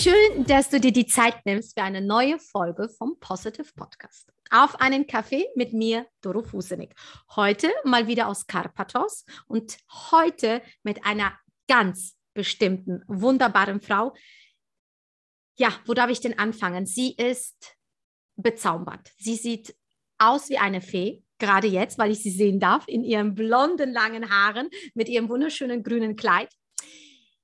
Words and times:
Schön, 0.00 0.44
dass 0.44 0.70
du 0.70 0.78
dir 0.78 0.92
die 0.92 1.06
Zeit 1.06 1.44
nimmst 1.44 1.76
für 1.76 1.82
eine 1.82 2.00
neue 2.00 2.38
Folge 2.38 2.88
vom 2.88 3.18
Positive 3.18 3.66
Podcast. 3.74 4.32
Auf 4.48 4.80
einen 4.80 5.08
Kaffee 5.08 5.48
mit 5.56 5.72
mir, 5.72 6.06
Doro 6.20 6.44
Fusenik. 6.44 6.94
Heute 7.34 7.68
mal 7.82 8.06
wieder 8.06 8.28
aus 8.28 8.46
Karpathos 8.46 9.24
und 9.48 9.76
heute 10.12 10.62
mit 10.84 11.04
einer 11.04 11.36
ganz 11.66 12.16
bestimmten, 12.32 13.02
wunderbaren 13.08 13.80
Frau. 13.80 14.14
Ja, 15.58 15.72
wo 15.84 15.94
darf 15.94 16.10
ich 16.10 16.20
denn 16.20 16.38
anfangen? 16.38 16.86
Sie 16.86 17.16
ist 17.16 17.76
bezaubernd. 18.36 19.10
Sie 19.18 19.34
sieht 19.34 19.74
aus 20.16 20.48
wie 20.48 20.58
eine 20.58 20.80
Fee, 20.80 21.24
gerade 21.40 21.66
jetzt, 21.66 21.98
weil 21.98 22.12
ich 22.12 22.22
sie 22.22 22.30
sehen 22.30 22.60
darf, 22.60 22.86
in 22.86 23.02
ihren 23.02 23.34
blonden, 23.34 23.92
langen 23.92 24.30
Haaren 24.30 24.70
mit 24.94 25.08
ihrem 25.08 25.28
wunderschönen 25.28 25.82
grünen 25.82 26.14
Kleid. 26.14 26.54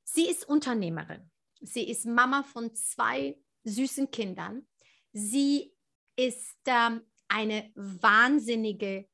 Sie 0.05 0.28
ist 0.28 0.48
Unternehmerin. 0.48 1.32
Sie 1.66 1.88
ist 1.88 2.06
Mama 2.06 2.42
von 2.42 2.74
zwei 2.74 3.38
süßen 3.64 4.10
Kindern. 4.10 4.66
Sie 5.12 5.72
ist 6.16 6.59
ähm, 6.66 7.02
eine 7.28 7.70
wahnsinnige 7.74 9.09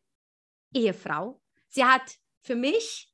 Ehefrau. 0.74 1.40
Sie 1.68 1.84
hat 1.84 2.16
für 2.42 2.56
mich 2.56 3.12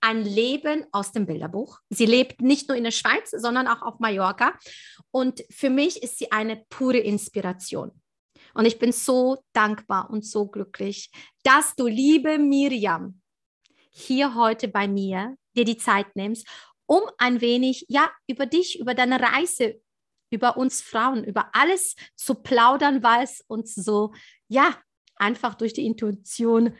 ein 0.00 0.24
Leben 0.24 0.86
aus 0.92 1.12
dem 1.12 1.26
Bilderbuch. 1.26 1.80
Sie 1.90 2.06
lebt 2.06 2.40
nicht 2.40 2.68
nur 2.68 2.76
in 2.76 2.84
der 2.84 2.92
Schweiz, 2.92 3.30
sondern 3.30 3.66
auch 3.66 3.82
auf 3.82 3.98
Mallorca. 3.98 4.56
Und 5.10 5.42
für 5.50 5.70
mich 5.70 6.02
ist 6.02 6.18
sie 6.18 6.30
eine 6.30 6.64
pure 6.68 6.98
Inspiration. 6.98 7.90
Und 8.54 8.64
ich 8.64 8.78
bin 8.78 8.92
so 8.92 9.42
dankbar 9.52 10.08
und 10.10 10.24
so 10.24 10.46
glücklich, 10.46 11.10
dass 11.42 11.74
du, 11.74 11.86
liebe 11.86 12.38
Miriam, 12.38 13.20
hier 13.90 14.34
heute 14.34 14.68
bei 14.68 14.88
mir 14.88 15.36
dir 15.56 15.64
die 15.64 15.76
Zeit 15.76 16.14
nimmst 16.14 16.46
um 16.88 17.02
ein 17.18 17.40
wenig, 17.40 17.84
ja, 17.88 18.10
über 18.26 18.46
dich, 18.46 18.80
über 18.80 18.94
deine 18.94 19.20
Reise, 19.20 19.80
über 20.30 20.56
uns 20.56 20.80
Frauen, 20.80 21.22
über 21.22 21.50
alles 21.52 21.94
zu 22.16 22.34
plaudern, 22.34 23.02
weil 23.02 23.24
es 23.24 23.44
uns 23.46 23.74
so, 23.74 24.12
ja, 24.48 24.74
einfach 25.16 25.54
durch 25.54 25.74
die 25.74 25.86
Intuition, 25.86 26.76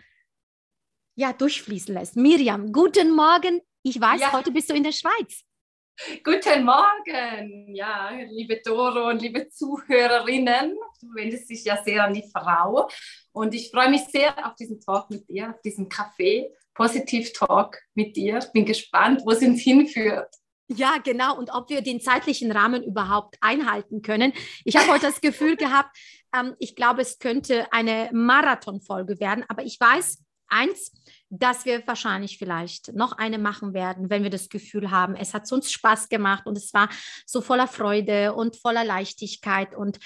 ja, 1.14 1.32
durchfließen 1.32 1.94
lässt. 1.94 2.16
Miriam, 2.16 2.72
guten 2.72 3.14
Morgen. 3.14 3.60
Ich 3.82 4.00
weiß, 4.00 4.20
ja. 4.20 4.32
heute 4.32 4.50
bist 4.50 4.70
du 4.70 4.74
in 4.74 4.84
der 4.84 4.92
Schweiz. 4.92 5.44
Guten 6.22 6.64
Morgen, 6.64 7.74
ja, 7.74 8.10
liebe 8.30 8.60
Doro 8.64 9.08
und 9.08 9.20
liebe 9.20 9.48
Zuhörerinnen. 9.48 10.76
Du 11.00 11.14
wendest 11.14 11.50
dich 11.50 11.64
ja 11.64 11.82
sehr 11.82 12.04
an 12.04 12.14
die 12.14 12.30
Frau. 12.32 12.88
Und 13.38 13.54
ich 13.54 13.70
freue 13.70 13.88
mich 13.88 14.02
sehr 14.06 14.34
auf 14.44 14.56
diesen 14.56 14.80
Talk 14.80 15.10
mit 15.10 15.28
dir, 15.28 15.50
auf 15.50 15.60
diesen 15.62 15.88
Kaffee. 15.88 16.50
Positiv 16.74 17.32
Talk 17.32 17.78
mit 17.94 18.16
dir. 18.16 18.40
Bin 18.52 18.64
gespannt, 18.64 19.22
wo 19.24 19.30
es 19.30 19.42
uns 19.42 19.60
hinführt. 19.60 20.34
Ja, 20.66 20.96
genau. 21.02 21.38
Und 21.38 21.50
ob 21.54 21.70
wir 21.70 21.80
den 21.80 22.00
zeitlichen 22.00 22.50
Rahmen 22.50 22.82
überhaupt 22.82 23.36
einhalten 23.40 24.02
können. 24.02 24.32
Ich 24.64 24.76
habe 24.76 24.90
heute 24.90 25.06
das 25.06 25.20
Gefühl 25.20 25.56
gehabt, 25.56 25.96
ähm, 26.34 26.56
ich 26.58 26.74
glaube, 26.74 27.00
es 27.00 27.20
könnte 27.20 27.72
eine 27.72 28.10
Marathonfolge 28.12 29.20
werden. 29.20 29.44
Aber 29.46 29.62
ich 29.62 29.78
weiß 29.78 30.18
eins, 30.48 30.90
dass 31.30 31.64
wir 31.64 31.86
wahrscheinlich 31.86 32.38
vielleicht 32.38 32.92
noch 32.94 33.12
eine 33.12 33.38
machen 33.38 33.72
werden, 33.72 34.10
wenn 34.10 34.24
wir 34.24 34.30
das 34.30 34.48
Gefühl 34.48 34.90
haben, 34.90 35.14
es 35.14 35.32
hat 35.32 35.50
uns 35.52 35.70
Spaß 35.70 36.08
gemacht 36.08 36.46
und 36.46 36.58
es 36.58 36.74
war 36.74 36.88
so 37.24 37.40
voller 37.40 37.68
Freude 37.68 38.34
und 38.34 38.56
voller 38.56 38.84
Leichtigkeit 38.84 39.76
und 39.76 40.00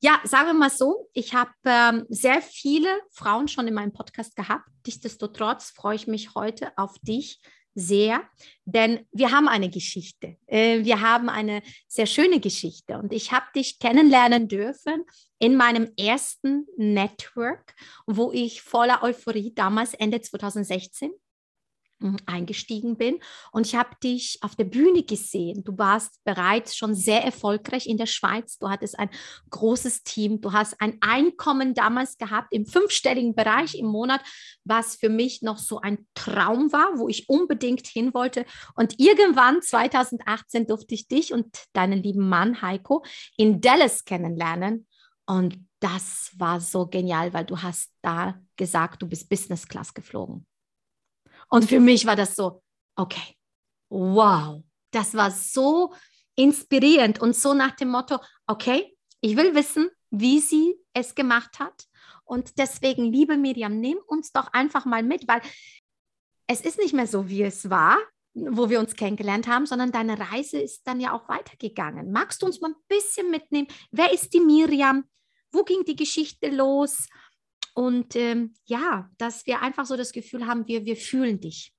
ja, 0.00 0.20
sagen 0.24 0.48
wir 0.48 0.54
mal 0.54 0.70
so, 0.70 1.08
ich 1.12 1.34
habe 1.34 1.50
ähm, 1.64 2.06
sehr 2.08 2.40
viele 2.40 2.88
Frauen 3.10 3.48
schon 3.48 3.66
in 3.66 3.74
meinem 3.74 3.92
Podcast 3.92 4.36
gehabt. 4.36 4.68
Nichtsdestotrotz 4.86 5.70
freue 5.70 5.96
ich 5.96 6.06
mich 6.06 6.34
heute 6.34 6.72
auf 6.76 6.98
dich 7.00 7.40
sehr, 7.74 8.22
denn 8.64 9.06
wir 9.12 9.30
haben 9.30 9.48
eine 9.48 9.70
Geschichte. 9.70 10.36
Äh, 10.46 10.84
wir 10.84 11.00
haben 11.00 11.28
eine 11.28 11.62
sehr 11.86 12.06
schöne 12.06 12.40
Geschichte 12.40 12.98
und 12.98 13.12
ich 13.12 13.32
habe 13.32 13.46
dich 13.54 13.78
kennenlernen 13.78 14.48
dürfen 14.48 15.04
in 15.38 15.56
meinem 15.56 15.92
ersten 15.96 16.66
Network, 16.76 17.74
wo 18.06 18.32
ich 18.32 18.62
voller 18.62 19.02
Euphorie 19.02 19.52
damals 19.54 19.94
Ende 19.94 20.20
2016 20.20 21.10
Mhm, 21.10 21.27
eingestiegen 22.26 22.96
bin. 22.96 23.18
Und 23.52 23.66
ich 23.66 23.74
habe 23.74 23.90
dich 24.02 24.38
auf 24.42 24.56
der 24.56 24.64
Bühne 24.64 25.02
gesehen. 25.02 25.64
Du 25.64 25.76
warst 25.78 26.22
bereits 26.24 26.76
schon 26.76 26.94
sehr 26.94 27.24
erfolgreich 27.24 27.86
in 27.86 27.96
der 27.96 28.06
Schweiz. 28.06 28.58
Du 28.58 28.68
hattest 28.68 28.98
ein 28.98 29.10
großes 29.50 30.04
Team. 30.04 30.40
Du 30.40 30.52
hast 30.52 30.80
ein 30.80 30.98
Einkommen 31.00 31.74
damals 31.74 32.18
gehabt 32.18 32.52
im 32.52 32.66
fünfstelligen 32.66 33.34
Bereich 33.34 33.74
im 33.74 33.86
Monat, 33.86 34.20
was 34.64 34.96
für 34.96 35.08
mich 35.08 35.42
noch 35.42 35.58
so 35.58 35.80
ein 35.80 36.06
Traum 36.14 36.72
war, 36.72 36.98
wo 36.98 37.08
ich 37.08 37.28
unbedingt 37.28 37.86
hin 37.86 38.14
wollte. 38.14 38.44
Und 38.74 38.98
irgendwann 38.98 39.62
2018 39.62 40.66
durfte 40.66 40.94
ich 40.94 41.08
dich 41.08 41.32
und 41.32 41.46
deinen 41.72 42.02
lieben 42.02 42.28
Mann 42.28 42.62
Heiko 42.62 43.04
in 43.36 43.60
Dallas 43.60 44.04
kennenlernen. 44.04 44.86
Und 45.26 45.58
das 45.80 46.30
war 46.36 46.60
so 46.60 46.86
genial, 46.86 47.32
weil 47.34 47.44
du 47.44 47.60
hast 47.62 47.92
da 48.02 48.40
gesagt, 48.56 49.02
du 49.02 49.06
bist 49.06 49.28
Business 49.28 49.68
Class 49.68 49.92
geflogen. 49.92 50.46
Und 51.48 51.68
für 51.68 51.80
mich 51.80 52.06
war 52.06 52.16
das 52.16 52.34
so, 52.34 52.62
okay, 52.96 53.36
wow, 53.88 54.62
das 54.90 55.14
war 55.14 55.30
so 55.30 55.94
inspirierend 56.34 57.20
und 57.20 57.34
so 57.34 57.54
nach 57.54 57.72
dem 57.72 57.88
Motto, 57.88 58.18
okay, 58.46 58.96
ich 59.20 59.36
will 59.36 59.54
wissen, 59.54 59.90
wie 60.10 60.40
sie 60.40 60.76
es 60.92 61.14
gemacht 61.14 61.58
hat. 61.58 61.84
Und 62.24 62.58
deswegen, 62.58 63.04
liebe 63.04 63.36
Miriam, 63.36 63.80
nimm 63.80 63.98
uns 64.06 64.32
doch 64.32 64.52
einfach 64.52 64.84
mal 64.84 65.02
mit, 65.02 65.26
weil 65.26 65.40
es 66.46 66.60
ist 66.60 66.78
nicht 66.78 66.94
mehr 66.94 67.06
so, 67.06 67.28
wie 67.28 67.42
es 67.42 67.68
war, 67.70 67.98
wo 68.34 68.68
wir 68.68 68.80
uns 68.80 68.94
kennengelernt 68.94 69.48
haben, 69.48 69.66
sondern 69.66 69.92
deine 69.92 70.18
Reise 70.18 70.58
ist 70.58 70.86
dann 70.86 71.00
ja 71.00 71.12
auch 71.12 71.28
weitergegangen. 71.28 72.12
Magst 72.12 72.42
du 72.42 72.46
uns 72.46 72.60
mal 72.60 72.70
ein 72.70 72.82
bisschen 72.88 73.30
mitnehmen? 73.30 73.68
Wer 73.90 74.12
ist 74.12 74.32
die 74.32 74.40
Miriam? 74.40 75.04
Wo 75.50 75.64
ging 75.64 75.84
die 75.84 75.96
Geschichte 75.96 76.48
los? 76.48 77.08
Und 77.78 78.16
ähm, 78.16 78.54
ja, 78.64 79.08
dass 79.18 79.46
wir 79.46 79.62
einfach 79.62 79.86
so 79.86 79.96
das 79.96 80.10
Gefühl 80.10 80.48
haben, 80.48 80.66
wir, 80.66 80.84
wir 80.84 80.96
fühlen 80.96 81.38
dich. 81.38 81.72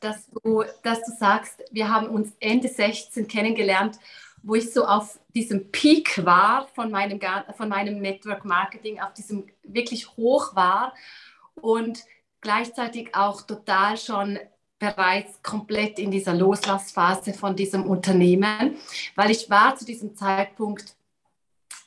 Dass 0.00 0.28
du, 0.28 0.64
dass 0.82 1.04
du 1.04 1.12
sagst, 1.20 1.62
wir 1.70 1.88
haben 1.88 2.08
uns 2.08 2.32
Ende 2.40 2.66
16 2.66 3.28
kennengelernt, 3.28 4.00
wo 4.42 4.56
ich 4.56 4.72
so 4.72 4.84
auf 4.84 5.20
diesem 5.32 5.70
Peak 5.70 6.24
war 6.24 6.66
von 6.74 6.90
meinem, 6.90 7.20
von 7.56 7.68
meinem 7.68 8.00
Network 8.00 8.44
Marketing, 8.44 8.98
auf 8.98 9.14
diesem 9.14 9.46
wirklich 9.62 10.16
hoch 10.16 10.56
war 10.56 10.94
und 11.54 12.00
gleichzeitig 12.40 13.14
auch 13.14 13.42
total 13.42 13.98
schon 13.98 14.36
bereits 14.80 15.40
komplett 15.44 16.00
in 16.00 16.10
dieser 16.10 16.34
Loslassphase 16.34 17.34
von 17.34 17.54
diesem 17.54 17.84
Unternehmen, 17.84 18.74
weil 19.14 19.30
ich 19.30 19.48
war 19.48 19.76
zu 19.76 19.84
diesem 19.84 20.16
Zeitpunkt 20.16 20.96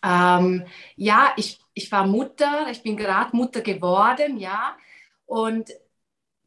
ähm, 0.04 0.66
ja, 0.98 1.34
ich, 1.38 1.63
ich 1.74 1.92
war 1.92 2.06
Mutter, 2.06 2.68
ich 2.70 2.84
bin 2.84 2.98
gerade 2.98 3.36
Mutter 3.36 3.62
geworden, 3.62 4.38
ja. 4.38 4.76
Und 5.26 5.70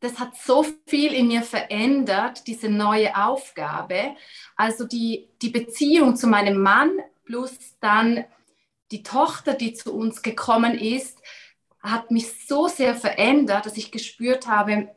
das 0.01 0.19
hat 0.19 0.37
so 0.37 0.65
viel 0.87 1.13
in 1.15 1.29
mir 1.29 1.43
verändert, 1.43 2.47
diese 2.47 2.69
neue 2.69 3.17
Aufgabe. 3.17 4.15
Also 4.55 4.87
die, 4.87 5.29
die 5.43 5.51
Beziehung 5.51 6.17
zu 6.17 6.27
meinem 6.27 6.61
Mann 6.61 6.91
plus 7.25 7.59
dann 7.81 8.25
die 8.93 9.03
Tochter, 9.03 9.55
die 9.55 9.73
zu 9.73 9.95
uns 9.95 10.23
gekommen 10.23 10.79
ist, 10.79 11.21
hat 11.81 12.11
mich 12.11 12.47
so 12.47 12.69
sehr 12.69 12.95
verändert, 12.95 13.67
dass 13.67 13.77
ich 13.77 13.91
gespürt 13.91 14.47
habe, 14.47 14.89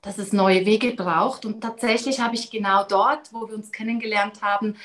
dass 0.00 0.18
es 0.18 0.32
neue 0.32 0.66
Wege 0.66 0.92
braucht. 0.92 1.44
Und 1.44 1.60
tatsächlich 1.60 2.20
habe 2.20 2.34
ich 2.34 2.50
genau 2.50 2.84
dort, 2.84 3.32
wo 3.32 3.48
wir 3.48 3.54
uns 3.54 3.70
kennengelernt 3.70 4.42
haben, 4.42 4.76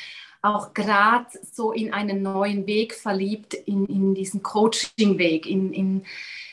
auch 0.42 0.74
gerade 0.74 1.28
so 1.52 1.72
in 1.72 1.94
einen 1.94 2.22
neuen 2.22 2.68
Weg 2.68 2.94
verliebt, 2.94 3.54
in, 3.54 3.86
in 3.86 4.16
diesen 4.16 4.44
Coaching-Weg, 4.44 5.46
in, 5.46 5.74
in, 5.74 6.06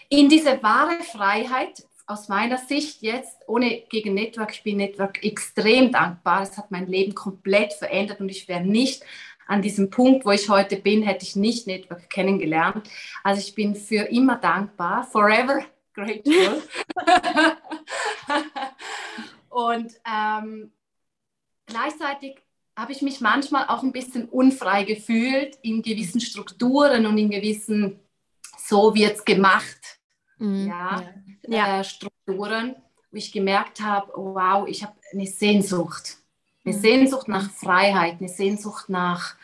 in 0.09 0.29
diese 0.29 0.63
wahre 0.63 1.03
Freiheit. 1.03 1.87
Aus 2.07 2.29
meiner 2.29 2.59
Sicht 2.59 3.01
jetzt, 3.01 3.37
ohne 3.47 3.83
gegen 3.89 4.13
Network, 4.13 4.53
ich 4.53 4.63
bin 4.63 4.77
Network 4.77 5.25
extrem 5.25 5.91
dankbar. 5.91 6.43
Es 6.43 6.59
hat 6.59 6.71
mein 6.71 6.87
Leben 6.87 7.15
komplett 7.15 7.73
verändert 7.73 8.21
und 8.21 8.29
ich 8.29 8.47
wäre 8.47 8.63
nicht 8.63 9.03
an 9.47 9.63
diesem 9.63 9.91
Punkt, 9.91 10.25
wo 10.27 10.31
ich 10.31 10.49
heute 10.49 10.77
bin, 10.77 11.03
hätte 11.03 11.25
ich 11.25 11.37
nicht 11.37 11.67
Network 11.67 12.11
kennengelernt. 12.11 12.89
Also 13.23 13.41
ich 13.41 13.55
bin 13.55 13.75
für 13.75 14.05
immer 14.05 14.37
dankbar, 14.37 15.05
forever 15.05 15.65
grateful. 15.95 16.63
und 19.49 19.95
ähm, 20.05 20.73
gleichzeitig 21.67 22.44
habe 22.77 22.93
ich 22.93 23.03
mich 23.03 23.21
manchmal 23.21 23.69
auch 23.69 23.83
ein 23.83 23.93
bisschen 23.93 24.29
unfrei 24.29 24.85
gefühlt 24.85 25.57
in 25.63 25.83
gewissen 25.83 26.21
Strukturen 26.21 27.07
und 27.07 27.17
in 27.19 27.31
gewissen, 27.31 28.01
so 28.59 28.95
wird 28.95 29.17
es 29.17 29.25
gemacht, 29.25 30.01
mhm. 30.39 30.69
ja, 30.69 31.15
ja. 31.47 31.81
Äh, 31.81 31.85
Strukturen, 31.85 32.77
wo 33.11 33.17
ich 33.17 33.33
gemerkt 33.33 33.81
habe, 33.81 34.13
wow, 34.15 34.67
ich 34.67 34.83
habe 34.83 34.95
eine 35.13 35.27
Sehnsucht. 35.27 36.19
Eine 36.65 36.75
mhm. 36.75 36.81
Sehnsucht 36.81 37.29
nach 37.29 37.51
Freiheit, 37.51 38.17
eine 38.19 38.29
Sehnsucht 38.29 38.89
nach, 38.89 39.37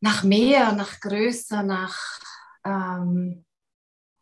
nach 0.00 0.22
mehr, 0.22 0.72
nach 0.72 1.00
größer, 1.00 1.62
nach 1.62 2.20
ähm, 2.64 3.44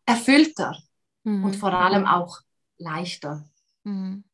erfüllter 0.06 0.78
mhm. 1.24 1.44
und 1.44 1.56
vor 1.56 1.72
allem 1.72 2.06
auch 2.06 2.40
leichter. 2.78 3.44
Mhm. 3.82 4.24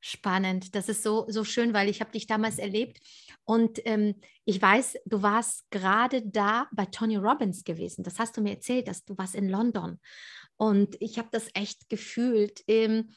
Spannend, 0.00 0.74
das 0.74 0.88
ist 0.88 1.02
so, 1.02 1.26
so 1.28 1.44
schön, 1.44 1.74
weil 1.74 1.88
ich 1.88 2.00
habe 2.00 2.12
dich 2.12 2.26
damals 2.26 2.58
erlebt 2.58 3.00
Und 3.48 3.80
ähm, 3.86 4.14
ich 4.44 4.60
weiß, 4.60 4.98
du 5.06 5.22
warst 5.22 5.70
gerade 5.70 6.20
da 6.22 6.68
bei 6.70 6.84
Tony 6.84 7.16
Robbins 7.16 7.64
gewesen. 7.64 8.04
Das 8.04 8.18
hast 8.18 8.36
du 8.36 8.42
mir 8.42 8.50
erzählt, 8.50 8.88
dass 8.88 9.06
du 9.06 9.16
warst 9.16 9.34
in 9.34 9.48
London. 9.48 9.98
Und 10.58 11.00
ich 11.00 11.18
habe 11.18 11.28
das 11.32 11.48
echt 11.54 11.88
gefühlt. 11.88 12.62
Ähm, 12.68 13.14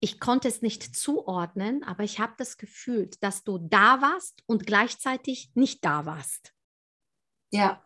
ich 0.00 0.18
konnte 0.18 0.48
es 0.48 0.62
nicht 0.62 0.96
zuordnen, 0.96 1.84
aber 1.84 2.02
ich 2.02 2.18
habe 2.18 2.32
das 2.38 2.56
gefühlt, 2.56 3.22
dass 3.22 3.44
du 3.44 3.58
da 3.58 4.02
warst 4.02 4.42
und 4.46 4.66
gleichzeitig 4.66 5.52
nicht 5.54 5.84
da 5.84 6.06
warst. 6.06 6.52
Ja. 7.52 7.84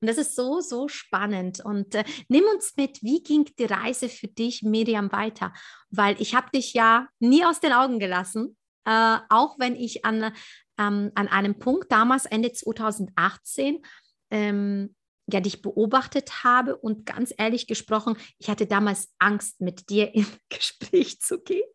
Und 0.00 0.08
das 0.08 0.16
ist 0.16 0.36
so, 0.36 0.60
so 0.60 0.86
spannend. 0.86 1.58
Und 1.58 1.96
äh, 1.96 2.04
nimm 2.28 2.44
uns 2.54 2.76
mit, 2.76 3.02
wie 3.02 3.20
ging 3.24 3.50
die 3.58 3.64
Reise 3.64 4.08
für 4.08 4.28
dich, 4.28 4.62
Miriam, 4.62 5.10
weiter? 5.10 5.52
Weil 5.90 6.20
ich 6.22 6.36
habe 6.36 6.50
dich 6.54 6.72
ja 6.72 7.08
nie 7.18 7.44
aus 7.44 7.58
den 7.58 7.72
Augen 7.72 7.98
gelassen, 7.98 8.56
äh, 8.84 9.18
auch 9.28 9.58
wenn 9.58 9.74
ich 9.74 10.04
an, 10.04 10.32
ähm, 10.80 11.12
an 11.14 11.28
einem 11.28 11.58
Punkt 11.58 11.92
damals, 11.92 12.24
Ende 12.26 12.52
2018, 12.52 13.82
ähm, 14.30 14.94
ja, 15.30 15.40
dich 15.40 15.62
beobachtet 15.62 16.42
habe 16.42 16.76
und 16.76 17.06
ganz 17.06 17.32
ehrlich 17.36 17.66
gesprochen, 17.66 18.16
ich 18.38 18.48
hatte 18.48 18.66
damals 18.66 19.12
Angst, 19.18 19.60
mit 19.60 19.90
dir 19.90 20.14
in 20.14 20.26
Gespräch 20.48 21.20
zu 21.20 21.40
gehen. 21.40 21.68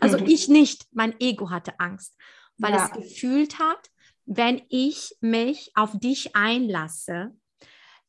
Also 0.00 0.18
mhm. 0.18 0.26
ich 0.26 0.48
nicht, 0.48 0.86
mein 0.92 1.14
Ego 1.20 1.50
hatte 1.50 1.78
Angst, 1.78 2.16
weil 2.56 2.72
ja. 2.72 2.86
es 2.86 2.92
gefühlt 2.92 3.58
hat, 3.58 3.90
wenn 4.24 4.62
ich 4.68 5.14
mich 5.20 5.72
auf 5.74 5.98
dich 5.98 6.34
einlasse, 6.34 7.36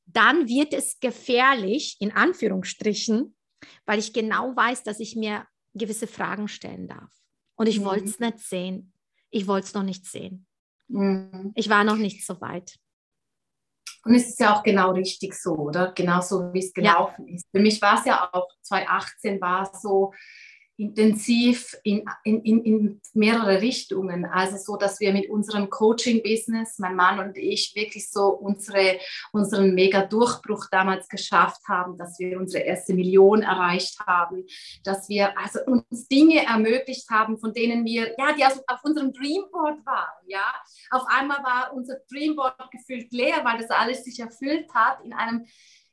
dann 0.05 0.47
wird 0.47 0.73
es 0.73 0.99
gefährlich, 0.99 1.97
in 1.99 2.11
Anführungsstrichen, 2.11 3.35
weil 3.85 3.99
ich 3.99 4.13
genau 4.13 4.55
weiß, 4.55 4.83
dass 4.83 4.99
ich 4.99 5.15
mir 5.15 5.45
gewisse 5.73 6.07
Fragen 6.07 6.47
stellen 6.47 6.87
darf. 6.87 7.11
Und 7.55 7.67
ich 7.67 7.79
mhm. 7.79 7.85
wollte 7.85 8.05
es 8.05 8.19
nicht 8.19 8.39
sehen. 8.39 8.93
Ich 9.29 9.47
wollte 9.47 9.67
es 9.67 9.73
noch 9.73 9.83
nicht 9.83 10.05
sehen. 10.05 10.47
Mhm. 10.87 11.51
Ich 11.55 11.69
war 11.69 11.83
noch 11.83 11.97
nicht 11.97 12.25
so 12.25 12.39
weit. 12.41 12.75
Und 14.05 14.15
es 14.15 14.29
ist 14.29 14.39
ja 14.39 14.55
auch 14.55 14.63
genau 14.63 14.91
richtig 14.91 15.33
so, 15.33 15.55
oder? 15.55 15.91
Genauso 15.91 16.53
wie 16.53 16.59
es 16.59 16.73
gelaufen 16.73 17.27
ja. 17.27 17.35
ist. 17.35 17.47
Für 17.51 17.59
mich 17.59 17.81
war 17.81 17.99
es 17.99 18.05
ja 18.05 18.29
auch 18.31 18.47
2018 18.61 19.41
war 19.41 19.71
so, 19.73 20.13
intensiv 20.79 21.75
in, 21.83 22.05
in, 22.23 22.63
in 22.63 23.01
mehrere 23.13 23.61
Richtungen. 23.61 24.25
Also 24.25 24.57
so, 24.57 24.77
dass 24.77 24.99
wir 24.99 25.11
mit 25.11 25.29
unserem 25.29 25.69
Coaching-Business, 25.69 26.79
mein 26.79 26.95
Mann 26.95 27.19
und 27.19 27.37
ich, 27.37 27.73
wirklich 27.75 28.09
so 28.09 28.29
unsere, 28.29 28.97
unseren 29.33 29.73
Mega-Durchbruch 29.73 30.67
damals 30.71 31.09
geschafft 31.09 31.61
haben, 31.67 31.97
dass 31.97 32.17
wir 32.17 32.39
unsere 32.39 32.63
erste 32.63 32.93
Million 32.93 33.41
erreicht 33.41 33.99
haben, 34.07 34.45
dass 34.83 35.09
wir 35.09 35.37
also 35.37 35.59
uns 35.65 36.07
Dinge 36.07 36.45
ermöglicht 36.45 37.09
haben, 37.09 37.37
von 37.37 37.53
denen 37.53 37.83
wir, 37.83 38.15
ja, 38.17 38.33
die 38.33 38.45
auf, 38.45 38.59
auf 38.67 38.79
unserem 38.83 39.11
Dreamboard 39.11 39.85
waren, 39.85 40.27
ja. 40.27 40.53
Auf 40.91 41.03
einmal 41.07 41.43
war 41.43 41.73
unser 41.73 41.97
Dreamboard 42.09 42.71
gefühlt 42.71 43.11
leer, 43.11 43.41
weil 43.43 43.57
das 43.57 43.69
alles 43.69 44.05
sich 44.05 44.19
erfüllt 44.19 44.73
hat 44.73 45.03
in 45.03 45.13
einem 45.13 45.45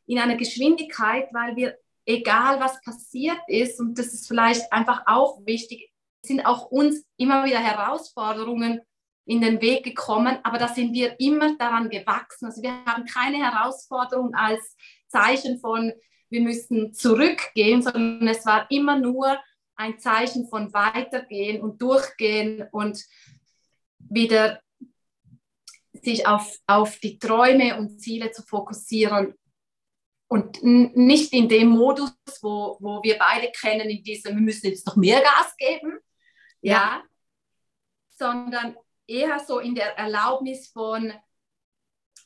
in 0.08 0.20
einer 0.20 0.36
Geschwindigkeit, 0.36 1.28
weil 1.32 1.56
wir 1.56 1.76
egal 2.06 2.60
was 2.60 2.80
passiert 2.80 3.40
ist, 3.48 3.80
und 3.80 3.98
das 3.98 4.14
ist 4.14 4.28
vielleicht 4.28 4.72
einfach 4.72 5.02
auch 5.06 5.44
wichtig, 5.44 5.90
sind 6.24 6.46
auch 6.46 6.70
uns 6.70 7.04
immer 7.16 7.44
wieder 7.44 7.58
Herausforderungen 7.58 8.80
in 9.26 9.40
den 9.40 9.60
Weg 9.60 9.84
gekommen, 9.84 10.38
aber 10.44 10.58
da 10.58 10.68
sind 10.68 10.92
wir 10.92 11.18
immer 11.18 11.56
daran 11.56 11.90
gewachsen. 11.90 12.46
Also 12.46 12.62
wir 12.62 12.84
haben 12.84 13.04
keine 13.04 13.38
Herausforderung 13.38 14.34
als 14.34 14.76
Zeichen 15.08 15.58
von, 15.58 15.92
wir 16.30 16.40
müssen 16.40 16.94
zurückgehen, 16.94 17.82
sondern 17.82 18.26
es 18.28 18.46
war 18.46 18.70
immer 18.70 18.98
nur 18.98 19.36
ein 19.74 19.98
Zeichen 19.98 20.48
von 20.48 20.72
weitergehen 20.72 21.60
und 21.60 21.82
durchgehen 21.82 22.66
und 22.70 23.04
wieder 23.98 24.60
sich 26.02 26.26
auf, 26.26 26.56
auf 26.68 26.98
die 27.00 27.18
Träume 27.18 27.78
und 27.78 28.00
Ziele 28.00 28.30
zu 28.30 28.42
fokussieren 28.42 29.34
und 30.28 30.62
nicht 30.62 31.32
in 31.32 31.48
dem 31.48 31.68
Modus, 31.68 32.12
wo, 32.42 32.76
wo 32.80 33.02
wir 33.02 33.16
beide 33.18 33.50
kennen, 33.52 33.88
in 33.88 34.02
diesem, 34.02 34.34
wir 34.34 34.42
müssen 34.42 34.66
jetzt 34.66 34.86
noch 34.86 34.96
mehr 34.96 35.20
Gas 35.20 35.56
geben, 35.56 35.98
ja, 36.60 36.72
ja 36.72 37.02
sondern 38.18 38.76
eher 39.06 39.38
so 39.38 39.58
in 39.58 39.74
der 39.74 39.96
Erlaubnis 39.98 40.68
von 40.68 41.12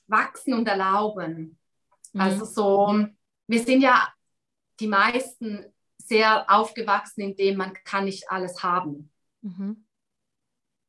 wachsen 0.06 0.54
und 0.54 0.66
erlauben. 0.66 1.58
Mhm. 2.12 2.20
Also 2.20 2.44
so, 2.44 3.06
wir 3.46 3.62
sind 3.62 3.82
ja 3.82 4.12
die 4.78 4.86
meisten 4.86 5.64
sehr 5.98 6.50
aufgewachsen, 6.50 7.20
indem 7.20 7.56
man 7.56 7.74
kann 7.84 8.04
nicht 8.04 8.30
alles 8.30 8.62
haben. 8.62 9.12
Mhm. 9.42 9.86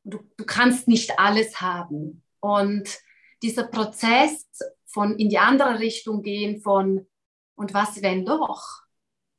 Du, 0.03 0.19
du 0.37 0.45
kannst 0.45 0.87
nicht 0.87 1.19
alles 1.19 1.61
haben. 1.61 2.23
Und 2.39 2.99
dieser 3.43 3.65
Prozess 3.65 4.47
von 4.91 5.17
in 5.17 5.29
die 5.29 5.38
andere 5.38 5.79
Richtung 5.79 6.21
gehen, 6.21 6.61
von 6.61 7.07
und 7.55 7.73
was, 7.73 8.01
wenn 8.01 8.25
doch? 8.25 8.83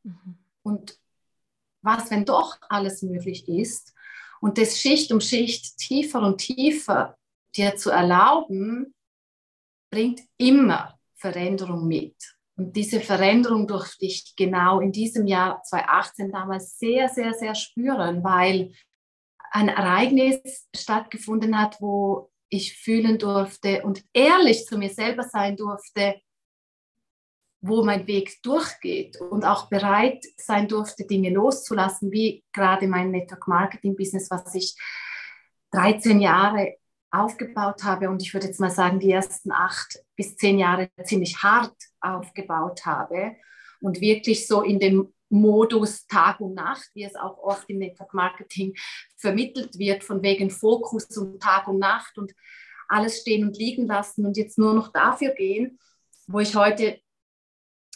Mhm. 0.05 0.39
Und 0.63 0.99
was, 1.83 2.11
wenn 2.11 2.25
doch 2.25 2.59
alles 2.69 3.03
möglich 3.03 3.49
ist? 3.49 3.95
Und 4.41 4.59
das 4.59 4.81
Schicht 4.81 5.13
um 5.13 5.21
Schicht 5.21 5.77
tiefer 5.79 6.21
und 6.21 6.39
tiefer 6.39 7.17
dir 7.55 7.77
zu 7.77 7.91
erlauben, 7.91 8.95
bringt 9.91 10.23
immer 10.39 10.99
Veränderung 11.15 11.87
mit. 11.87 12.17
Und 12.57 12.75
diese 12.77 13.01
Veränderung 13.01 13.67
durfte 13.67 14.05
ich 14.05 14.35
genau 14.37 14.81
in 14.81 14.93
diesem 14.93 15.27
Jahr 15.27 15.63
2018 15.63 16.33
damals 16.33 16.79
sehr, 16.79 17.09
sehr, 17.09 17.35
sehr 17.35 17.55
spüren, 17.55 18.25
weil 18.25 18.73
ein 19.51 19.69
Ereignis 19.69 20.69
stattgefunden 20.75 21.59
hat, 21.59 21.81
wo 21.81 22.32
ich 22.53 22.77
fühlen 22.77 23.19
durfte 23.19 23.83
und 23.83 24.05
ehrlich 24.13 24.67
zu 24.67 24.77
mir 24.77 24.91
selber 24.91 25.23
sein 25.23 25.57
durfte, 25.57 26.21
wo 27.63 27.83
mein 27.83 28.07
Weg 28.07 28.43
durchgeht 28.43 29.19
und 29.21 29.45
auch 29.45 29.71
bereit 29.71 30.23
sein 30.37 30.69
durfte, 30.69 31.07
Dinge 31.07 31.31
loszulassen, 31.31 32.13
wie 32.13 32.45
gerade 32.53 32.87
mein 32.89 33.11
Network 33.11 33.49
Marketing 33.49 33.97
Business, 33.97 34.31
was 34.31 34.55
ich 34.55 34.77
13 35.71 36.21
Jahre 36.21 36.77
aufgebaut 37.11 37.85
habe 37.85 38.11
und 38.11 38.21
ich 38.21 38.35
würde 38.35 38.49
jetzt 38.49 38.61
mal 38.61 38.71
sagen, 38.71 39.01
die 39.01 39.13
ersten 39.13 39.51
acht 39.51 39.99
bis 40.15 40.37
zehn 40.37 40.59
Jahre 40.59 40.91
ziemlich 41.05 41.43
hart 41.43 41.77
aufgebaut 42.01 42.85
habe 42.85 43.37
und 43.81 44.01
wirklich 44.03 44.47
so 44.47 44.61
in 44.61 44.79
dem 44.79 45.15
Modus 45.33 46.07
Tag 46.07 46.41
und 46.41 46.55
Nacht, 46.55 46.91
wie 46.95 47.05
es 47.05 47.17
auch 47.17 47.39
oft 47.39 47.69
im 47.69 47.79
Network 47.79 48.13
Marketing 48.15 48.75
vermittelt 49.17 49.79
wird, 49.79 50.05
von 50.05 50.23
wegen 50.23 50.51
Fokus 50.51 51.17
und 51.17 51.43
Tag 51.43 51.69
und 51.69 51.79
Nacht 51.79 52.19
und 52.19 52.33
alles 52.89 53.21
stehen 53.21 53.47
und 53.47 53.57
liegen 53.57 53.87
lassen 53.87 54.27
und 54.27 54.37
jetzt 54.37 54.59
nur 54.59 54.75
noch 54.75 54.93
dafür 54.93 55.35
gehen, 55.35 55.79
wo 56.27 56.41
ich 56.41 56.55
heute 56.55 57.01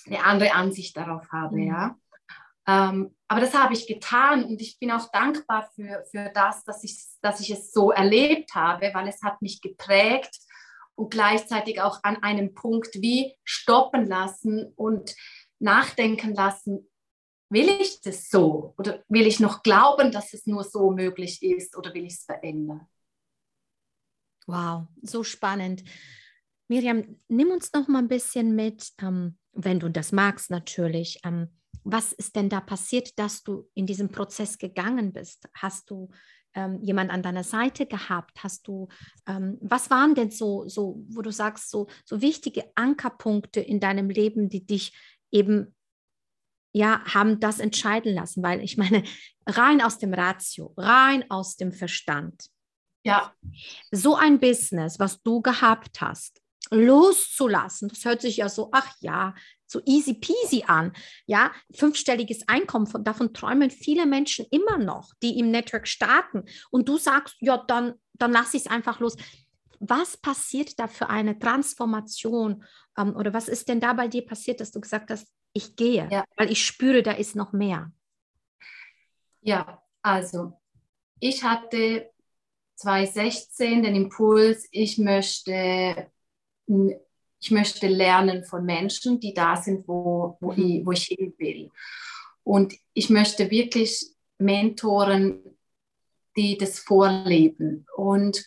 eine 0.06 0.24
andere 0.24 0.54
Ansicht 0.54 0.96
darauf 0.96 1.30
habe, 1.30 1.56
mhm. 1.56 1.66
ja. 1.68 1.98
Ähm, 2.68 3.14
aber 3.28 3.40
das 3.40 3.54
habe 3.54 3.74
ich 3.74 3.86
getan 3.86 4.44
und 4.44 4.60
ich 4.60 4.78
bin 4.78 4.90
auch 4.90 5.10
dankbar 5.12 5.70
für, 5.74 6.04
für 6.10 6.30
das, 6.34 6.64
dass 6.64 6.82
ich, 6.84 6.98
dass 7.20 7.40
ich 7.40 7.50
es 7.50 7.72
so 7.72 7.92
erlebt 7.92 8.54
habe, 8.54 8.90
weil 8.92 9.08
es 9.08 9.22
hat 9.22 9.42
mich 9.42 9.60
geprägt 9.60 10.36
und 10.94 11.10
gleichzeitig 11.10 11.80
auch 11.80 12.02
an 12.02 12.22
einem 12.22 12.54
Punkt 12.54 12.94
wie 13.02 13.36
stoppen 13.44 14.06
lassen 14.06 14.72
und 14.74 15.14
nachdenken 15.58 16.34
lassen, 16.34 16.88
will 17.48 17.68
ich 17.68 18.00
das 18.00 18.28
so 18.28 18.74
oder 18.78 19.02
will 19.08 19.26
ich 19.26 19.40
noch 19.40 19.62
glauben, 19.62 20.10
dass 20.10 20.34
es 20.34 20.46
nur 20.46 20.64
so 20.64 20.90
möglich 20.90 21.42
ist 21.42 21.76
oder 21.76 21.92
will 21.94 22.04
ich 22.04 22.14
es 22.14 22.24
verändern? 22.24 22.86
Wow, 24.46 24.86
so 25.02 25.24
spannend. 25.24 25.82
Miriam, 26.68 27.18
nimm 27.28 27.50
uns 27.50 27.72
noch 27.72 27.88
mal 27.88 27.98
ein 27.98 28.08
bisschen 28.08 28.54
mit, 28.54 28.92
ähm, 29.00 29.38
wenn 29.52 29.80
du 29.80 29.88
das 29.88 30.12
magst 30.12 30.50
natürlich. 30.50 31.20
Ähm, 31.24 31.48
was 31.84 32.12
ist 32.12 32.34
denn 32.34 32.48
da 32.48 32.60
passiert, 32.60 33.16
dass 33.18 33.44
du 33.44 33.68
in 33.74 33.86
diesem 33.86 34.08
Prozess 34.08 34.58
gegangen 34.58 35.12
bist? 35.12 35.48
Hast 35.54 35.90
du 35.90 36.10
ähm, 36.54 36.80
jemand 36.82 37.12
an 37.12 37.22
deiner 37.22 37.44
Seite 37.44 37.86
gehabt? 37.86 38.42
Hast 38.42 38.66
du, 38.66 38.88
ähm, 39.28 39.56
was 39.60 39.90
waren 39.90 40.16
denn 40.16 40.32
so, 40.32 40.66
so, 40.66 41.04
wo 41.08 41.22
du 41.22 41.30
sagst, 41.30 41.70
so, 41.70 41.86
so 42.04 42.20
wichtige 42.20 42.64
Ankerpunkte 42.74 43.60
in 43.60 43.78
deinem 43.78 44.10
Leben, 44.10 44.48
die 44.48 44.66
dich 44.66 44.92
eben 45.30 45.75
ja, 46.76 47.02
haben 47.06 47.40
das 47.40 47.59
entscheiden 47.59 48.14
lassen, 48.14 48.42
weil 48.42 48.62
ich 48.62 48.76
meine, 48.76 49.02
rein 49.47 49.80
aus 49.80 49.97
dem 49.97 50.12
Ratio, 50.12 50.75
rein 50.76 51.25
aus 51.30 51.56
dem 51.56 51.73
Verstand. 51.73 52.50
Ja. 53.02 53.33
So 53.90 54.14
ein 54.14 54.40
Business, 54.40 54.99
was 54.99 55.23
du 55.23 55.40
gehabt 55.40 56.02
hast, 56.02 56.42
loszulassen, 56.71 57.88
das 57.88 58.04
hört 58.04 58.21
sich 58.21 58.38
ja 58.38 58.50
so, 58.50 58.68
ach 58.73 58.92
ja, 59.00 59.35
so 59.66 59.80
easy 59.87 60.14
peasy 60.14 60.64
an. 60.66 60.92
Ja, 61.26 61.50
fünfstelliges 61.75 62.47
Einkommen, 62.47 62.87
von, 62.87 63.02
davon 63.02 63.33
träumen 63.33 63.71
viele 63.71 64.04
Menschen 64.04 64.45
immer 64.50 64.76
noch, 64.76 65.14
die 65.23 65.38
im 65.38 65.50
Network 65.50 65.88
starten. 65.88 66.45
Und 66.71 66.90
du 66.90 66.99
sagst, 66.99 67.37
ja, 67.40 67.56
dann, 67.56 67.95
dann 68.14 68.33
lass 68.33 68.52
ich 68.52 68.66
es 68.66 68.71
einfach 68.71 69.00
los. 69.00 69.16
Was 69.80 70.18
passiert 70.18 70.78
da 70.78 70.88
für 70.88 71.09
eine 71.09 71.38
Transformation? 71.38 72.64
Ähm, 72.99 73.16
oder 73.16 73.33
was 73.33 73.49
ist 73.49 73.68
denn 73.68 73.80
da 73.80 73.95
bei 73.95 74.09
dir 74.09 74.26
passiert, 74.26 74.61
dass 74.61 74.73
du 74.73 74.80
gesagt 74.80 75.11
hast, 75.11 75.26
ich 75.56 75.76
gehe, 75.76 76.08
ja. 76.10 76.25
weil 76.36 76.50
ich 76.50 76.64
spüre, 76.64 77.02
da 77.02 77.12
ist 77.12 77.34
noch 77.34 77.52
mehr. 77.52 77.92
Ja, 79.40 79.82
also 80.02 80.52
ich 81.20 81.42
hatte 81.42 82.10
2016 82.76 83.82
den 83.82 83.96
Impuls, 83.96 84.68
ich 84.70 84.98
möchte, 84.98 86.10
ich 86.66 87.50
möchte 87.50 87.86
lernen 87.86 88.44
von 88.44 88.64
Menschen, 88.64 89.18
die 89.18 89.32
da 89.32 89.56
sind, 89.56 89.88
wo, 89.88 90.36
wo, 90.40 90.52
mhm. 90.52 90.58
ich, 90.58 90.86
wo 90.86 90.92
ich 90.92 91.04
hin 91.04 91.34
will. 91.38 91.70
Und 92.42 92.75
ich 92.92 93.10
möchte 93.10 93.50
wirklich 93.50 94.14
Mentoren, 94.38 95.42
die 96.36 96.58
das 96.58 96.78
vorleben. 96.78 97.86
Und 97.96 98.44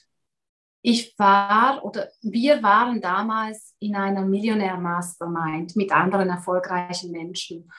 ich 0.82 1.18
war 1.18 1.84
oder 1.84 2.10
wir 2.22 2.64
waren 2.64 3.02
damals 3.02 3.76
in 3.80 3.96
einer 3.96 4.26
Millionär-Mastermind 4.26 5.76
mit 5.76 5.92
anderen 5.92 6.30
erfolgreichen 6.30 7.12
Menschen. 7.12 7.72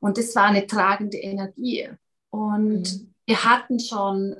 Und 0.00 0.18
es 0.18 0.34
war 0.34 0.44
eine 0.44 0.66
tragende 0.66 1.18
Energie. 1.18 1.88
Und 2.30 2.82
mhm. 2.82 3.14
wir 3.26 3.44
hatten 3.44 3.78
schon, 3.78 4.36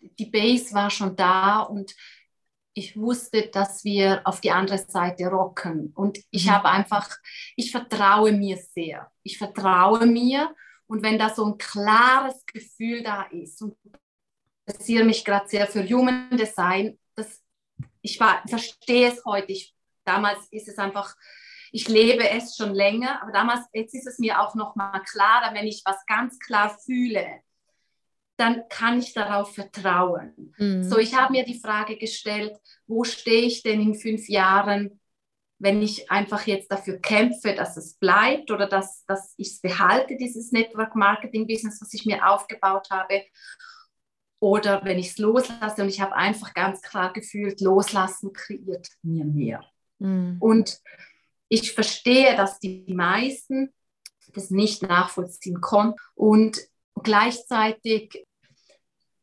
die 0.00 0.26
Base 0.26 0.74
war 0.74 0.90
schon 0.90 1.16
da 1.16 1.60
und 1.60 1.94
ich 2.74 2.94
wusste, 2.94 3.48
dass 3.48 3.84
wir 3.84 4.20
auf 4.24 4.42
die 4.42 4.50
andere 4.50 4.76
Seite 4.76 5.28
rocken. 5.28 5.92
Und 5.94 6.18
ich 6.30 6.46
mhm. 6.46 6.50
habe 6.50 6.68
einfach, 6.68 7.08
ich 7.56 7.70
vertraue 7.70 8.32
mir 8.32 8.58
sehr. 8.58 9.10
Ich 9.22 9.38
vertraue 9.38 10.04
mir. 10.04 10.54
Und 10.86 11.02
wenn 11.02 11.18
da 11.18 11.30
so 11.30 11.46
ein 11.46 11.58
klares 11.58 12.44
Gefühl 12.44 13.02
da 13.02 13.22
ist, 13.22 13.62
und 13.62 13.76
ich 13.82 13.92
interessiere 14.66 15.04
mich 15.04 15.24
gerade 15.24 15.48
sehr 15.48 15.66
für 15.66 15.88
Human 15.88 16.36
Design, 16.36 16.98
das, 16.98 17.05
ich 18.06 18.20
war, 18.20 18.42
verstehe 18.48 19.08
es 19.08 19.24
heute. 19.24 19.52
Ich, 19.52 19.74
damals 20.04 20.46
ist 20.52 20.68
es 20.68 20.78
einfach, 20.78 21.16
ich 21.72 21.88
lebe 21.88 22.28
es 22.28 22.56
schon 22.56 22.72
länger, 22.72 23.20
aber 23.20 23.32
damals, 23.32 23.66
jetzt 23.72 23.94
ist 23.94 24.06
es 24.06 24.18
mir 24.18 24.40
auch 24.40 24.54
noch 24.54 24.76
mal 24.76 25.00
klarer, 25.00 25.52
wenn 25.54 25.66
ich 25.66 25.82
was 25.84 26.06
ganz 26.06 26.38
klar 26.38 26.78
fühle, 26.78 27.26
dann 28.36 28.68
kann 28.68 29.00
ich 29.00 29.12
darauf 29.12 29.54
vertrauen. 29.54 30.54
Mhm. 30.56 30.84
So, 30.84 30.98
ich 30.98 31.16
habe 31.16 31.32
mir 31.32 31.44
die 31.44 31.58
Frage 31.58 31.96
gestellt, 31.96 32.56
wo 32.86 33.02
stehe 33.02 33.46
ich 33.46 33.62
denn 33.62 33.80
in 33.80 33.94
fünf 33.94 34.28
Jahren, 34.28 35.00
wenn 35.58 35.82
ich 35.82 36.08
einfach 36.10 36.46
jetzt 36.46 36.70
dafür 36.70 36.98
kämpfe, 36.98 37.54
dass 37.54 37.76
es 37.76 37.94
bleibt 37.94 38.52
oder 38.52 38.68
dass, 38.68 39.04
dass 39.06 39.34
ich 39.36 39.48
es 39.48 39.60
behalte, 39.60 40.16
dieses 40.16 40.52
Network 40.52 40.94
Marketing 40.94 41.46
Business, 41.46 41.80
was 41.80 41.92
ich 41.94 42.04
mir 42.06 42.28
aufgebaut 42.28 42.88
habe. 42.90 43.24
Oder 44.46 44.84
wenn 44.84 44.96
ich 44.96 45.08
es 45.08 45.18
loslasse 45.18 45.82
und 45.82 45.88
ich 45.88 46.00
habe 46.00 46.14
einfach 46.14 46.54
ganz 46.54 46.80
klar 46.80 47.12
gefühlt, 47.12 47.60
loslassen 47.60 48.32
kreiert 48.32 48.86
mir 49.02 49.24
mehr. 49.24 49.64
Mhm. 49.98 50.36
Und 50.38 50.80
ich 51.48 51.72
verstehe, 51.72 52.36
dass 52.36 52.60
die 52.60 52.94
meisten 52.94 53.74
das 54.34 54.50
nicht 54.50 54.82
nachvollziehen 54.82 55.60
konnten 55.60 55.98
und 56.14 56.60
gleichzeitig, 57.02 58.24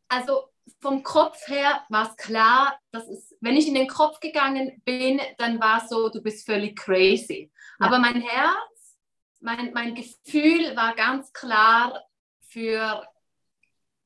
also 0.10 0.50
vom 0.82 1.04
Kopf 1.04 1.48
her 1.48 1.86
war 1.88 2.10
es 2.10 2.18
klar, 2.18 2.78
dass 2.92 3.08
es, 3.08 3.34
wenn 3.40 3.56
ich 3.56 3.70
in 3.70 3.76
den 3.76 3.88
Kopf 3.88 4.20
gegangen 4.20 4.82
bin, 4.84 5.22
dann 5.38 5.58
war 5.62 5.82
es 5.82 5.88
so, 5.88 6.10
du 6.10 6.22
bist 6.22 6.46
völlig 6.46 6.78
crazy. 6.78 7.50
Ja. 7.80 7.86
Aber 7.86 8.00
mein 8.00 8.22
Herz, 8.22 8.98
mein, 9.40 9.72
mein 9.72 9.96
Gefühl 9.96 10.76
war 10.76 10.94
ganz 10.96 11.32
klar 11.32 12.04
für, 12.42 13.08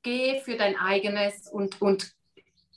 geh 0.07 0.39
für 0.39 0.55
dein 0.55 0.77
eigenes 0.77 1.49
und, 1.49 1.81
und 1.81 2.13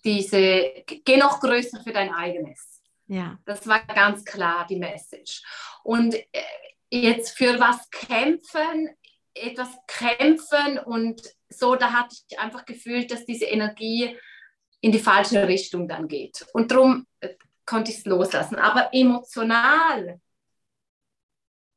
diese, 0.05 0.83
geh 1.05 1.17
noch 1.17 1.39
größer 1.39 1.81
für 1.85 1.93
dein 1.93 2.13
eigenes. 2.13 2.83
Ja. 3.07 3.39
Das 3.45 3.69
war 3.69 3.85
ganz 3.87 4.25
klar 4.25 4.67
die 4.69 4.77
Message. 4.77 5.43
Und 5.85 6.15
äh, 6.15 6.27
jetzt 6.91 7.37
für 7.37 7.61
was 7.61 7.89
kämpfen, 7.91 8.91
etwas 9.33 9.69
kämpfen 9.87 10.79
und 10.79 11.23
so, 11.49 11.77
da 11.77 11.93
hatte 11.93 12.17
ich 12.29 12.39
einfach 12.39 12.65
gefühlt, 12.65 13.13
dass 13.13 13.25
diese 13.25 13.45
Energie 13.45 14.17
in 14.81 14.91
die 14.91 14.99
falsche 14.99 15.47
Richtung 15.47 15.87
dann 15.87 16.09
geht. 16.09 16.45
Und 16.53 16.73
darum 16.73 17.07
äh, 17.21 17.35
konnte 17.65 17.93
ich 17.93 17.99
es 17.99 18.05
loslassen. 18.07 18.57
Aber 18.57 18.91
emotional 18.93 20.21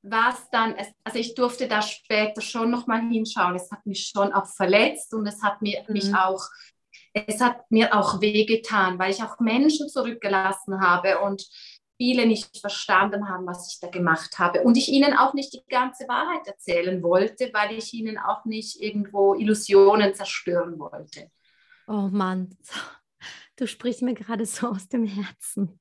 war 0.03 0.33
es 0.33 0.49
dann, 0.51 0.75
also 1.03 1.17
ich 1.17 1.33
durfte 1.33 1.67
da 1.67 1.81
später 1.81 2.41
schon 2.41 2.69
nochmal 2.69 3.01
hinschauen. 3.01 3.55
Es 3.55 3.71
hat 3.71 3.85
mich 3.85 4.07
schon 4.13 4.33
auch 4.33 4.47
verletzt 4.47 5.13
und 5.13 5.25
es 5.25 5.41
hat 5.41 5.61
mir, 5.61 5.83
mhm. 5.87 5.93
mich 5.93 6.13
auch 6.13 6.43
es 7.13 7.41
hat 7.41 7.69
mir 7.71 7.95
auch 7.95 8.21
wehgetan, 8.21 8.97
weil 8.97 9.11
ich 9.11 9.21
auch 9.23 9.39
Menschen 9.39 9.87
zurückgelassen 9.87 10.81
habe 10.81 11.19
und 11.19 11.47
viele 11.97 12.25
nicht 12.25 12.57
verstanden 12.57 13.29
haben, 13.29 13.45
was 13.45 13.71
ich 13.71 13.79
da 13.79 13.87
gemacht 13.87 14.39
habe. 14.39 14.63
Und 14.63 14.77
ich 14.77 14.89
ihnen 14.89 15.13
auch 15.15 15.33
nicht 15.33 15.53
die 15.53 15.63
ganze 15.69 16.07
Wahrheit 16.07 16.47
erzählen 16.47 17.01
wollte, 17.03 17.51
weil 17.53 17.77
ich 17.77 17.93
ihnen 17.93 18.17
auch 18.17 18.45
nicht 18.45 18.81
irgendwo 18.81 19.35
Illusionen 19.35 20.15
zerstören 20.15 20.79
wollte. 20.79 21.29
Oh 21.87 22.09
Mann, 22.11 22.57
du 23.57 23.67
sprichst 23.67 24.01
mir 24.01 24.15
gerade 24.15 24.45
so 24.45 24.69
aus 24.69 24.87
dem 24.87 25.05
Herzen. 25.05 25.79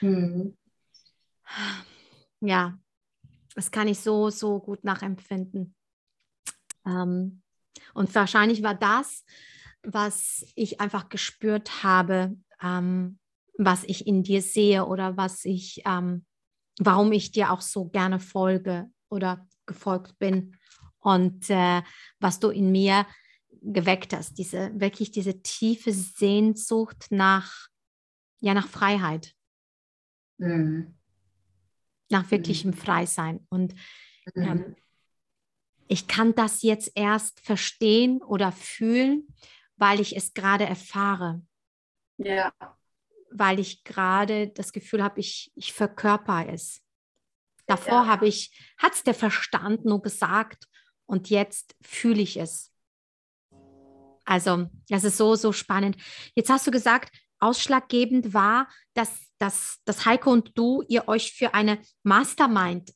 Hm. 0.00 0.57
Ja, 2.40 2.78
das 3.54 3.70
kann 3.70 3.88
ich 3.88 4.00
so, 4.00 4.30
so 4.30 4.60
gut 4.60 4.84
nachempfinden. 4.84 5.74
Ähm, 6.86 7.42
und 7.94 8.14
wahrscheinlich 8.14 8.62
war 8.62 8.74
das, 8.74 9.24
was 9.82 10.46
ich 10.54 10.80
einfach 10.80 11.08
gespürt 11.08 11.82
habe, 11.82 12.36
ähm, 12.62 13.18
was 13.56 13.84
ich 13.84 14.06
in 14.06 14.22
dir 14.22 14.42
sehe 14.42 14.86
oder 14.86 15.16
was 15.16 15.44
ich, 15.44 15.82
ähm, 15.84 16.24
warum 16.78 17.12
ich 17.12 17.32
dir 17.32 17.52
auch 17.52 17.60
so 17.60 17.86
gerne 17.86 18.20
folge 18.20 18.90
oder 19.08 19.46
gefolgt 19.66 20.18
bin 20.18 20.56
und 21.00 21.50
äh, 21.50 21.82
was 22.20 22.40
du 22.40 22.50
in 22.50 22.70
mir 22.70 23.06
geweckt 23.60 24.12
hast, 24.12 24.38
diese 24.38 24.70
wirklich 24.78 25.10
diese 25.10 25.42
tiefe 25.42 25.92
Sehnsucht 25.92 27.08
nach 27.10 27.68
ja 28.40 28.54
nach 28.54 28.68
Freiheit, 28.68 29.34
mhm. 30.38 30.97
Nach 32.10 32.30
wirklichem 32.30 32.70
mhm. 32.70 32.76
Freisein 32.76 33.46
und 33.50 33.74
mhm. 34.34 34.42
ähm, 34.42 34.76
ich 35.88 36.06
kann 36.06 36.34
das 36.34 36.62
jetzt 36.62 36.92
erst 36.94 37.40
verstehen 37.40 38.22
oder 38.22 38.52
fühlen, 38.52 39.26
weil 39.76 40.00
ich 40.00 40.16
es 40.16 40.34
gerade 40.34 40.64
erfahre. 40.64 41.42
Ja. 42.18 42.52
Weil 43.30 43.58
ich 43.58 43.84
gerade 43.84 44.48
das 44.48 44.72
Gefühl 44.72 45.02
habe, 45.02 45.20
ich, 45.20 45.50
ich 45.54 45.72
verkörper 45.72 46.46
es. 46.48 46.82
Davor 47.66 48.02
ja. 48.02 48.06
habe 48.06 48.28
ich, 48.28 48.52
hat 48.76 48.94
es 48.94 49.02
der 49.02 49.14
Verstand 49.14 49.84
nur 49.84 50.02
gesagt 50.02 50.68
und 51.06 51.30
jetzt 51.30 51.74
fühle 51.80 52.20
ich 52.20 52.36
es. 52.36 52.72
Also, 54.24 54.68
das 54.88 55.04
ist 55.04 55.16
so, 55.16 55.36
so 55.36 55.52
spannend. 55.52 55.96
Jetzt 56.34 56.50
hast 56.50 56.66
du 56.66 56.70
gesagt, 56.70 57.16
ausschlaggebend 57.38 58.34
war, 58.34 58.68
dass, 58.92 59.27
dass, 59.38 59.78
dass 59.84 60.04
Heiko 60.04 60.30
und 60.30 60.56
du, 60.56 60.82
ihr 60.88 61.08
euch 61.08 61.32
für 61.32 61.54
eine 61.54 61.78
Mastermind 62.02 62.92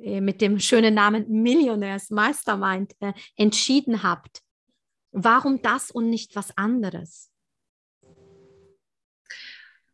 äh, 0.00 0.20
mit 0.20 0.40
dem 0.40 0.60
schönen 0.60 0.94
Namen 0.94 1.28
Millionaires 1.28 2.10
Mastermind 2.10 2.94
äh, 3.00 3.12
entschieden 3.36 4.02
habt. 4.02 4.42
Warum 5.10 5.60
das 5.62 5.90
und 5.90 6.10
nicht 6.10 6.36
was 6.36 6.56
anderes? 6.56 7.30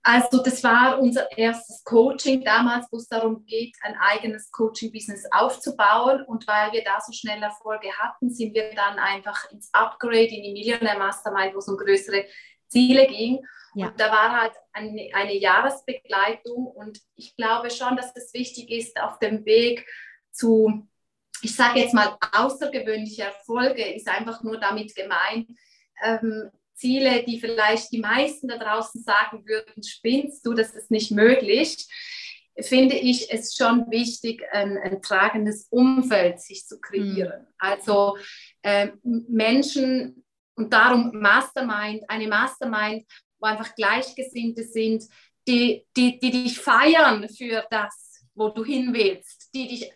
Also 0.07 0.43
das 0.43 0.63
war 0.63 1.01
unser 1.01 1.33
erstes 1.35 1.83
Coaching 1.83 2.45
damals, 2.45 2.87
wo 2.91 2.99
es 2.99 3.09
darum 3.09 3.47
geht, 3.47 3.75
ein 3.81 3.97
eigenes 3.99 4.51
Coaching-Business 4.51 5.25
aufzubauen. 5.33 6.23
Und 6.27 6.47
weil 6.47 6.73
wir 6.73 6.85
da 6.85 7.01
so 7.01 7.11
schnell 7.11 7.43
Erfolge 7.43 7.89
hatten, 7.99 8.29
sind 8.29 8.53
wir 8.53 8.75
dann 8.75 8.99
einfach 8.99 9.51
ins 9.51 9.73
Upgrade 9.73 10.27
in 10.27 10.43
die 10.43 10.53
Millionaire 10.53 10.99
Mastermind, 10.99 11.55
wo 11.55 11.59
es 11.59 11.69
um 11.69 11.79
größere 11.79 12.27
Ziele 12.69 13.07
ging. 13.07 13.47
Ja. 13.75 13.89
Und 13.89 14.01
da 14.01 14.11
war 14.11 14.41
halt 14.41 14.53
eine, 14.73 15.11
eine 15.13 15.37
Jahresbegleitung 15.37 16.67
und 16.67 17.01
ich 17.17 17.37
glaube 17.37 17.71
schon, 17.71 17.97
dass 17.97 18.15
es 18.15 18.33
wichtig 18.35 18.71
ist, 18.71 19.01
auf 19.01 19.19
dem 19.19 19.45
Weg 19.45 19.87
zu, 20.31 20.89
ich 21.43 21.55
sage 21.55 21.81
jetzt 21.81 21.95
mal, 21.95 22.17
außergewöhnliche 22.33 23.25
Erfolge, 23.25 23.85
ist 23.95 24.09
einfach 24.09 24.43
nur 24.43 24.59
damit 24.59 24.95
gemeint, 24.95 25.49
ähm, 26.03 26.51
Ziele, 26.75 27.23
die 27.25 27.41
vielleicht 27.41 27.93
die 27.93 28.01
meisten 28.01 28.49
da 28.49 28.59
draußen 28.59 29.03
sagen 29.03 29.47
würden, 29.47 29.83
spinnst 29.83 30.45
du, 30.45 30.55
das 30.55 30.75
ist 30.75 30.91
nicht 30.91 31.13
möglich, 31.13 31.87
finde 32.61 32.97
ich 32.97 33.33
es 33.33 33.55
schon 33.55 33.91
wichtig, 33.91 34.43
ein, 34.53 34.79
ein 34.79 35.03
tragendes 35.03 35.67
Umfeld 35.71 36.41
sich 36.41 36.67
zu 36.67 36.81
kreieren. 36.81 37.43
Mhm. 37.43 37.55
Also 37.59 38.17
äh, 38.63 38.89
Menschen 39.03 40.25
und 40.57 40.73
darum 40.73 41.11
Mastermind, 41.21 42.09
eine 42.09 42.29
Mastermind 42.29 43.05
wo 43.45 43.49
einfach 43.49 43.75
Gleichgesinnte 43.75 44.65
sind, 44.65 45.05
die, 45.47 45.87
die, 45.95 46.19
die 46.19 46.31
dich 46.31 46.59
feiern 46.59 47.29
für 47.29 47.67
das, 47.71 48.23
wo 48.35 48.49
du 48.49 48.65
hin 48.65 48.93
willst, 48.93 49.55
die 49.55 49.69
dich, 49.69 49.93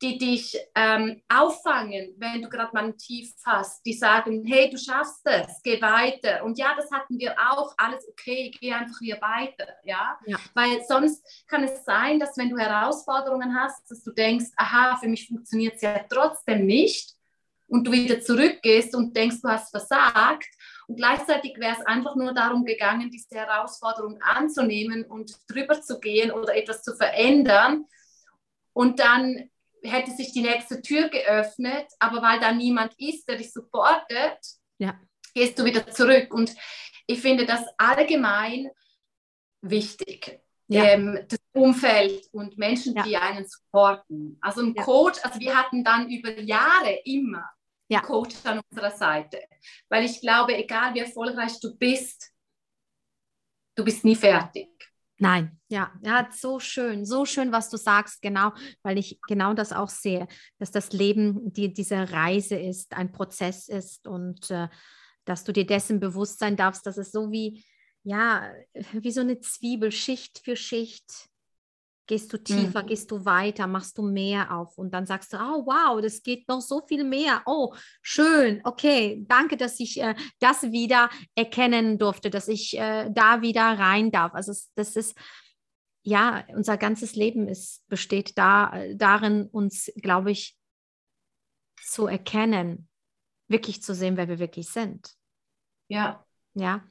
die 0.00 0.16
dich 0.16 0.56
ähm, 0.74 1.20
auffangen, 1.28 2.14
wenn 2.16 2.40
du 2.40 2.48
gerade 2.48 2.72
mal 2.72 2.84
ein 2.84 2.96
Tief 2.96 3.34
hast, 3.44 3.84
die 3.84 3.92
sagen, 3.92 4.44
hey, 4.46 4.70
du 4.70 4.78
schaffst 4.78 5.20
es, 5.24 5.60
geh 5.62 5.82
weiter. 5.82 6.44
Und 6.44 6.56
ja, 6.58 6.74
das 6.76 6.90
hatten 6.90 7.18
wir 7.18 7.34
auch, 7.38 7.74
alles 7.76 8.08
okay, 8.08 8.50
geh 8.58 8.72
einfach 8.72 8.98
hier 9.00 9.20
weiter, 9.20 9.66
ja? 9.84 10.16
ja. 10.26 10.38
Weil 10.54 10.82
sonst 10.86 11.22
kann 11.48 11.64
es 11.64 11.84
sein, 11.84 12.20
dass 12.20 12.38
wenn 12.38 12.50
du 12.50 12.56
Herausforderungen 12.56 13.54
hast, 13.54 13.90
dass 13.90 14.02
du 14.02 14.12
denkst, 14.12 14.52
aha, 14.56 14.96
für 14.96 15.08
mich 15.08 15.26
funktioniert 15.26 15.74
es 15.74 15.82
ja 15.82 15.98
trotzdem 16.08 16.64
nicht 16.64 17.14
und 17.66 17.86
du 17.86 17.92
wieder 17.92 18.20
zurückgehst 18.20 18.94
und 18.94 19.16
denkst, 19.16 19.40
du 19.42 19.48
hast 19.48 19.70
versagt. 19.70 20.48
Und 20.92 20.96
gleichzeitig 20.96 21.58
wäre 21.58 21.74
es 21.80 21.86
einfach 21.86 22.16
nur 22.16 22.34
darum 22.34 22.66
gegangen, 22.66 23.10
diese 23.10 23.34
Herausforderung 23.34 24.20
anzunehmen 24.20 25.06
und 25.06 25.34
drüber 25.48 25.80
zu 25.80 25.98
gehen 26.00 26.30
oder 26.30 26.54
etwas 26.54 26.82
zu 26.82 26.94
verändern. 26.94 27.86
Und 28.74 29.00
dann 29.00 29.48
hätte 29.82 30.10
sich 30.10 30.34
die 30.34 30.42
nächste 30.42 30.82
Tür 30.82 31.08
geöffnet, 31.08 31.86
aber 31.98 32.20
weil 32.20 32.40
da 32.40 32.52
niemand 32.52 32.92
ist, 32.98 33.26
der 33.26 33.36
dich 33.36 33.54
supportet, 33.54 34.38
ja. 34.76 35.00
gehst 35.32 35.58
du 35.58 35.64
wieder 35.64 35.86
zurück. 35.86 36.34
Und 36.34 36.54
ich 37.06 37.22
finde 37.22 37.46
das 37.46 37.64
allgemein 37.78 38.68
wichtig. 39.62 40.40
Ja. 40.68 40.84
Ähm, 40.84 41.20
das 41.26 41.40
Umfeld 41.54 42.28
und 42.32 42.58
Menschen, 42.58 42.94
ja. 42.94 43.02
die 43.02 43.16
einen 43.16 43.46
supporten. 43.46 44.36
Also 44.42 44.60
ein. 44.60 44.74
Coach, 44.74 45.20
also 45.22 45.40
wir 45.40 45.56
hatten 45.56 45.84
dann 45.84 46.10
über 46.10 46.38
Jahre 46.38 47.00
immer 47.06 47.48
ja. 47.92 48.00
Coach 48.00 48.36
an 48.44 48.60
unserer 48.70 48.90
Seite. 48.90 49.40
Weil 49.88 50.04
ich 50.04 50.20
glaube, 50.20 50.56
egal 50.56 50.94
wie 50.94 51.00
erfolgreich 51.00 51.58
du 51.60 51.76
bist, 51.76 52.30
du 53.76 53.84
bist 53.84 54.04
nie 54.04 54.16
fertig. 54.16 54.68
Nein, 55.18 55.60
ja, 55.68 55.92
ja, 56.02 56.28
so 56.32 56.58
schön, 56.58 57.04
so 57.06 57.24
schön, 57.24 57.52
was 57.52 57.70
du 57.70 57.76
sagst, 57.76 58.22
genau, 58.22 58.52
weil 58.82 58.98
ich 58.98 59.20
genau 59.28 59.54
das 59.54 59.72
auch 59.72 59.88
sehe, 59.88 60.26
dass 60.58 60.72
das 60.72 60.92
Leben 60.92 61.52
die, 61.52 61.72
diese 61.72 62.10
Reise 62.10 62.56
ist, 62.56 62.94
ein 62.94 63.12
Prozess 63.12 63.68
ist 63.68 64.08
und 64.08 64.50
äh, 64.50 64.68
dass 65.24 65.44
du 65.44 65.52
dir 65.52 65.64
dessen 65.64 66.00
bewusst 66.00 66.40
sein 66.40 66.56
darfst, 66.56 66.86
dass 66.86 66.96
es 66.96 67.12
so 67.12 67.30
wie, 67.30 67.64
ja, 68.02 68.50
wie 68.92 69.12
so 69.12 69.20
eine 69.20 69.38
Zwiebel, 69.38 69.92
Schicht 69.92 70.40
für 70.42 70.56
Schicht 70.56 71.28
Gehst 72.06 72.32
du 72.32 72.38
tiefer, 72.38 72.82
mhm. 72.82 72.86
gehst 72.88 73.10
du 73.10 73.24
weiter, 73.24 73.66
machst 73.66 73.96
du 73.96 74.02
mehr 74.02 74.56
auf 74.56 74.76
und 74.76 74.92
dann 74.92 75.06
sagst 75.06 75.32
du, 75.32 75.36
oh 75.36 75.64
wow, 75.66 76.00
das 76.02 76.22
geht 76.22 76.48
noch 76.48 76.60
so 76.60 76.84
viel 76.86 77.04
mehr. 77.04 77.42
Oh, 77.46 77.74
schön, 78.02 78.60
okay, 78.64 79.24
danke, 79.28 79.56
dass 79.56 79.78
ich 79.78 80.00
äh, 80.00 80.16
das 80.40 80.62
wieder 80.72 81.10
erkennen 81.36 81.98
durfte, 81.98 82.28
dass 82.28 82.48
ich 82.48 82.76
äh, 82.76 83.08
da 83.10 83.40
wieder 83.40 83.62
rein 83.62 84.10
darf. 84.10 84.34
Also 84.34 84.52
das 84.74 84.96
ist, 84.96 85.16
ja, 86.02 86.44
unser 86.48 86.76
ganzes 86.76 87.14
Leben 87.14 87.46
ist, 87.46 87.86
besteht 87.88 88.36
da, 88.36 88.72
äh, 88.72 88.96
darin, 88.96 89.46
uns, 89.46 89.92
glaube 89.96 90.32
ich, 90.32 90.58
zu 91.84 92.08
erkennen, 92.08 92.88
wirklich 93.48 93.82
zu 93.82 93.94
sehen, 93.94 94.16
wer 94.16 94.28
wir 94.28 94.40
wirklich 94.40 94.68
sind. 94.68 95.14
Ja. 95.88 96.24
Ja. 96.54 96.84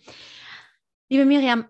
Liebe 1.10 1.26
Miriam, 1.26 1.66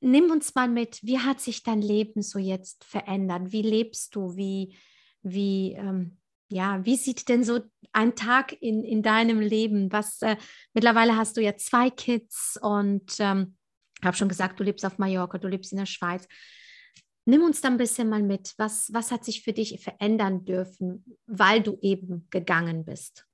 nimm 0.00 0.30
uns 0.30 0.54
mal 0.54 0.68
mit, 0.68 1.00
wie 1.02 1.18
hat 1.18 1.40
sich 1.40 1.62
dein 1.62 1.82
Leben 1.82 2.22
so 2.22 2.38
jetzt 2.38 2.84
verändert? 2.84 3.52
Wie 3.52 3.62
lebst 3.62 4.14
du? 4.14 4.36
Wie, 4.36 4.76
wie, 5.22 5.72
ähm, 5.72 6.18
ja, 6.48 6.84
wie 6.84 6.96
sieht 6.96 7.28
denn 7.28 7.44
so 7.44 7.60
ein 7.92 8.14
Tag 8.14 8.60
in, 8.60 8.84
in 8.84 9.02
deinem 9.02 9.40
Leben? 9.40 9.92
Was, 9.92 10.22
äh, 10.22 10.36
mittlerweile 10.72 11.16
hast 11.16 11.36
du 11.36 11.42
ja 11.42 11.56
zwei 11.56 11.90
Kids 11.90 12.58
und 12.60 13.16
ähm, 13.18 13.56
habe 14.02 14.16
schon 14.16 14.28
gesagt, 14.28 14.60
du 14.60 14.64
lebst 14.64 14.84
auf 14.84 14.98
Mallorca, 14.98 15.38
du 15.38 15.48
lebst 15.48 15.72
in 15.72 15.78
der 15.78 15.86
Schweiz. 15.86 16.26
Nimm 17.24 17.42
uns 17.42 17.60
da 17.60 17.68
ein 17.68 17.76
bisschen 17.76 18.08
mal 18.08 18.22
mit. 18.22 18.54
Was, 18.56 18.92
was 18.92 19.10
hat 19.10 19.24
sich 19.24 19.42
für 19.42 19.52
dich 19.52 19.82
verändern 19.82 20.44
dürfen, 20.44 21.04
weil 21.26 21.62
du 21.62 21.78
eben 21.82 22.26
gegangen 22.30 22.84
bist? 22.84 23.26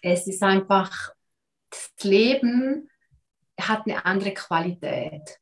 Es 0.00 0.26
ist 0.26 0.42
einfach 0.42 1.12
das 1.70 1.92
Leben 2.02 2.88
hat 3.60 3.82
eine 3.86 4.04
andere 4.04 4.32
Qualität. 4.32 5.38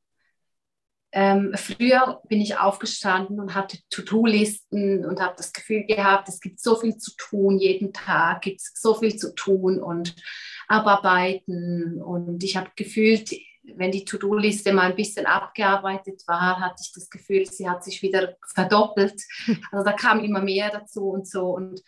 Ähm, 1.13 1.55
früher 1.55 2.21
bin 2.29 2.43
ich 2.43 2.59
aufgestanden 2.59 3.41
und 3.41 3.55
hatte 3.55 3.79
To-Do-Listen 3.89 5.07
und 5.07 5.19
habe 5.21 5.35
das 5.37 5.53
Gefühl 5.53 5.85
gehabt, 5.87 6.29
es 6.29 6.41
gibt 6.41 6.61
so 6.61 6.77
viel 6.77 6.99
zu 6.99 7.13
tun, 7.17 7.59
jeden 7.59 7.93
Tag 7.95 8.43
gibt 8.43 8.61
es 8.61 8.73
so 8.75 8.95
viel 8.95 9.17
zu 9.17 9.35
tun 9.35 9.81
und 9.81 10.15
abarbeiten. 10.69 12.03
Und 12.03 12.45
ich 12.45 12.57
habe 12.57 12.71
gefühlt, 12.77 13.35
wenn 13.63 13.93
die 13.93 14.05
To-Do-Liste 14.05 14.75
mal 14.75 14.91
ein 14.91 14.97
bisschen 14.97 15.25
abgearbeitet 15.25 16.23
war, 16.27 16.61
hatte 16.61 16.83
ich 16.85 16.93
das 16.93 17.09
Gefühl, 17.09 17.47
sie 17.47 17.69
hat 17.69 17.83
sich 17.83 18.03
wieder 18.03 18.37
verdoppelt. 18.55 19.23
Also 19.73 19.85
da 19.85 19.93
kam 19.93 20.23
immer 20.23 20.43
mehr 20.43 20.71
dazu 20.71 21.09
und 21.09 21.27
so. 21.27 21.51
Und 21.51 21.81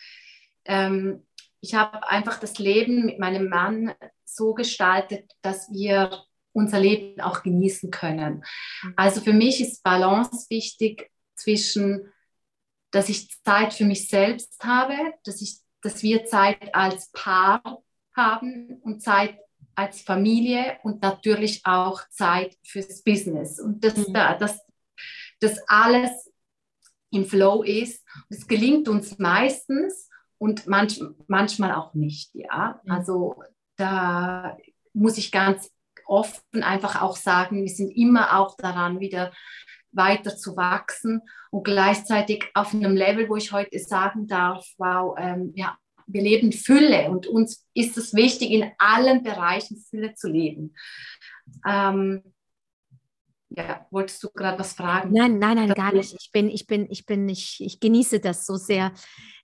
ähm, 0.64 1.27
ich 1.61 1.75
habe 1.75 2.09
einfach 2.09 2.41
das 2.41 2.59
Leben 2.59 3.05
mit 3.05 3.19
meinem 3.19 3.49
Mann 3.49 3.93
so 4.35 4.55
gestaltet, 4.55 5.33
dass 5.43 5.71
wir 5.71 6.25
unser 6.53 6.81
Leben 6.81 7.21
auch 7.21 7.43
genießen 7.43 7.91
können. 7.91 8.45
Also 8.97 9.21
für 9.21 9.33
mich 9.33 9.61
ist 9.61 9.83
Balance 9.83 10.47
wichtig 10.51 11.11
zwischen, 11.35 12.12
dass 12.91 13.09
ich 13.09 13.31
Zeit 13.43 13.75
für 13.75 13.85
mich 13.85 14.09
selbst 14.09 14.62
habe, 14.64 14.97
dass, 15.25 15.41
ich, 15.41 15.61
dass 15.83 16.03
wir 16.03 16.25
Zeit 16.27 16.75
als 16.75 17.11
Paar 17.12 17.83
haben 18.17 18.81
und 18.83 19.03
Zeit 19.03 19.38
als 19.75 20.01
Familie 20.03 20.79
und 20.83 21.03
natürlich 21.03 21.61
auch 21.64 22.03
Zeit 22.11 22.57
fürs 22.64 23.03
Business. 23.05 23.61
Und 23.61 23.85
dass, 23.85 23.97
mhm. 23.97 24.12
dass 24.12 24.61
das 25.38 25.61
alles 25.69 26.33
im 27.11 27.25
Flow 27.25 27.62
ist. 27.62 28.05
Es 28.29 28.47
gelingt 28.47 28.88
uns 28.88 29.19
meistens 29.19 30.09
und 30.38 30.67
manch, 30.67 31.01
manchmal 31.27 31.75
auch 31.75 31.95
nicht. 31.95 32.35
Ja? 32.35 32.81
Mhm. 32.85 32.91
Also 32.91 33.43
da 33.79 34.57
muss 34.93 35.17
ich 35.17 35.33
ganz 35.33 35.71
offen 36.07 36.62
einfach 36.62 37.01
auch 37.01 37.17
sagen, 37.17 37.62
wir 37.62 37.69
sind 37.69 37.91
immer 37.91 38.38
auch 38.38 38.57
daran, 38.57 39.01
wieder 39.01 39.33
weiter 39.93 40.37
zu 40.37 40.57
wachsen 40.57 41.23
und 41.51 41.64
gleichzeitig 41.64 42.45
auf 42.55 42.75
einem 42.75 42.95
Level, 42.95 43.29
wo 43.29 43.37
ich 43.37 43.53
heute 43.53 43.79
sagen 43.79 44.27
darf, 44.27 44.67
wow, 44.77 45.17
ähm, 45.19 45.53
ja, 45.55 45.77
wir 46.07 46.23
leben 46.23 46.53
Fülle 46.53 47.11
und 47.11 47.27
uns 47.27 47.67
ist 47.75 47.97
es 47.99 48.14
wichtig, 48.14 48.51
in 48.51 48.71
allen 48.79 49.23
Bereichen 49.23 49.79
Fülle 49.79 50.14
zu 50.14 50.29
leben. 50.29 50.75
Ähm, 51.67 52.23
ja, 53.51 53.87
wolltest 53.91 54.23
du 54.23 54.31
gerade 54.31 54.59
was 54.59 54.75
fragen? 54.75 55.12
Nein, 55.12 55.38
nein, 55.38 55.57
nein, 55.57 55.75
gar 55.75 55.93
nicht. 55.93 56.14
Ich 56.19 56.31
bin, 56.33 56.49
ich 56.51 56.67
bin, 56.67 56.87
ich 56.91 57.07
bin 57.07 57.25
nicht, 57.25 57.61
ich 57.61 57.81
genieße 57.81 58.21
das 58.21 58.47
so 58.47 58.57
sehr. 58.57 58.93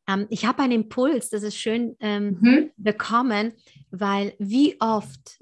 Ähm, 0.06 0.26
ich 0.30 0.44
habe 0.44 0.62
einen 0.62 0.82
Impuls, 0.82 1.30
das 1.30 1.42
ist 1.42 1.56
schön 1.56 1.96
ähm, 2.00 2.38
mhm. 2.40 2.70
bekommen, 2.76 3.52
weil 3.90 4.34
wie 4.38 4.80
oft 4.80 5.38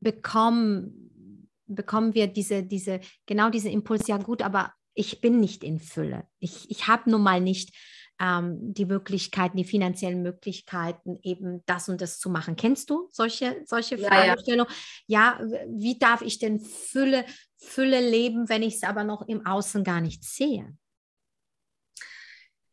bekommen, 0.00 1.48
bekommen 1.66 2.14
wir 2.14 2.26
diese, 2.26 2.62
diese, 2.62 3.00
genau 3.26 3.50
diese 3.50 3.68
Impuls, 3.68 4.06
ja 4.06 4.16
gut, 4.16 4.42
aber 4.42 4.72
ich 4.94 5.20
bin 5.20 5.40
nicht 5.40 5.62
in 5.62 5.78
Fülle. 5.78 6.26
Ich, 6.38 6.70
ich 6.70 6.88
habe 6.88 7.10
nun 7.10 7.22
mal 7.22 7.40
nicht 7.40 7.74
ähm, 8.20 8.74
die 8.74 8.84
Möglichkeiten, 8.84 9.56
die 9.56 9.64
finanziellen 9.64 10.22
Möglichkeiten, 10.22 11.18
eben 11.22 11.62
das 11.66 11.88
und 11.88 12.00
das 12.00 12.18
zu 12.18 12.28
machen. 12.28 12.56
Kennst 12.56 12.90
du 12.90 13.08
solche, 13.10 13.62
solche 13.66 13.96
ja, 13.96 14.08
Fragestellungen? 14.08 14.72
Ja. 15.06 15.38
ja, 15.40 15.60
wie 15.68 15.98
darf 15.98 16.22
ich 16.22 16.38
denn 16.38 16.60
Fülle, 16.60 17.24
Fülle 17.56 18.00
leben, 18.00 18.48
wenn 18.48 18.62
ich 18.62 18.76
es 18.76 18.82
aber 18.82 19.04
noch 19.04 19.26
im 19.26 19.46
Außen 19.46 19.84
gar 19.84 20.00
nicht 20.00 20.24
sehe? 20.24 20.76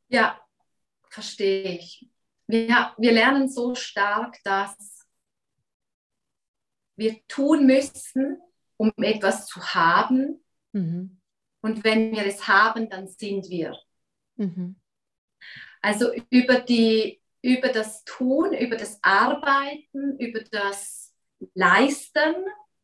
Ja, 0.09 0.39
verstehe 1.09 1.77
ich. 1.77 2.09
Wir, 2.47 2.93
wir 2.97 3.11
lernen 3.11 3.49
so 3.49 3.75
stark, 3.75 4.37
dass 4.43 5.05
wir 6.95 7.19
tun 7.27 7.65
müssen, 7.65 8.41
um 8.77 8.91
etwas 8.97 9.47
zu 9.47 9.61
haben. 9.61 10.43
Mhm. 10.71 11.19
Und 11.61 11.83
wenn 11.83 12.11
wir 12.11 12.25
es 12.25 12.47
haben, 12.47 12.89
dann 12.89 13.07
sind 13.07 13.49
wir. 13.49 13.77
Mhm. 14.35 14.75
Also 15.81 16.11
über, 16.29 16.59
die, 16.59 17.21
über 17.41 17.69
das 17.69 18.03
Tun, 18.03 18.53
über 18.53 18.77
das 18.77 18.99
Arbeiten, 19.01 20.17
über 20.17 20.41
das 20.51 21.13
Leisten 21.53 22.35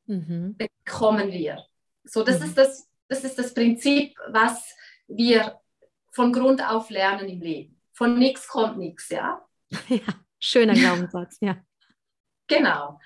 mhm. 0.06 0.58
bekommen 0.58 1.32
wir. 1.32 1.66
So, 2.04 2.24
das, 2.24 2.40
mhm. 2.40 2.46
ist 2.46 2.58
das, 2.58 2.90
das 3.08 3.24
ist 3.24 3.40
das 3.40 3.54
Prinzip, 3.54 4.18
was 4.28 4.76
wir 5.08 5.60
von 6.14 6.32
Grund 6.32 6.64
auf 6.64 6.90
lernen 6.90 7.28
im 7.28 7.42
Leben. 7.42 7.82
Von 7.92 8.18
nichts 8.18 8.48
kommt 8.48 8.78
nichts, 8.78 9.10
ja? 9.10 9.44
Ja, 9.90 10.02
schöner 10.40 10.74
Glaubenssatz, 10.74 11.38
ja. 11.42 11.58
Genau. 12.48 13.00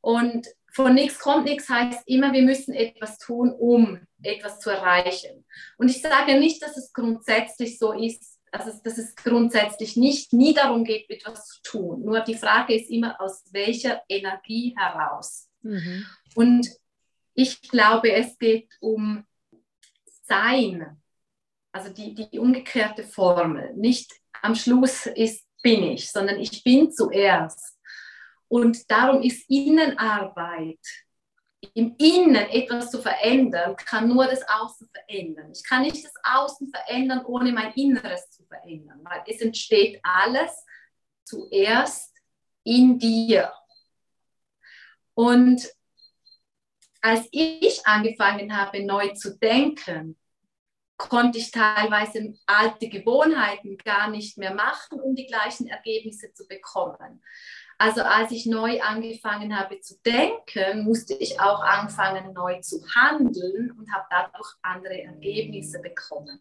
Und 0.00 0.46
von 0.72 0.94
nichts 0.94 1.18
kommt 1.18 1.44
nichts 1.44 1.68
heißt 1.68 2.02
immer, 2.06 2.32
wir 2.32 2.42
müssen 2.42 2.74
etwas 2.74 3.18
tun, 3.18 3.52
um 3.52 4.00
etwas 4.22 4.58
zu 4.58 4.70
erreichen. 4.70 5.44
Und 5.76 5.88
ich 5.88 6.00
sage 6.00 6.38
nicht, 6.38 6.62
dass 6.62 6.76
es 6.76 6.92
grundsätzlich 6.92 7.78
so 7.78 7.92
ist, 7.92 8.38
also 8.50 8.70
dass 8.82 8.98
es 8.98 9.14
grundsätzlich 9.16 9.96
nicht 9.96 10.32
nie 10.32 10.52
darum 10.52 10.84
geht, 10.84 11.08
etwas 11.10 11.46
zu 11.46 11.62
tun. 11.62 12.04
Nur 12.04 12.20
die 12.20 12.36
Frage 12.36 12.74
ist 12.74 12.90
immer, 12.90 13.20
aus 13.20 13.44
welcher 13.52 14.02
Energie 14.08 14.74
heraus. 14.76 15.48
Mhm. 15.62 16.06
Und 16.34 16.68
ich 17.34 17.62
glaube, 17.62 18.12
es 18.12 18.38
geht 18.38 18.68
um 18.80 19.24
Sein, 20.24 21.00
also 21.74 21.92
die, 21.92 22.14
die 22.14 22.38
umgekehrte 22.38 23.02
Formel. 23.04 23.74
Nicht 23.74 24.12
am 24.42 24.54
Schluss 24.54 25.06
ist 25.06 25.44
bin 25.62 25.82
ich, 25.82 26.10
sondern 26.12 26.38
ich 26.38 26.62
bin 26.62 26.92
zuerst. 26.92 27.78
Und 28.48 28.88
darum 28.90 29.22
ist 29.22 29.48
Innenarbeit 29.48 30.78
im 31.72 31.96
Innen 31.96 32.36
etwas 32.50 32.90
zu 32.90 33.00
verändern, 33.00 33.74
kann 33.74 34.06
nur 34.06 34.26
das 34.26 34.46
Außen 34.46 34.86
verändern. 34.92 35.50
Ich 35.52 35.64
kann 35.64 35.82
nicht 35.82 36.04
das 36.04 36.12
Außen 36.22 36.70
verändern, 36.70 37.24
ohne 37.24 37.50
mein 37.52 37.72
Inneres 37.72 38.30
zu 38.30 38.44
verändern, 38.44 39.00
weil 39.02 39.22
es 39.26 39.40
entsteht 39.40 39.98
alles 40.02 40.52
zuerst 41.24 42.14
in 42.62 42.98
dir. 42.98 43.50
Und 45.14 45.66
als 47.00 47.26
ich 47.32 47.86
angefangen 47.86 48.54
habe, 48.54 48.84
neu 48.84 49.08
zu 49.14 49.38
denken, 49.38 50.18
konnte 50.96 51.38
ich 51.38 51.50
teilweise 51.50 52.34
alte 52.46 52.88
Gewohnheiten 52.88 53.76
gar 53.78 54.08
nicht 54.10 54.38
mehr 54.38 54.54
machen, 54.54 55.00
um 55.00 55.14
die 55.14 55.26
gleichen 55.26 55.66
Ergebnisse 55.66 56.32
zu 56.32 56.46
bekommen. 56.46 57.22
Also 57.78 58.02
als 58.02 58.30
ich 58.30 58.46
neu 58.46 58.80
angefangen 58.80 59.58
habe 59.58 59.80
zu 59.80 60.00
denken, 60.02 60.84
musste 60.84 61.14
ich 61.14 61.40
auch 61.40 61.60
anfangen, 61.60 62.32
neu 62.32 62.60
zu 62.60 62.84
handeln 62.94 63.72
und 63.72 63.92
habe 63.92 64.06
dadurch 64.10 64.54
andere 64.62 65.02
Ergebnisse 65.02 65.80
bekommen. 65.80 66.40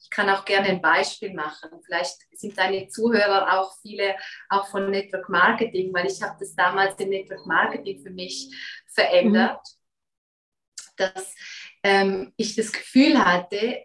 Ich 0.00 0.10
kann 0.10 0.30
auch 0.30 0.44
gerne 0.44 0.68
ein 0.68 0.80
Beispiel 0.80 1.34
machen. 1.34 1.70
Vielleicht 1.84 2.18
sind 2.32 2.56
deine 2.56 2.86
Zuhörer 2.86 3.58
auch 3.58 3.76
viele 3.82 4.14
auch 4.48 4.68
von 4.68 4.90
Network 4.90 5.28
Marketing, 5.28 5.92
weil 5.92 6.06
ich 6.06 6.22
habe 6.22 6.36
das 6.38 6.54
damals 6.54 6.94
im 7.00 7.10
Network 7.10 7.44
Marketing 7.46 8.00
für 8.00 8.10
mich 8.10 8.54
verändert, 8.86 9.60
mhm. 9.60 11.04
dass 11.04 11.34
ähm, 11.82 12.32
ich 12.36 12.56
das 12.56 12.72
Gefühl 12.72 13.24
hatte, 13.24 13.84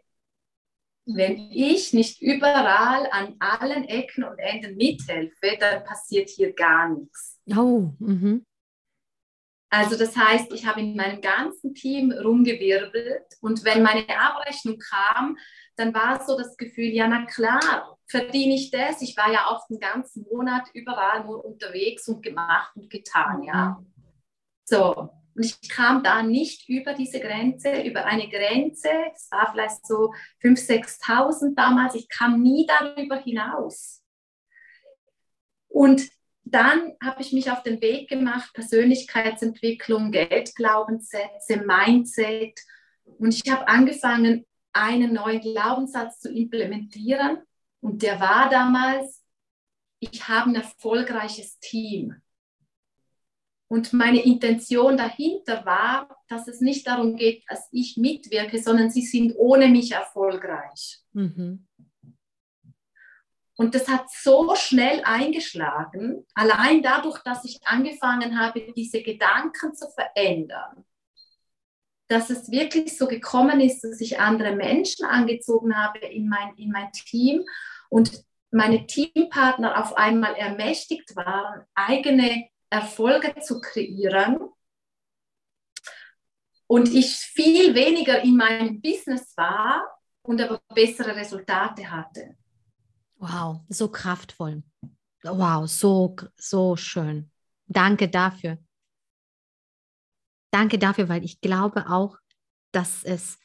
wenn 1.06 1.52
ich 1.52 1.94
nicht 1.94 2.22
überall 2.22 3.08
an 3.12 3.36
allen 3.40 3.84
Ecken 3.86 4.24
und 4.24 4.40
Enden 4.40 4.78
mithelfe, 4.78 5.58
dann 5.60 5.84
passiert 5.84 6.30
hier 6.30 6.54
gar 6.54 6.90
nichts. 6.90 7.40
Oh, 7.56 7.92
mhm. 8.00 8.46
Also 9.70 9.98
das 9.98 10.16
heißt, 10.16 10.54
ich 10.54 10.68
habe 10.68 10.82
in 10.82 10.96
meinem 10.96 11.20
ganzen 11.20 11.74
Team 11.74 12.12
rumgewirbelt 12.12 13.26
und 13.42 13.66
wenn 13.66 13.82
meine 13.82 14.06
Abrechnung 14.08 14.78
kam, 14.78 15.36
dann 15.76 15.94
war 15.96 16.24
so 16.24 16.38
das 16.38 16.56
Gefühl, 16.58 16.90
ja 16.90 17.08
na 17.08 17.26
klar, 17.26 17.98
verdiene 18.06 18.54
ich 18.54 18.70
das. 18.70 19.02
Ich 19.02 19.18
war 19.18 19.32
ja 19.32 19.48
auch 19.48 19.66
den 19.68 19.80
ganzen 19.80 20.26
Monat 20.32 20.70
überall 20.74 21.26
nur 21.26 21.44
unterwegs 21.44 22.08
und 22.08 22.22
gemacht 22.22 22.76
und 22.76 22.92
getan, 22.92 23.42
ja. 23.44 23.80
Mhm. 23.80 23.94
So, 24.66 25.10
und 25.36 25.46
ich 25.46 25.70
kam 25.70 26.04
da 26.04 26.22
nicht 26.22 26.70
über 26.70 26.94
diese 26.94 27.20
Grenze, 27.20 27.82
über 27.82 28.06
eine 28.06 28.30
Grenze, 28.30 28.90
es 29.14 29.32
war 29.32 29.52
vielleicht 29.52 29.86
so 29.86 30.14
5.000, 30.44 31.02
6.000 31.02 31.56
damals, 31.56 31.96
ich 31.96 32.08
kam 32.10 32.42
nie 32.42 32.68
darüber 32.68 33.18
hinaus. 33.18 34.04
Und 35.68 36.08
dann 36.44 36.94
habe 37.04 37.22
ich 37.22 37.34
mich 37.34 37.50
auf 37.50 37.64
den 37.64 37.82
Weg 37.82 38.10
gemacht, 38.10 38.54
Persönlichkeitsentwicklung, 38.54 40.12
Geldglaubenssätze, 40.12 41.58
Mindset. 41.58 42.60
Und 43.06 43.34
ich 43.34 43.52
habe 43.52 43.68
angefangen, 43.68 44.46
einen 44.72 45.14
neuen 45.14 45.42
Glaubenssatz 45.42 46.20
zu 46.20 46.32
implementieren. 46.32 47.40
Und 47.80 48.04
der 48.04 48.20
war 48.20 48.50
damals, 48.50 49.24
ich 50.00 50.28
habe 50.28 50.52
ein 50.52 50.56
erfolgreiches 50.56 51.58
Team. 51.60 52.22
Und 53.74 53.92
meine 53.92 54.24
Intention 54.24 54.98
dahinter 54.98 55.66
war, 55.66 56.08
dass 56.28 56.48
es 56.48 56.62
nicht 56.62 56.86
darum 56.86 57.16
geht, 57.16 57.44
dass 57.50 57.70
ich 57.72 57.98
mitwirke, 57.98 58.62
sondern 58.62 58.92
sie 58.92 59.02
sind 59.02 59.34
ohne 59.36 59.68
mich 59.68 59.94
erfolgreich. 59.94 61.00
Mhm. 61.14 61.66
Und 63.56 63.74
das 63.74 63.88
hat 63.88 64.12
so 64.12 64.54
schnell 64.54 65.02
eingeschlagen, 65.04 66.24
allein 66.36 66.84
dadurch, 66.84 67.18
dass 67.24 67.46
ich 67.46 67.62
angefangen 67.66 68.40
habe, 68.40 68.72
diese 68.78 69.02
Gedanken 69.02 69.74
zu 69.74 69.88
verändern, 69.90 70.86
dass 72.08 72.30
es 72.30 72.52
wirklich 72.52 72.96
so 72.96 73.08
gekommen 73.08 73.60
ist, 73.60 73.84
dass 73.84 74.00
ich 74.02 74.20
andere 74.20 74.56
Menschen 74.56 75.04
angezogen 75.08 75.76
habe 75.76 75.98
in 75.98 76.30
mein, 76.30 76.54
in 76.58 76.70
mein 76.70 76.92
Team 76.92 77.44
und 77.90 78.24
meine 78.52 78.86
Teampartner 78.86 79.82
auf 79.82 79.98
einmal 79.98 80.36
ermächtigt 80.36 81.16
waren, 81.16 81.66
eigene 81.74 82.53
Erfolge 82.74 83.40
zu 83.40 83.62
kreieren 83.62 84.40
und 86.66 86.92
ich 86.92 87.14
viel 87.14 87.76
weniger 87.76 88.24
in 88.24 88.36
meinem 88.36 88.82
Business 88.82 89.38
war 89.38 89.86
und 90.24 90.42
aber 90.42 90.60
bessere 90.74 91.16
Resultate 91.16 91.90
hatte. 91.90 92.36
Wow, 93.18 93.62
so 93.70 93.90
kraftvoll. 93.90 94.64
Wow, 95.22 95.70
so, 95.70 96.16
so 96.36 96.76
schön. 96.76 97.30
Danke 97.68 98.10
dafür. 98.10 98.58
Danke 100.52 100.80
dafür, 100.80 101.08
weil 101.10 101.24
ich 101.24 101.42
glaube 101.42 101.88
auch, 101.90 102.18
dass 102.72 103.04
es 103.04 103.38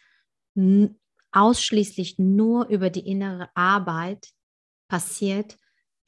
ausschließlich 1.33 2.19
nur 2.19 2.67
über 2.69 2.89
die 2.89 3.07
innere 3.07 3.51
Arbeit 3.55 4.33
passiert, 4.89 5.59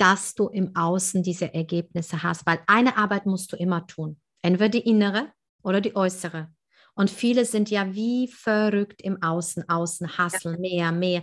dass 0.01 0.35
du 0.35 0.49
im 0.49 0.75
Außen 0.75 1.23
diese 1.23 1.53
Ergebnisse 1.53 2.23
hast, 2.23 2.47
weil 2.47 2.61
eine 2.67 2.97
Arbeit 2.97 3.27
musst 3.27 3.53
du 3.53 3.57
immer 3.57 3.87
tun, 3.87 4.19
entweder 4.41 4.71
die 4.71 4.89
innere 4.89 5.31
oder 5.63 5.83
die 5.83 5.95
äußere. 5.95 6.49
Und 6.95 7.11
viele 7.11 7.45
sind 7.45 7.71
ja 7.71 7.95
wie 7.95 8.27
verrückt 8.29 9.03
im 9.03 9.23
Außen, 9.23 9.69
außen, 9.69 10.17
hasseln, 10.17 10.61
mehr, 10.61 10.91
mehr. 10.91 11.23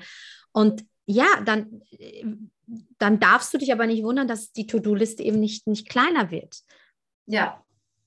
Und 0.51 0.85
ja, 1.07 1.25
dann, 1.43 1.81
dann 2.99 3.19
darfst 3.19 3.53
du 3.53 3.57
dich 3.57 3.71
aber 3.73 3.87
nicht 3.87 4.03
wundern, 4.03 4.27
dass 4.27 4.51
die 4.51 4.67
To-Do-Liste 4.67 5.23
eben 5.23 5.39
nicht, 5.39 5.65
nicht 5.65 5.89
kleiner 5.89 6.29
wird. 6.29 6.57
Ja. 7.25 7.63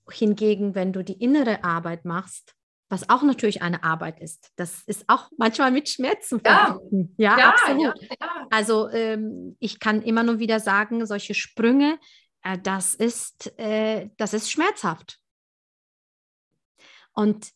Hingegen, 0.09 0.75
wenn 0.75 0.93
du 0.93 1.03
die 1.03 1.21
innere 1.21 1.65
Arbeit 1.65 2.05
machst, 2.05 2.55
was 2.91 3.09
auch 3.09 3.23
natürlich 3.23 3.63
eine 3.63 3.85
Arbeit 3.85 4.21
ist. 4.21 4.51
Das 4.57 4.83
ist 4.83 5.05
auch 5.09 5.31
manchmal 5.39 5.71
mit 5.71 5.89
Schmerzen 5.89 6.41
verbunden. 6.41 7.15
Ja, 7.17 7.33
ja, 7.33 7.39
ja 7.39 7.49
absolut. 7.51 8.03
Ja, 8.21 8.47
also 8.51 8.89
ähm, 8.91 9.57
ich 9.61 9.79
kann 9.79 10.03
immer 10.03 10.25
nur 10.25 10.41
wieder 10.41 10.59
sagen, 10.59 11.07
solche 11.07 11.35
Sprünge, 11.35 11.99
äh, 12.43 12.59
das, 12.59 12.95
ist, 12.95 13.57
äh, 13.59 14.11
das 14.17 14.35
ist 14.35 14.51
schmerzhaft. 14.51 15.19
Und 17.13 17.53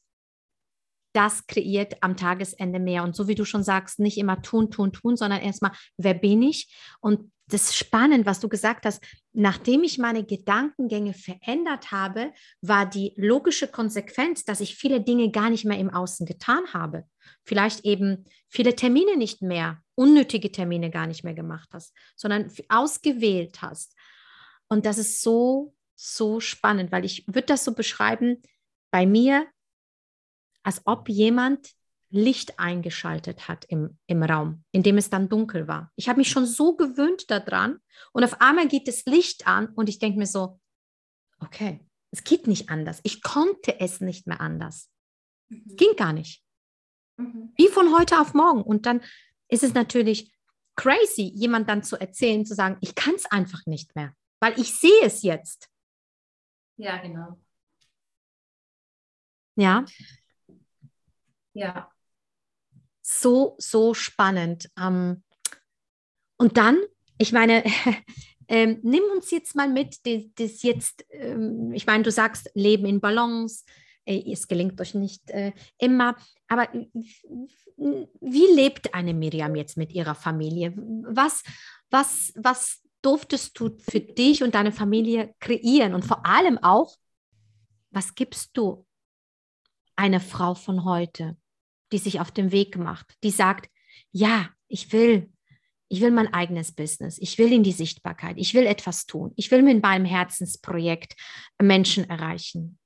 das 1.15 1.47
kreiert 1.47 2.03
am 2.03 2.17
Tagesende 2.17 2.79
mehr. 2.79 3.03
Und 3.03 3.17
so 3.17 3.27
wie 3.27 3.35
du 3.35 3.45
schon 3.45 3.65
sagst, 3.65 3.99
nicht 3.99 4.19
immer 4.19 4.41
tun, 4.41 4.71
tun, 4.71 4.93
tun, 4.93 5.17
sondern 5.17 5.41
erstmal, 5.41 5.73
wer 5.97 6.15
bin 6.15 6.43
ich? 6.43 6.73
Und 7.01 7.33
das 7.47 7.65
ist 7.65 7.77
spannend, 7.77 8.25
was 8.25 8.41
du 8.41 8.49
gesagt 8.49 8.87
hast. 8.87 9.05
Nachdem 9.37 9.83
ich 9.83 9.99
meine 9.99 10.25
Gedankengänge 10.25 11.13
verändert 11.13 11.91
habe, 11.91 12.33
war 12.61 12.89
die 12.89 13.15
logische 13.17 13.67
Konsequenz, 13.67 14.45
dass 14.45 14.61
ich 14.61 14.77
viele 14.77 15.01
Dinge 15.01 15.33
gar 15.33 15.51
nicht 15.51 15.65
mehr 15.65 15.79
im 15.79 15.91
Außen 15.91 16.25
getan 16.25 16.73
habe. 16.73 17.05
Vielleicht 17.43 17.85
eben 17.85 18.27
viele 18.49 18.77
Termine 18.77 19.17
nicht 19.17 19.43
mehr, 19.43 19.83
unnötige 19.97 20.53
Termine 20.53 20.89
gar 20.89 21.09
nicht 21.09 21.25
mehr 21.25 21.35
gemacht 21.35 21.69
hast, 21.73 21.93
sondern 22.15 22.49
ausgewählt 22.69 23.61
hast. 23.61 23.97
Und 24.69 24.87
das 24.87 24.99
ist 24.99 25.21
so, 25.21 25.75
so 25.97 26.39
spannend, 26.39 26.93
weil 26.93 27.05
ich 27.05 27.27
würde 27.27 27.47
das 27.47 27.65
so 27.65 27.75
beschreiben, 27.75 28.41
bei 28.93 29.05
mir, 29.05 29.49
als 30.63 30.81
ob 30.85 31.09
jemand 31.09 31.73
Licht 32.15 32.61
eingeschaltet 32.61 33.49
hat 33.49 33.65
im, 33.65 33.99
im 34.07 34.23
Raum, 34.23 34.65
in 34.71 34.85
dem 34.85 34.97
es 34.97 35.11
dann 35.11 35.29
dunkel 35.29 35.67
war. 35.67 35.91
Ich 35.97 36.09
habe 36.09 36.19
mich 36.19 36.31
schon 36.31 36.47
so 36.47 36.77
gewöhnt 36.77 37.29
daran 37.29 37.81
und 38.13 38.23
auf 38.23 38.41
einmal 38.41 38.69
geht 38.69 38.87
das 38.87 39.05
Licht 39.05 39.49
an 39.49 39.67
und 39.75 39.89
ich 39.89 39.99
denke 39.99 40.19
mir 40.19 40.27
so, 40.27 40.61
okay, 41.41 41.81
es 42.13 42.23
geht 42.23 42.47
nicht 42.47 42.71
anders. 42.71 43.01
Ich 43.03 43.21
konnte 43.21 43.81
es 43.81 44.01
nicht 44.01 44.29
mehr 44.29 44.41
anders. 44.41 44.91
Mhm. 45.49 45.65
Es 45.67 45.77
ging 45.77 45.97
gar 45.97 46.13
nicht. 46.13 46.45
Mhm. 47.17 47.53
Wie 47.57 47.67
von 47.67 47.93
heute 47.93 48.21
auf 48.21 48.33
morgen. 48.33 48.63
Und 48.63 48.87
dann 48.87 49.03
ist 49.49 49.65
es 49.65 49.75
natürlich 49.75 50.33
crazy, 50.77 51.33
jemand 51.35 51.69
dann 51.69 51.83
zu 51.83 51.97
erzählen, 51.97 52.47
zu 52.47 52.55
sagen, 52.55 52.79
ich 52.81 52.95
kann 52.95 53.15
es 53.17 53.27
einfach 53.27 53.67
nicht 53.67 53.97
mehr, 53.97 54.15
weil 54.41 54.59
ich 54.59 54.73
sehe 54.73 55.03
es 55.03 55.23
jetzt. 55.23 55.69
Ja, 56.77 56.99
genau. 56.99 57.41
Ja. 59.57 59.85
Ja 61.55 61.94
so, 63.05 63.55
so 63.59 63.95
spannend. 63.95 64.71
Ähm, 64.81 65.23
und 66.39 66.57
dann, 66.57 66.79
ich 67.19 67.33
meine, 67.33 67.63
ähm, 68.49 68.81
nimm 68.83 69.03
uns 69.15 69.31
jetzt 69.31 69.55
mal 69.55 69.69
mit, 69.69 70.01
das, 70.07 70.63
jetzt, 70.63 71.05
ähm, 71.11 71.73
ich 71.73 71.87
meine, 71.87 72.03
du 72.03 72.11
sagst 72.11 72.51
Leben 72.55 72.87
in 72.87 73.01
Balance, 73.01 73.65
äh, 74.07 74.33
es 74.33 74.49
gelingt 74.49 74.81
euch 74.81 74.95
nicht 74.95 75.31
äh, 75.31 75.53
immer, 75.79 76.17
aber 76.49 76.69
wie 77.77 78.55
lebt 78.55 78.95
eine 78.95 79.15
Miriam 79.15 79.55
jetzt 79.55 79.77
mit 79.77 79.93
ihrer 79.93 80.15
Familie? 80.15 80.73
Was, 80.77 81.43
was, 81.91 82.33
was 82.37 82.83
durftest 83.03 83.59
du 83.59 83.77
für 83.79 84.01
dich 84.01 84.43
und 84.43 84.55
deine 84.55 84.73
Familie 84.73 85.35
kreieren? 85.41 85.95
Und 85.95 86.05
vor 86.05 86.25
allem 86.25 86.59
auch, 86.59 86.97
was 87.91 88.15
gibst 88.15 88.57
du 88.57 88.87
einer 89.97 90.21
Frau 90.21 90.55
von 90.55 90.85
heute? 90.85 91.37
Die 91.95 91.99
sich 91.99 92.19
auf 92.19 92.33
den 92.33 92.51
Weg 92.51 92.77
macht, 92.77 93.15
die 93.23 93.31
sagt, 93.31 93.71
ja, 94.11 94.49
ich 94.67 94.93
will, 94.93 95.31
ich 95.89 96.01
will 96.01 96.11
mein 96.11 96.35
eigenes 96.35 96.73
Business, 96.73 97.19
ich 97.19 97.39
will 97.39 97.53
in 97.53 97.63
die 97.63 97.71
Sichtbarkeit, 97.71 98.37
ich 98.37 98.53
will 98.53 98.67
etwas 98.67 99.07
tun, 99.07 99.33
ich 99.37 99.49
will 99.53 99.63
mit 99.63 99.81
meinem 99.81 100.05
Herzensprojekt 100.05 101.15
Menschen 101.63 102.11
erreichen. 102.11 102.81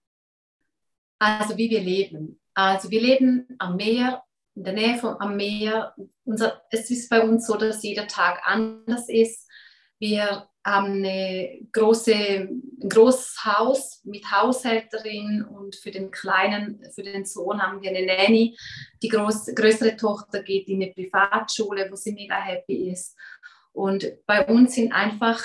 Also 1.19 1.57
wie 1.57 1.71
wir 1.71 1.81
leben. 1.81 2.39
Also 2.53 2.91
wir 2.91 3.01
leben 3.01 3.47
am 3.59 3.77
Meer, 3.77 4.23
in 4.55 4.65
der 4.65 4.75
Nähe 4.75 4.99
vom, 4.99 5.17
am 5.17 5.39
Meer. 5.39 5.95
Unser, 6.25 6.61
es 6.71 6.91
ist 6.91 7.09
bei 7.09 7.23
uns 7.23 7.47
so, 7.47 7.57
dass 7.57 7.83
jeder 7.83 8.09
Tag 8.09 8.43
anders 8.45 9.09
ist. 9.09 9.49
Wir 9.99 10.51
eine 10.75 11.67
große, 11.73 12.15
ein 12.15 12.89
großes 12.89 13.45
Haus 13.45 14.01
mit 14.05 14.31
Haushälterin 14.31 15.45
und 15.45 15.77
für 15.77 15.91
den 15.91 16.11
kleinen, 16.11 16.83
für 16.95 17.03
den 17.03 17.25
Sohn 17.25 17.63
haben 17.63 17.81
wir 17.83 17.91
eine 17.91 18.07
Nanny. 18.07 18.57
Die 19.03 19.09
groß, 19.09 19.55
größere 19.55 19.97
Tochter 19.97 20.43
geht 20.43 20.69
in 20.69 20.83
eine 20.83 20.93
Privatschule, 20.93 21.91
wo 21.91 21.97
sie 21.97 22.13
mega 22.13 22.37
happy 22.37 22.91
ist. 22.91 23.17
Und 23.73 24.07
bei 24.27 24.47
uns 24.47 24.75
sind 24.75 24.93
einfach 24.93 25.43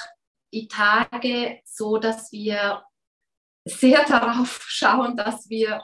die 0.54 0.68
Tage 0.68 1.60
so, 1.66 1.98
dass 1.98 2.32
wir 2.32 2.84
sehr 3.66 4.04
darauf 4.08 4.66
schauen, 4.68 5.16
dass 5.16 5.50
wir 5.50 5.84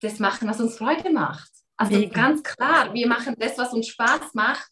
das 0.00 0.18
machen, 0.18 0.48
was 0.48 0.60
uns 0.60 0.76
Freude 0.76 1.10
macht. 1.10 1.50
Also 1.76 2.08
ganz 2.08 2.42
klar, 2.42 2.92
wir 2.92 3.06
machen 3.06 3.36
das, 3.38 3.56
was 3.56 3.72
uns 3.72 3.88
Spaß 3.88 4.34
macht. 4.34 4.68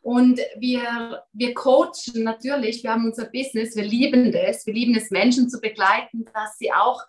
Und 0.00 0.40
wir, 0.56 1.24
wir 1.32 1.54
coachen 1.54 2.22
natürlich, 2.22 2.82
wir 2.82 2.92
haben 2.92 3.06
unser 3.06 3.26
Business, 3.26 3.76
wir 3.76 3.84
lieben 3.84 4.32
das, 4.32 4.66
wir 4.66 4.74
lieben 4.74 4.94
es, 4.94 5.10
Menschen 5.10 5.50
zu 5.50 5.60
begleiten, 5.60 6.24
dass 6.32 6.56
sie 6.58 6.72
auch 6.72 7.02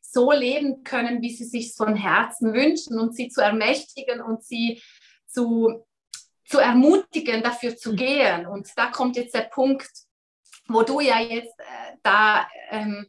so 0.00 0.32
leben 0.32 0.84
können, 0.84 1.22
wie 1.22 1.34
sie 1.34 1.44
sich 1.44 1.74
von 1.74 1.96
Herzen 1.96 2.52
wünschen 2.54 2.98
und 2.98 3.14
sie 3.14 3.28
zu 3.28 3.40
ermächtigen 3.40 4.20
und 4.20 4.44
sie 4.44 4.80
zu, 5.26 5.84
zu 6.46 6.58
ermutigen, 6.58 7.42
dafür 7.42 7.76
zu 7.76 7.92
mhm. 7.92 7.96
gehen. 7.96 8.46
Und 8.46 8.68
da 8.76 8.86
kommt 8.86 9.16
jetzt 9.16 9.34
der 9.34 9.42
Punkt, 9.42 9.88
wo 10.68 10.82
du 10.82 11.00
ja 11.00 11.20
jetzt 11.20 11.58
äh, 11.58 11.96
da, 12.02 12.46
ähm, 12.70 13.06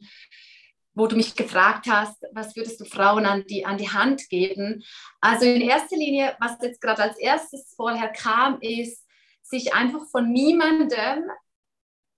wo 0.94 1.08
du 1.08 1.16
mich 1.16 1.36
gefragt 1.36 1.86
hast, 1.88 2.26
was 2.34 2.56
würdest 2.56 2.80
du 2.82 2.86
Frauen 2.86 3.26
an 3.26 3.46
die, 3.48 3.66
an 3.66 3.78
die 3.78 3.90
Hand 3.90 4.30
geben? 4.30 4.84
Also 5.22 5.46
in 5.46 5.62
erster 5.62 5.96
Linie, 5.96 6.36
was 6.40 6.58
jetzt 6.62 6.82
gerade 6.82 7.04
als 7.04 7.18
erstes 7.20 7.74
vorher 7.76 8.10
kam, 8.10 8.60
ist, 8.62 9.07
sich 9.50 9.74
einfach 9.74 10.06
von 10.08 10.32
niemandem, 10.32 11.30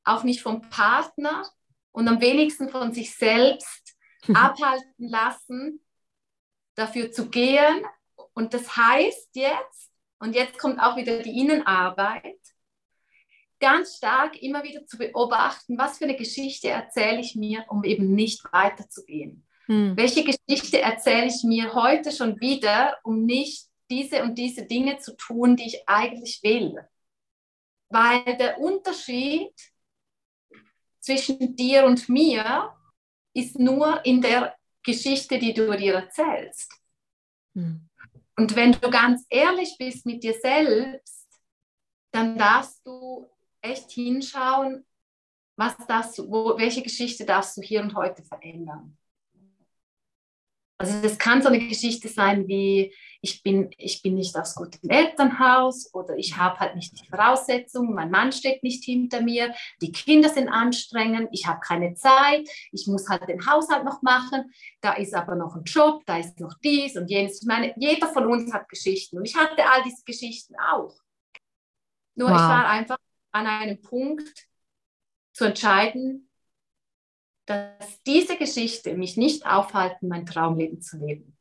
auch 0.04 0.24
nicht 0.24 0.42
vom 0.42 0.62
Partner 0.70 1.48
und 1.92 2.08
am 2.08 2.22
wenigsten 2.22 2.70
von 2.70 2.94
sich 2.94 3.16
selbst 3.16 3.96
abhalten 4.34 5.08
lassen, 5.08 5.82
dafür 6.76 7.12
zu 7.12 7.30
gehen. 7.30 7.86
Und 8.34 8.54
das 8.54 8.76
heißt 8.76 9.30
jetzt, 9.36 9.92
und 10.20 10.36
jetzt 10.36 10.58
kommt 10.58 10.80
auch 10.80 10.98
wieder 10.98 11.20
die 11.22 11.40
Innenarbeit, 11.40 12.40
ganz 13.60 13.98
stark 13.98 14.42
immer 14.42 14.64
wieder 14.64 14.86
zu 14.86 14.98
beobachten, 14.98 15.78
was 15.78 15.98
für 15.98 16.06
eine 16.06 16.16
Geschichte 16.16 16.70
erzähle 16.70 17.20
ich 17.20 17.36
mir, 17.36 17.66
um 17.70 17.84
eben 17.84 18.14
nicht 18.14 18.42
weiterzugehen. 18.52 19.46
Hm. 19.66 19.96
Welche 19.96 20.24
Geschichte 20.24 20.82
erzähle 20.82 21.28
ich 21.28 21.44
mir 21.44 21.74
heute 21.74 22.12
schon 22.12 22.40
wieder, 22.40 22.98
um 23.04 23.26
nicht 23.26 23.68
diese 23.90 24.24
und 24.24 24.36
diese 24.36 24.66
Dinge 24.66 24.98
zu 24.98 25.16
tun, 25.16 25.56
die 25.56 25.68
ich 25.68 25.88
eigentlich 25.88 26.40
will? 26.44 26.76
Weil 27.90 28.38
der 28.38 28.60
Unterschied 28.60 29.54
zwischen 31.00 31.56
dir 31.56 31.86
und 31.86 32.08
mir 32.10 32.74
ist 33.34 33.58
nur 33.58 34.06
in 34.06 34.22
der 34.22 34.56
Geschichte, 34.84 35.40
die 35.40 35.54
du 35.54 35.76
dir 35.76 35.96
erzählst. 35.96 36.72
Hm. 37.56 37.90
Und 38.38 38.56
wenn 38.56 38.72
du 38.72 38.90
ganz 38.90 39.26
ehrlich 39.30 39.76
bist 39.78 40.06
mit 40.06 40.24
dir 40.24 40.34
selbst, 40.34 41.28
dann 42.12 42.38
darfst 42.38 42.86
du 42.86 43.30
echt 43.62 43.92
hinschauen, 43.92 44.86
was 45.58 45.76
darfst 45.88 46.18
du, 46.18 46.32
wo, 46.32 46.58
welche 46.58 46.82
Geschichte 46.82 47.26
darfst 47.26 47.58
du 47.58 47.62
hier 47.62 47.82
und 47.82 47.96
heute 47.96 48.24
verändern. 48.24 48.98
Also 50.78 51.02
das 51.02 51.18
kann 51.18 51.42
so 51.42 51.50
eine 51.50 51.60
Geschichte 51.60 52.08
sein 52.08 52.48
wie, 52.48 52.96
ich 53.22 53.44
bin, 53.44 53.70
ich 53.78 54.02
bin 54.02 54.16
nicht 54.16 54.36
aus 54.38 54.56
gutem 54.56 54.90
Elternhaus 54.90 55.94
oder 55.94 56.18
ich 56.18 56.38
habe 56.38 56.60
halt 56.60 56.76
nicht 56.76 57.00
die 57.00 57.08
Voraussetzungen, 57.08 57.94
mein 57.94 58.12
Mann 58.12 58.32
steht 58.32 58.64
nicht 58.64 58.84
hinter 58.84 59.22
mir, 59.22 59.54
die 59.82 59.92
Kinder 59.92 60.30
sind 60.30 60.48
anstrengend, 60.48 61.30
ich 61.32 61.46
habe 61.46 61.60
keine 61.60 61.96
Zeit, 61.96 62.48
ich 62.72 62.88
muss 62.88 63.10
halt 63.10 63.28
den 63.28 63.46
Haushalt 63.46 63.84
noch 63.84 64.02
machen, 64.02 64.52
da 64.82 64.94
ist 64.94 65.14
aber 65.14 65.36
noch 65.36 65.56
ein 65.56 65.64
Job, 65.64 66.04
da 66.06 66.18
ist 66.18 66.40
noch 66.40 66.56
dies 66.64 66.96
und 66.96 67.10
jenes. 67.10 67.42
Ich 67.42 67.48
meine, 67.48 67.74
jeder 67.78 68.08
von 68.08 68.26
uns 68.26 68.54
hat 68.54 68.70
Geschichten 68.70 69.18
und 69.18 69.26
ich 69.26 69.36
hatte 69.36 69.70
all 69.70 69.84
diese 69.84 70.04
Geschichten 70.06 70.56
auch. 70.56 70.96
Nur 72.16 72.30
wow. 72.30 72.36
ich 72.36 72.42
war 72.42 72.68
einfach 72.68 72.98
an 73.32 73.48
einem 73.48 73.82
Punkt 73.82 74.48
zu 75.34 75.46
entscheiden, 75.46 76.30
dass 77.46 78.04
diese 78.04 78.38
Geschichte 78.38 78.94
mich 78.94 79.18
nicht 79.18 79.46
aufhalten, 79.46 80.08
mein 80.08 80.26
Traumleben 80.26 80.82
zu 80.82 80.98
leben. 80.98 81.39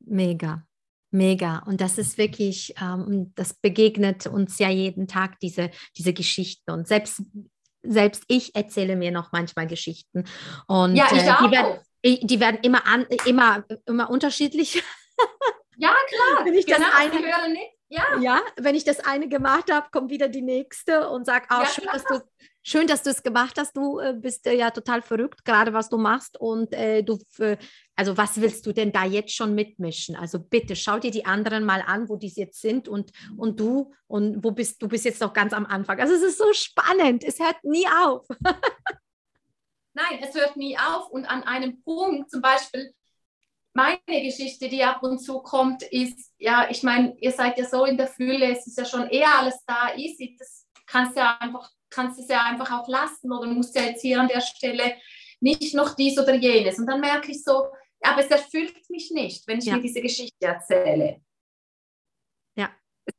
Mega, 0.00 0.64
mega. 1.10 1.58
Und 1.66 1.80
das 1.80 1.98
ist 1.98 2.18
wirklich, 2.18 2.74
ähm, 2.80 3.32
das 3.34 3.54
begegnet 3.54 4.26
uns 4.26 4.58
ja 4.58 4.70
jeden 4.70 5.08
Tag, 5.08 5.38
diese, 5.40 5.70
diese 5.96 6.12
Geschichten. 6.12 6.70
Und 6.70 6.88
selbst, 6.88 7.22
selbst 7.82 8.24
ich 8.28 8.54
erzähle 8.54 8.96
mir 8.96 9.10
noch 9.10 9.32
manchmal 9.32 9.66
Geschichten. 9.66 10.24
Und 10.66 10.96
ja, 10.96 11.06
ich 11.12 11.22
äh, 11.22 11.34
die, 11.42 11.50
werden, 11.50 12.26
die 12.26 12.40
werden 12.40 12.58
immer, 12.62 12.86
an, 12.86 13.06
immer, 13.26 13.64
immer 13.86 14.10
unterschiedlich. 14.10 14.82
Ja, 15.80 15.94
klar. 16.08 16.44
Wenn 16.44 16.54
ich 16.54 16.66
genau, 16.66 16.80
das 16.80 16.94
eine 16.96 17.12
höre 17.12 17.48
nicht. 17.48 17.72
Ja. 17.88 18.18
ja, 18.20 18.40
wenn 18.56 18.74
ich 18.74 18.84
das 18.84 19.00
eine 19.00 19.28
gemacht 19.28 19.72
habe, 19.72 19.88
kommt 19.90 20.10
wieder 20.10 20.28
die 20.28 20.42
nächste 20.42 21.08
und 21.08 21.24
sagt, 21.24 21.50
ah, 21.50 21.62
ja, 21.62 21.68
schön, 21.68 21.86
dass 21.90 22.04
du 22.04 22.20
schön, 22.68 22.86
dass 22.86 23.02
du 23.02 23.10
es 23.10 23.22
gemacht 23.22 23.56
hast. 23.58 23.76
Du 23.76 23.98
äh, 23.98 24.14
bist 24.14 24.46
äh, 24.46 24.54
ja 24.54 24.70
total 24.70 25.02
verrückt, 25.02 25.44
gerade 25.44 25.72
was 25.72 25.88
du 25.88 25.96
machst. 25.96 26.38
Und 26.38 26.72
äh, 26.72 27.02
du, 27.02 27.18
also 27.96 28.16
was 28.16 28.40
willst 28.40 28.66
du 28.66 28.72
denn 28.72 28.92
da 28.92 29.04
jetzt 29.04 29.34
schon 29.34 29.54
mitmischen? 29.54 30.16
Also 30.16 30.38
bitte 30.38 30.76
schau 30.76 30.98
dir 30.98 31.10
die 31.10 31.24
anderen 31.24 31.64
mal 31.64 31.82
an, 31.86 32.08
wo 32.08 32.16
die 32.16 32.28
jetzt 32.28 32.60
sind 32.60 32.88
und, 32.88 33.12
und 33.36 33.58
du 33.58 33.92
und 34.06 34.44
wo 34.44 34.50
bist 34.50 34.82
du 34.82 34.88
bist 34.88 35.04
jetzt 35.04 35.20
noch 35.20 35.32
ganz 35.32 35.52
am 35.52 35.66
Anfang. 35.66 35.98
Also 35.98 36.14
es 36.14 36.22
ist 36.22 36.38
so 36.38 36.52
spannend. 36.52 37.24
Es 37.24 37.38
hört 37.38 37.62
nie 37.64 37.86
auf. 37.86 38.26
Nein, 39.94 40.20
es 40.22 40.34
hört 40.34 40.56
nie 40.56 40.78
auf. 40.78 41.08
Und 41.10 41.24
an 41.24 41.42
einem 41.42 41.82
Punkt, 41.82 42.30
zum 42.30 42.40
Beispiel, 42.40 42.94
meine 43.74 43.98
Geschichte, 44.06 44.68
die 44.68 44.82
ab 44.84 45.02
und 45.02 45.18
zu 45.18 45.40
kommt, 45.40 45.82
ist, 45.82 46.32
ja, 46.38 46.68
ich 46.70 46.82
meine, 46.82 47.16
ihr 47.18 47.32
seid 47.32 47.58
ja 47.58 47.64
so 47.64 47.84
in 47.84 47.96
der 47.96 48.06
Fülle, 48.06 48.52
es 48.52 48.66
ist 48.66 48.78
ja 48.78 48.84
schon 48.84 49.08
eher 49.08 49.38
alles 49.38 49.64
da, 49.66 49.94
easy, 49.96 50.36
das 50.38 50.66
kannst 50.86 51.16
ja 51.16 51.36
einfach, 51.38 51.70
kannst 51.90 52.18
es 52.18 52.28
ja 52.28 52.42
einfach 52.44 52.70
auch 52.72 52.88
lassen 52.88 53.32
oder 53.32 53.46
musst 53.46 53.74
ja 53.74 53.82
jetzt 53.82 54.02
hier 54.02 54.20
an 54.20 54.28
der 54.28 54.40
Stelle 54.40 54.94
nicht 55.40 55.74
noch 55.74 55.94
dies 55.94 56.18
oder 56.18 56.34
jenes. 56.34 56.78
Und 56.78 56.86
dann 56.86 57.00
merke 57.00 57.30
ich 57.30 57.42
so, 57.42 57.68
aber 58.00 58.24
es 58.24 58.30
erfüllt 58.30 58.90
mich 58.90 59.10
nicht, 59.10 59.46
wenn 59.46 59.58
ich 59.58 59.66
ja. 59.66 59.76
mir 59.76 59.82
diese 59.82 60.00
Geschichte 60.00 60.46
erzähle. 60.46 61.20
Ja. 62.56 62.70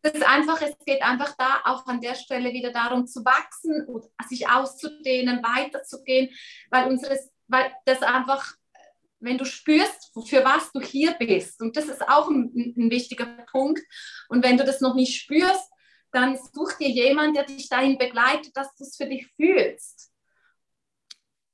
Es 0.04 0.12
ist 0.12 0.28
einfach, 0.28 0.62
es 0.62 0.76
geht 0.86 1.02
einfach 1.02 1.36
da 1.38 1.62
auch 1.66 1.86
an 1.88 2.02
der 2.02 2.16
Stelle 2.16 2.54
wieder 2.54 2.72
darum 2.72 3.08
zu 3.08 3.26
wachsen 3.26 3.86
und 3.88 4.06
sich 4.28 4.48
auszudehnen, 4.48 5.42
weiterzugehen, 5.44 6.30
weil 6.70 6.88
unseres, 6.88 7.32
weil 7.48 7.72
das 7.86 8.02
einfach 8.02 8.56
wenn 9.20 9.38
du 9.38 9.46
spürst, 9.46 10.12
für 10.28 10.44
was 10.44 10.72
du 10.72 10.80
hier 10.82 11.12
bist. 11.14 11.62
Und 11.62 11.76
das 11.76 11.86
ist 11.86 12.08
auch 12.08 12.30
ein, 12.30 12.74
ein, 12.78 12.90
wichtiger 12.90 13.26
Punkt. 13.52 13.82
Und 14.30 14.44
wenn 14.44 14.58
du 14.58 14.64
das 14.64 14.82
noch 14.82 14.96
nicht 14.96 15.22
spürst, 15.22 15.70
dann 16.12 16.38
such 16.38 16.78
dir 16.80 16.90
jemand, 16.90 17.36
der 17.36 17.46
dich 17.46 17.70
dahin 17.70 17.98
begleitet, 17.98 18.56
dass 18.56 18.74
du 18.76 18.84
es 18.84 18.98
für 18.98 19.06
dich 19.06 19.28
fühlst. 19.36 20.12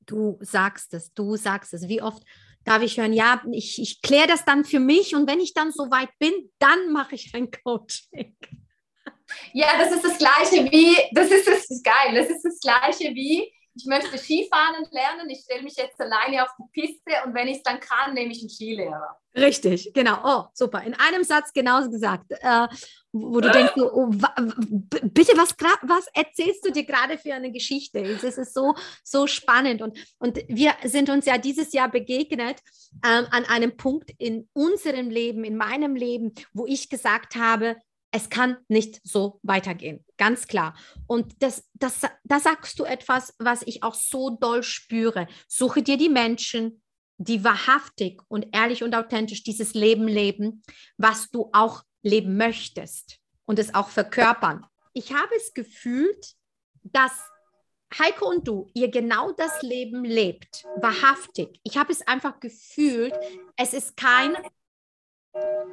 Du 0.06 0.38
sagst 0.42 0.94
es, 0.94 1.14
du 1.14 1.36
sagst 1.36 1.74
es. 1.74 1.88
Wie 1.88 2.02
oft 2.02 2.24
darf 2.64 2.82
ich 2.82 2.98
hören, 2.98 3.14
ja, 3.14 3.42
ich, 3.52 3.82
ich 3.82 4.02
kläre 4.02 4.28
das 4.28 4.46
dann 4.46 4.66
für 4.66 4.80
mich 4.80 5.16
und 5.16 5.30
wenn 5.30 5.40
ich 5.40 5.54
dann 5.54 5.72
so 5.72 5.90
weit 5.92 6.10
bin, 6.20 6.52
dann 6.60 6.92
mache 6.92 7.16
ich 7.16 7.34
ein 7.34 7.50
Coaching. 7.52 8.36
Ja, 9.54 9.78
das 9.78 9.92
ist 9.92 10.06
das 10.06 10.18
Gleiche 10.18 10.72
wie, 10.72 10.98
das 11.12 11.32
ist 11.32 11.48
das 11.48 11.70
ist 11.70 11.84
geil, 11.84 12.14
das 12.14 12.30
ist 12.30 12.44
das 12.44 12.60
Gleiche 12.60 13.14
wie, 13.16 13.52
ich 13.76 13.86
möchte 13.86 14.18
Skifahren 14.18 14.86
lernen, 14.92 15.30
ich 15.30 15.42
stelle 15.42 15.64
mich 15.64 15.76
jetzt 15.76 16.00
alleine 16.00 16.44
auf 16.44 16.50
die 16.58 16.82
Piste 16.82 17.12
und 17.26 17.34
wenn 17.34 17.48
ich 17.48 17.58
es 17.58 17.64
dann 17.64 17.80
kann, 17.80 18.14
nehme 18.14 18.32
ich 18.32 18.40
einen 18.40 18.50
Skilehrer. 18.50 19.18
Richtig, 19.36 19.92
genau. 19.94 20.18
Oh, 20.24 20.46
super. 20.54 20.82
In 20.84 20.94
einem 20.94 21.26
Satz 21.26 21.52
genauso 21.52 21.90
gesagt, 21.90 22.32
äh, 22.32 22.68
wo 23.12 23.42
du 23.42 23.52
denkst, 23.52 23.74
oh, 23.76 24.08
bitte, 24.08 25.34
was, 25.36 25.56
was 25.82 26.08
erzählst 26.14 26.66
du 26.66 26.72
dir 26.72 26.86
gerade 26.86 27.18
für 27.18 27.34
eine 27.34 27.52
Geschichte? 27.52 28.00
Es 28.00 28.24
ist 28.24 28.54
so, 28.54 28.76
so 29.04 29.28
spannend. 29.28 29.82
Und, 29.82 29.98
und 30.20 30.38
wir 30.48 30.74
sind 30.84 31.10
uns 31.10 31.26
ja 31.26 31.38
dieses 31.38 31.74
Jahr 31.74 31.90
begegnet 31.90 32.62
ähm, 33.06 33.28
an 33.32 33.44
einem 33.46 33.76
Punkt 33.76 34.12
in 34.18 34.48
unserem 34.54 35.10
Leben, 35.10 35.44
in 35.44 35.58
meinem 35.58 35.96
Leben, 35.96 36.34
wo 36.54 36.66
ich 36.66 36.90
gesagt 36.90 37.36
habe, 37.36 37.76
es 38.16 38.30
kann 38.30 38.56
nicht 38.70 39.02
so 39.04 39.42
weitergehen, 39.44 40.06
ganz 40.16 40.48
klar. 40.48 40.74
Und 41.06 41.44
das, 41.44 41.70
das, 41.74 42.00
da 42.24 42.40
sagst 42.40 42.80
du 42.80 42.86
etwas, 42.86 43.36
was 43.40 43.62
ich 43.64 43.84
auch 43.84 43.94
so 43.94 44.30
doll 44.30 44.64
spüre. 44.64 45.28
Suche 45.50 45.84
dir 45.84 45.98
die 45.98 46.08
Menschen, 46.08 46.82
die 47.18 47.44
wahrhaftig 47.44 48.22
und 48.30 48.48
ehrlich 48.56 48.84
und 48.84 48.96
authentisch 48.96 49.44
dieses 49.44 49.74
Leben 49.74 50.08
leben, 50.08 50.64
was 50.96 51.30
du 51.30 51.50
auch 51.52 51.84
leben 52.04 52.38
möchtest 52.38 53.20
und 53.44 53.60
es 53.60 53.74
auch 53.74 53.90
verkörpern. 53.90 54.66
Ich 54.94 55.12
habe 55.12 55.36
es 55.36 55.54
gefühlt, 55.54 56.36
dass 56.84 57.12
Heiko 58.00 58.30
und 58.30 58.48
du, 58.48 58.70
ihr 58.74 58.90
genau 58.92 59.34
das 59.34 59.62
Leben 59.62 60.06
lebt, 60.06 60.64
wahrhaftig. 60.78 61.60
Ich 61.64 61.76
habe 61.76 61.92
es 61.92 62.08
einfach 62.08 62.40
gefühlt, 62.40 63.14
es 63.58 63.74
ist 63.74 63.98
kein, 63.98 64.38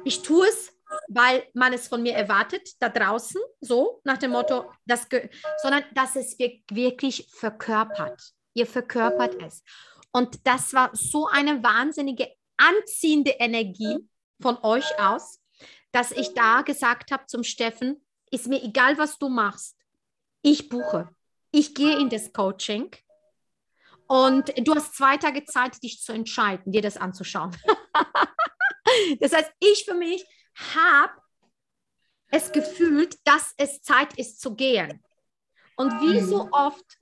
ich 0.03 0.23
tue 0.23 0.45
es, 0.45 0.73
weil 1.07 1.43
man 1.53 1.73
es 1.73 1.87
von 1.87 2.01
mir 2.01 2.13
erwartet, 2.13 2.69
da 2.79 2.89
draußen, 2.89 3.41
so 3.61 4.01
nach 4.03 4.17
dem 4.17 4.31
Motto, 4.31 4.71
das 4.85 5.07
sondern 5.61 5.83
dass 5.93 6.15
es 6.15 6.37
wirklich 6.69 7.27
verkörpert. 7.31 8.21
Ihr 8.53 8.67
verkörpert 8.67 9.41
es. 9.41 9.63
Und 10.11 10.45
das 10.45 10.73
war 10.73 10.91
so 10.93 11.27
eine 11.27 11.63
wahnsinnige 11.63 12.29
anziehende 12.57 13.31
Energie 13.31 13.97
von 14.41 14.57
euch 14.63 14.99
aus, 14.99 15.41
dass 15.91 16.11
ich 16.11 16.33
da 16.33 16.61
gesagt 16.61 17.11
habe 17.11 17.25
zum 17.25 17.43
Steffen, 17.43 18.05
ist 18.31 18.47
mir 18.47 18.63
egal, 18.63 18.97
was 18.97 19.17
du 19.17 19.29
machst. 19.29 19.77
Ich 20.41 20.69
buche. 20.69 21.09
Ich 21.51 21.75
gehe 21.75 21.97
in 21.99 22.09
das 22.09 22.33
Coaching. 22.33 22.91
Und 24.07 24.53
du 24.57 24.75
hast 24.75 24.95
zwei 24.95 25.17
Tage 25.17 25.45
Zeit, 25.45 25.81
dich 25.81 26.01
zu 26.01 26.11
entscheiden, 26.11 26.71
dir 26.71 26.81
das 26.81 26.97
anzuschauen. 26.97 27.55
das 29.19 29.33
heißt, 29.33 29.51
ich 29.59 29.85
für 29.85 29.93
mich 29.93 30.25
habe 30.55 31.13
es 32.31 32.51
gefühlt, 32.51 33.17
dass 33.25 33.53
es 33.57 33.81
Zeit 33.81 34.17
ist 34.17 34.41
zu 34.41 34.55
gehen. 34.55 35.03
Und 35.75 35.91
wie 36.01 36.19
so 36.19 36.45
mhm. 36.45 36.51
oft 36.51 36.99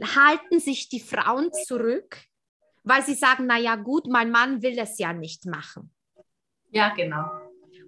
halten 0.00 0.60
sich 0.60 0.88
die 0.88 1.00
Frauen 1.00 1.52
zurück, 1.66 2.18
weil 2.84 3.02
sie 3.02 3.14
sagen, 3.14 3.46
na 3.46 3.58
ja 3.58 3.76
gut, 3.76 4.06
mein 4.06 4.30
Mann 4.30 4.62
will 4.62 4.78
es 4.78 4.98
ja 4.98 5.12
nicht 5.12 5.46
machen. 5.46 5.94
Ja, 6.70 6.94
genau. 6.94 7.30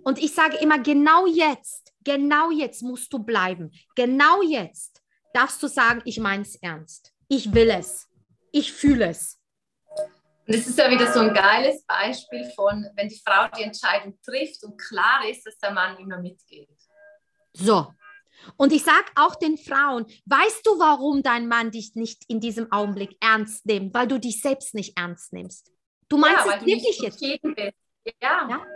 Und 0.04 0.18
ich 0.18 0.34
sage 0.34 0.56
immer, 0.58 0.78
genau 0.78 1.26
jetzt, 1.26 1.94
genau 2.04 2.50
jetzt 2.50 2.82
musst 2.82 3.12
du 3.12 3.18
bleiben. 3.18 3.72
Genau 3.96 4.42
jetzt 4.42 5.02
darfst 5.32 5.62
du 5.62 5.66
sagen, 5.66 6.02
ich 6.04 6.20
meine 6.20 6.42
es 6.42 6.56
ernst. 6.56 7.12
Ich 7.28 7.52
will 7.54 7.70
es. 7.70 8.08
Ich 8.52 8.72
fühle 8.72 9.08
es. 9.08 9.40
Und 10.46 10.54
es 10.54 10.66
ist 10.66 10.78
ja 10.78 10.90
wieder 10.90 11.10
so 11.12 11.20
ein 11.20 11.32
geiles 11.32 11.84
Beispiel 11.84 12.50
von, 12.54 12.86
wenn 12.96 13.08
die 13.08 13.20
Frau 13.24 13.48
die 13.56 13.62
Entscheidung 13.62 14.18
trifft 14.22 14.62
und 14.64 14.78
klar 14.78 15.26
ist, 15.28 15.46
dass 15.46 15.56
der 15.58 15.72
Mann 15.72 15.96
immer 15.96 16.18
mitgeht. 16.18 16.68
So, 17.54 17.86
und 18.56 18.72
ich 18.72 18.84
sage 18.84 19.06
auch 19.16 19.34
den 19.36 19.56
Frauen, 19.56 20.06
weißt 20.26 20.66
du, 20.66 20.78
warum 20.78 21.22
dein 21.22 21.48
Mann 21.48 21.70
dich 21.70 21.94
nicht 21.94 22.24
in 22.28 22.40
diesem 22.40 22.70
Augenblick 22.72 23.16
ernst 23.20 23.66
nimmt? 23.66 23.94
Weil 23.94 24.06
du 24.06 24.18
dich 24.18 24.40
selbst 24.40 24.74
nicht 24.74 24.98
ernst 24.98 25.32
nimmst. 25.32 25.70
Du 26.08 26.18
meinst 26.18 26.46
ja, 26.46 26.56
es 26.56 26.66
wirklich 26.66 26.98
jetzt. 26.98 27.22
Ja. 28.20 28.48
ja? 28.48 28.66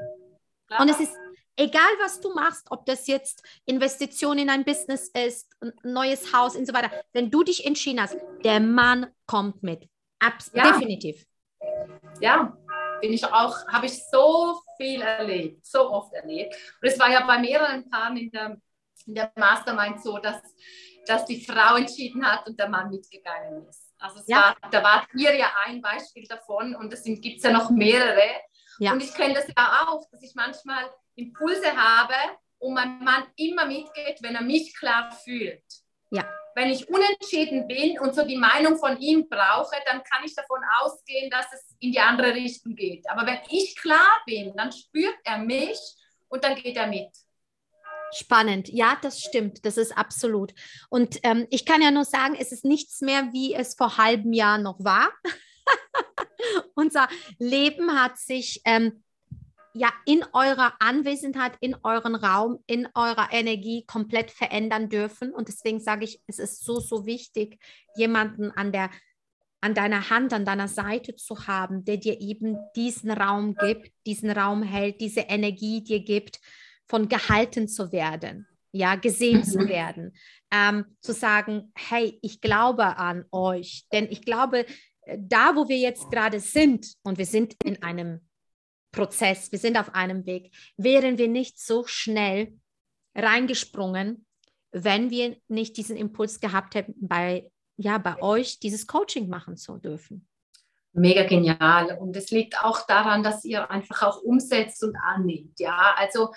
Und 0.79 0.89
es 0.89 1.01
ist 1.01 1.13
egal, 1.57 1.91
was 2.01 2.21
du 2.21 2.33
machst, 2.33 2.67
ob 2.71 2.87
das 2.87 3.07
jetzt 3.07 3.43
Investition 3.67 4.39
in 4.39 4.51
ein 4.51 4.65
Business 4.65 5.09
ist, 5.09 5.51
ein 5.61 5.73
neues 5.83 6.33
Haus 6.33 6.57
und 6.57 6.67
so 6.67 6.73
weiter. 6.73 6.91
Wenn 7.13 7.31
du 7.31 7.43
dich 7.43 7.67
entschieden 7.67 8.01
hast, 8.01 8.17
der 8.45 8.61
Mann 8.61 9.09
kommt 9.27 9.63
mit. 9.63 9.89
Abs 10.19 10.51
ja. 10.55 10.73
Definitiv. 10.73 11.25
Ja, 12.21 12.57
bin 13.01 13.13
ich 13.13 13.25
auch, 13.25 13.67
habe 13.69 13.87
ich 13.87 14.05
so 14.11 14.61
viel 14.77 15.03
erlebt, 15.03 15.67
so 15.67 15.91
oft 15.91 16.13
erlebt. 16.13 16.55
Und 16.81 16.89
es 16.89 16.99
war 16.99 17.11
ja 17.11 17.25
bei 17.27 17.39
mehreren 17.39 17.89
Paaren 17.89 18.17
in 18.17 18.31
der 18.31 18.61
in 19.07 19.15
der 19.15 19.33
Mastermind 19.37 20.03
so, 20.03 20.19
dass, 20.19 20.41
dass 21.07 21.25
die 21.25 21.45
Frau 21.45 21.77
entschieden 21.77 22.25
hat 22.25 22.47
und 22.47 22.59
der 22.59 22.69
Mann 22.69 22.91
mitgegangen 22.91 23.67
ist. 23.67 23.93
Also 23.99 24.21
ja. 24.27 24.57
war, 24.61 24.71
da 24.71 24.83
war 24.83 25.09
hier 25.17 25.35
ja 25.35 25.51
ein 25.65 25.81
Beispiel 25.81 26.27
davon 26.27 26.77
und 26.77 26.93
es 26.93 27.03
gibt 27.03 27.39
es 27.39 27.43
ja 27.43 27.51
noch 27.51 27.71
mehrere. 27.71 28.23
Ja. 28.79 28.93
Und 28.93 29.03
ich 29.03 29.13
kenne 29.15 29.35
das 29.35 29.49
ja 29.49 29.89
auch, 29.89 30.09
dass 30.11 30.23
ich 30.23 30.35
manchmal 30.37 30.85
Impulse 31.17 31.77
habe 31.77 32.15
und 32.59 32.75
mein 32.75 33.03
Mann 33.03 33.25
immer 33.37 33.67
mitgeht, 33.67 34.19
wenn 34.21 34.37
er 34.37 34.43
mich 34.43 34.77
klar 34.77 35.11
fühlt. 35.11 35.65
Ja. 36.11 36.25
Wenn 36.59 36.71
ich 36.71 36.89
unentschieden 36.89 37.69
bin 37.69 38.01
und 38.01 38.17
so 38.17 38.25
die 38.25 38.37
Meinung 38.37 38.77
von 38.79 38.99
ihm 38.99 39.29
brauche, 39.29 39.77
dann 39.87 40.03
kann 40.03 40.25
ich 40.25 40.35
davon 40.35 40.59
ausgehen, 40.81 41.31
dass 41.31 41.47
es 41.53 41.77
in 41.79 41.93
die 41.93 42.01
andere 42.01 42.35
Richtung 42.35 42.75
geht. 42.75 43.09
Aber 43.09 43.25
wenn 43.25 43.39
ich 43.49 43.77
klar 43.77 44.09
bin, 44.27 44.53
dann 44.57 44.73
spürt 44.73 45.15
er 45.23 45.39
mich 45.39 45.79
und 46.27 46.43
dann 46.43 46.57
geht 46.57 46.77
er 46.77 46.89
mit. 46.89 47.11
Spannend, 48.13 48.71
ja, 48.71 48.99
das 49.01 49.21
stimmt, 49.21 49.65
das 49.65 49.77
ist 49.77 49.97
absolut. 49.97 50.53
Und 50.89 51.21
ähm, 51.23 51.47
ich 51.51 51.65
kann 51.65 51.81
ja 51.81 51.93
nur 51.93 52.05
sagen, 52.05 52.37
es 52.37 52.51
ist 52.51 52.65
nichts 52.65 53.03
mehr, 53.03 53.33
wie 53.33 53.55
es 53.55 53.77
vor 53.77 53.97
halbem 53.97 54.33
Jahr 54.33 54.59
noch 54.59 54.83
war. 54.83 55.13
Unser 56.75 57.07
Leben 57.39 58.03
hat 58.03 58.19
sich 58.19 58.63
ähm, 58.65 59.05
ja 59.79 59.93
in 60.07 60.25
eurer 60.33 60.75
Anwesenheit, 60.81 61.53
in 61.61 61.77
euren 61.83 62.15
Raum, 62.15 62.59
in 62.67 62.89
eurer 62.95 63.29
Energie 63.33 63.85
komplett 63.87 64.31
verändern 64.31 64.89
dürfen. 64.89 65.33
Und 65.33 65.49
deswegen 65.49 65.81
sage 65.81 66.05
ich, 66.05 66.21
es 66.27 66.39
ist 66.39 66.65
so, 66.65 66.81
so 66.81 67.07
wichtig, 67.07 67.59
jemanden 67.97 68.51
an 68.51 68.73
der 68.73 68.91
an 69.61 69.75
deiner 69.75 70.09
Hand, 70.09 70.33
an 70.33 70.45
deiner 70.45 70.69
Seite 70.69 71.17
zu 71.17 71.49
haben, 71.49 71.85
der 71.85 71.97
dir 71.97 72.21
eben 72.21 72.57
diesen 72.77 73.11
Raum 73.11 73.57
gibt, 73.57 73.91
diesen 74.07 74.31
Raum 74.31 74.63
hält, 74.63 75.01
diese 75.01 75.23
Energie 75.23 75.83
dir 75.83 75.99
gibt 75.99 76.41
von 76.87 77.09
gehalten 77.09 77.67
zu 77.67 77.91
werden, 77.91 78.47
ja, 78.71 78.95
gesehen 78.95 79.43
zu 79.43 79.59
mhm. 79.59 79.69
werden, 79.69 80.13
ähm, 80.53 80.85
zu 81.01 81.13
sagen, 81.13 81.73
hey, 81.75 82.21
ich 82.23 82.41
glaube 82.41 82.85
an 82.99 83.25
euch, 83.33 83.85
denn 83.93 84.07
ich 84.11 84.23
glaube, 84.23 84.65
äh, 85.03 85.19
da, 85.19 85.57
wo 85.57 85.69
wir 85.69 85.79
jetzt 85.79 86.09
gerade 86.11 86.39
sind, 86.39 86.95
und 87.03 87.19
wir 87.19 87.27
sind 87.27 87.57
in 87.65 87.83
einem 87.83 88.21
Prozess, 88.99 89.53
wir 89.53 89.61
sind 89.61 89.79
auf 89.79 89.95
einem 89.95 90.27
Weg, 90.27 90.51
wären 90.77 91.19
wir 91.19 91.29
nicht 91.29 91.61
so 91.61 91.87
schnell 91.87 92.59
reingesprungen, 93.15 94.27
wenn 94.73 95.11
wir 95.11 95.37
nicht 95.47 95.77
diesen 95.77 95.97
Impuls 95.97 96.41
gehabt 96.41 96.75
hätten, 96.75 96.95
bei, 96.97 97.49
ja, 97.77 97.99
bei 97.99 98.21
euch 98.21 98.59
dieses 98.59 98.89
Coaching 98.89 99.29
machen 99.29 99.57
zu 99.57 99.79
dürfen. 99.79 100.27
Mega 100.93 101.23
genial. 101.23 101.97
Und 102.01 102.17
es 102.17 102.33
liegt 102.33 102.61
auch 102.61 102.87
daran, 102.87 103.23
dass 103.23 103.45
ihr 103.45 103.71
einfach 103.71 104.03
auch 104.03 104.21
umsetzt 104.21 104.83
und 104.83 104.97
annimmt. 104.97 105.61
Ja, 105.61 105.95
also 105.97 106.35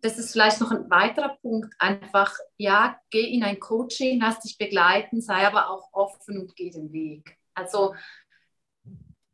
das 0.00 0.16
ist 0.16 0.30
vielleicht 0.30 0.60
noch 0.60 0.70
ein 0.70 0.88
weiterer 0.88 1.36
Punkt, 1.42 1.74
einfach, 1.80 2.36
ja, 2.56 3.00
geh 3.10 3.24
in 3.24 3.42
ein 3.42 3.58
Coaching, 3.58 4.20
lass 4.20 4.38
dich 4.40 4.58
begleiten, 4.58 5.20
sei 5.20 5.44
aber 5.44 5.70
auch 5.70 5.88
offen 5.92 6.38
und 6.38 6.54
geh 6.54 6.70
den 6.70 6.92
Weg. 6.92 7.36
Also 7.54 7.94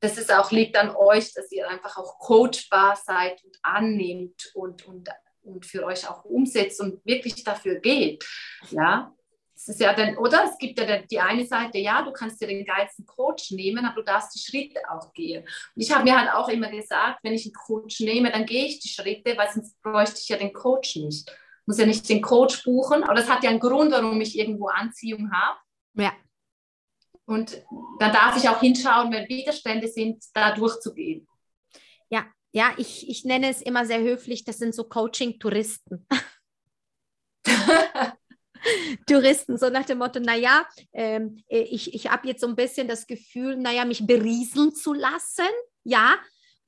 das 0.02 0.18
ist 0.18 0.32
auch, 0.34 0.50
liegt 0.50 0.76
an 0.76 0.94
euch, 0.96 1.32
dass 1.32 1.50
ihr 1.52 1.68
einfach 1.68 1.96
auch 1.96 2.18
coachbar 2.18 2.96
seid 2.96 3.42
und 3.44 3.56
annimmt 3.62 4.50
und, 4.54 4.84
und, 4.86 5.08
und 5.42 5.64
für 5.64 5.84
euch 5.84 6.10
auch 6.10 6.24
umsetzt 6.24 6.80
und 6.80 7.04
wirklich 7.06 7.44
dafür 7.44 7.76
geht. 7.76 8.24
Ja, 8.70 9.14
es 9.54 9.68
ist 9.68 9.80
ja 9.80 9.94
dann, 9.94 10.16
oder 10.16 10.44
es 10.44 10.58
gibt 10.58 10.80
ja 10.80 10.98
die 10.98 11.20
eine 11.20 11.46
Seite, 11.46 11.78
ja, 11.78 12.02
du 12.02 12.10
kannst 12.12 12.40
dir 12.40 12.48
den 12.48 12.64
geilsten 12.64 13.06
Coach 13.06 13.52
nehmen, 13.52 13.84
aber 13.84 13.94
du 13.94 14.02
darfst 14.02 14.34
die 14.34 14.40
Schritte 14.40 14.80
auch 14.90 15.12
gehen. 15.12 15.44
Und 15.44 15.82
ich 15.82 15.92
habe 15.94 16.02
mir 16.02 16.18
halt 16.18 16.32
auch 16.34 16.48
immer 16.48 16.68
gesagt, 16.68 17.20
wenn 17.22 17.32
ich 17.32 17.46
einen 17.46 17.54
Coach 17.54 18.00
nehme, 18.00 18.32
dann 18.32 18.44
gehe 18.44 18.66
ich 18.66 18.80
die 18.80 18.88
Schritte, 18.88 19.36
weil 19.36 19.52
sonst 19.52 19.80
bräuchte 19.82 20.18
ich 20.18 20.28
ja 20.28 20.36
den 20.36 20.52
Coach 20.52 20.96
nicht. 20.96 21.30
Ich 21.30 21.66
muss 21.66 21.78
ja 21.78 21.86
nicht 21.86 22.08
den 22.08 22.22
Coach 22.22 22.64
buchen, 22.64 23.04
aber 23.04 23.14
das 23.14 23.30
hat 23.30 23.44
ja 23.44 23.50
einen 23.50 23.60
Grund, 23.60 23.92
warum 23.92 24.20
ich 24.20 24.36
irgendwo 24.36 24.66
Anziehung 24.66 25.30
habe. 25.30 25.58
Ja. 25.94 26.12
Und 27.24 27.62
dann 27.98 28.12
darf 28.12 28.36
ich 28.36 28.48
auch 28.48 28.60
hinschauen, 28.60 29.12
wenn 29.12 29.28
Widerstände 29.28 29.88
sind, 29.88 30.24
da 30.34 30.54
durchzugehen. 30.54 31.26
Ja, 32.10 32.26
ja, 32.52 32.72
ich, 32.76 33.08
ich 33.08 33.24
nenne 33.24 33.48
es 33.48 33.62
immer 33.62 33.86
sehr 33.86 34.00
höflich, 34.00 34.44
das 34.44 34.58
sind 34.58 34.74
so 34.74 34.84
Coaching-Touristen. 34.84 36.06
Touristen, 39.06 39.58
so 39.58 39.70
nach 39.70 39.84
dem 39.84 39.98
Motto, 39.98 40.20
naja, 40.20 40.66
ähm, 40.92 41.42
äh, 41.48 41.62
ich, 41.62 41.94
ich 41.94 42.10
habe 42.10 42.28
jetzt 42.28 42.40
so 42.40 42.46
ein 42.46 42.56
bisschen 42.56 42.86
das 42.88 43.06
Gefühl, 43.06 43.56
naja, 43.56 43.84
mich 43.84 44.06
berieseln 44.06 44.74
zu 44.74 44.92
lassen, 44.92 45.48
ja, 45.84 46.16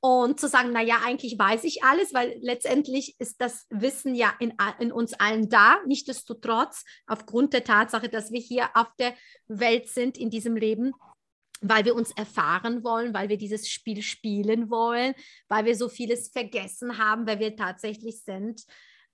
und 0.04 0.38
zu 0.38 0.48
sagen, 0.48 0.70
naja, 0.70 0.96
eigentlich 1.02 1.38
weiß 1.38 1.64
ich 1.64 1.82
alles, 1.82 2.12
weil 2.12 2.36
letztendlich 2.42 3.16
ist 3.20 3.40
das 3.40 3.66
Wissen 3.70 4.14
ja 4.14 4.34
in, 4.38 4.52
in 4.78 4.92
uns 4.92 5.14
allen 5.14 5.48
da, 5.48 5.78
nichtsdestotrotz, 5.86 6.84
aufgrund 7.06 7.54
der 7.54 7.64
Tatsache, 7.64 8.10
dass 8.10 8.30
wir 8.30 8.40
hier 8.40 8.68
auf 8.74 8.88
der 8.98 9.14
Welt 9.48 9.88
sind, 9.88 10.18
in 10.18 10.28
diesem 10.28 10.56
Leben, 10.56 10.92
weil 11.62 11.86
wir 11.86 11.94
uns 11.94 12.10
erfahren 12.10 12.84
wollen, 12.84 13.14
weil 13.14 13.30
wir 13.30 13.38
dieses 13.38 13.66
Spiel 13.66 14.02
spielen 14.02 14.68
wollen, 14.68 15.14
weil 15.48 15.64
wir 15.64 15.74
so 15.74 15.88
vieles 15.88 16.28
vergessen 16.28 16.98
haben, 16.98 17.26
wer 17.26 17.40
wir 17.40 17.56
tatsächlich 17.56 18.20
sind 18.24 18.60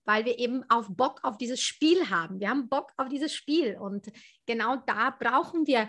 weil 0.06 0.24
wir 0.24 0.38
eben 0.40 0.64
auf 0.70 0.88
Bock 0.88 1.20
auf 1.22 1.36
dieses 1.36 1.60
Spiel 1.60 2.08
haben. 2.08 2.40
Wir 2.40 2.48
haben 2.48 2.68
Bock 2.68 2.90
auf 2.96 3.08
dieses 3.08 3.32
Spiel 3.32 3.76
und 3.78 4.10
genau 4.44 4.76
da 4.86 5.10
brauchen 5.10 5.68
wir 5.68 5.88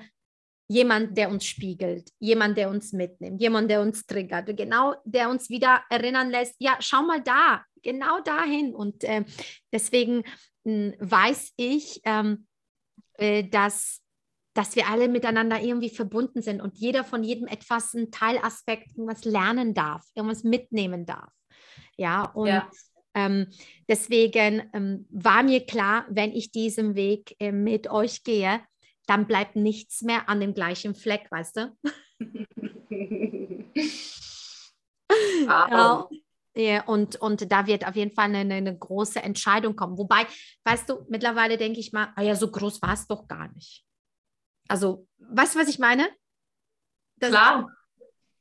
jemand, 0.72 1.18
der 1.18 1.30
uns 1.30 1.46
spiegelt, 1.46 2.12
jemand, 2.20 2.58
der 2.58 2.70
uns 2.70 2.94
mitnimmt, 2.94 3.42
jemand, 3.42 3.70
der 3.70 3.82
uns 3.82 4.06
triggert, 4.06 4.56
genau, 4.56 4.96
der 5.04 5.30
uns 5.30 5.50
wieder 5.50 5.84
erinnern 5.90 6.30
lässt, 6.30 6.56
ja, 6.60 6.78
schau 6.80 7.04
mal 7.04 7.22
da, 7.22 7.66
genau 7.84 8.22
dahin. 8.22 8.74
Und 8.74 9.04
äh, 9.04 9.26
deswegen 9.74 10.24
äh, 10.64 10.94
weiß 10.98 11.52
ich, 11.58 12.00
ähm, 12.06 12.48
äh, 13.16 13.44
dass, 13.44 14.02
dass 14.54 14.78
wir 14.78 14.88
alle 14.88 15.10
miteinander 15.10 15.62
irgendwie 15.62 15.90
verbunden 15.90 16.42
sind 16.42 16.62
und 16.62 16.78
jeder 16.78 17.04
von 17.04 17.22
jedem 17.22 17.48
etwas, 17.48 17.94
ein 17.94 18.10
Teilaspekt, 18.10 18.92
irgendwas 18.96 19.26
lernen 19.26 19.74
darf, 19.74 20.06
irgendwas 20.16 20.46
mitnehmen 20.46 21.06
darf. 21.06 21.34
Ja, 21.98 22.24
und 22.24 22.48
ja. 22.48 22.70
Ähm, 23.14 23.48
deswegen 23.90 24.70
ähm, 24.72 25.06
war 25.10 25.44
mir 25.44 25.66
klar, 25.66 26.06
wenn 26.10 26.32
ich 26.32 26.54
diesen 26.54 26.96
Weg 26.96 27.36
äh, 27.40 27.52
mit 27.52 27.90
euch 27.90 28.24
gehe, 28.24 28.62
dann 29.08 29.28
bleibt 29.28 29.56
nichts 29.56 30.02
mehr 30.02 30.30
an 30.30 30.40
dem 30.40 30.54
gleichen 30.54 30.96
Fleck, 30.96 31.30
weißt 31.32 31.58
du? 31.58 31.78
wow. 35.46 36.10
ja, 36.56 36.84
und, 36.86 37.16
und 37.18 37.52
da 37.52 37.68
wird 37.68 37.88
auf 37.88 37.96
jeden 37.96 38.12
Fall 38.12 38.34
eine, 38.34 38.54
eine, 38.54 38.78
große 38.78 39.22
Entscheidung 39.22 39.76
kommen. 39.76 39.98
Wobei, 39.98 40.28
weißt 40.64 40.90
du, 40.90 41.06
mittlerweile 41.10 41.58
denke 41.58 41.80
ich 41.80 41.92
mal, 41.92 42.14
ah 42.16 42.22
ja, 42.22 42.36
so 42.36 42.52
groß 42.52 42.82
war 42.82 42.94
es 42.94 43.08
doch 43.08 43.28
gar 43.28 43.52
nicht. 43.54 43.86
Also, 44.68 45.08
weißt 45.20 45.56
du, 45.56 45.60
was 45.60 45.68
ich 45.68 45.80
meine? 45.80 46.10
Das, 47.18 47.32
Klar. 47.32 47.70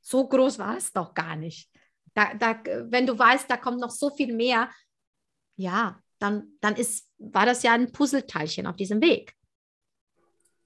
So 0.00 0.26
groß 0.26 0.58
war 0.58 0.76
es 0.76 0.92
doch 0.92 1.14
gar 1.14 1.36
nicht. 1.36 1.70
Da, 2.14 2.34
da, 2.34 2.60
wenn 2.64 3.06
du 3.06 3.18
weißt, 3.18 3.50
da 3.50 3.56
kommt 3.56 3.80
noch 3.80 3.90
so 3.90 4.10
viel 4.10 4.34
mehr, 4.34 4.70
ja, 5.56 6.00
dann, 6.18 6.56
dann 6.60 6.76
ist, 6.76 7.08
war 7.18 7.46
das 7.46 7.62
ja 7.62 7.72
ein 7.72 7.92
Puzzleteilchen 7.92 8.66
auf 8.66 8.76
diesem 8.76 9.00
Weg. 9.00 9.34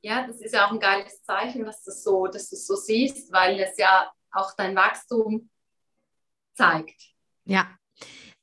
Ja, 0.04 0.26
das 0.26 0.38
ist 0.42 0.52
ja 0.52 0.66
auch 0.66 0.70
ein 0.70 0.80
geiles 0.80 1.22
Zeichen, 1.22 1.64
dass, 1.64 1.82
das 1.82 2.04
so, 2.04 2.26
dass 2.26 2.50
du 2.50 2.56
so 2.56 2.76
siehst, 2.76 3.32
weil 3.32 3.58
es 3.58 3.78
ja 3.78 4.12
auch 4.32 4.52
dein 4.54 4.76
Wachstum 4.76 5.48
zeigt. 6.52 7.00
Ja. 7.46 7.70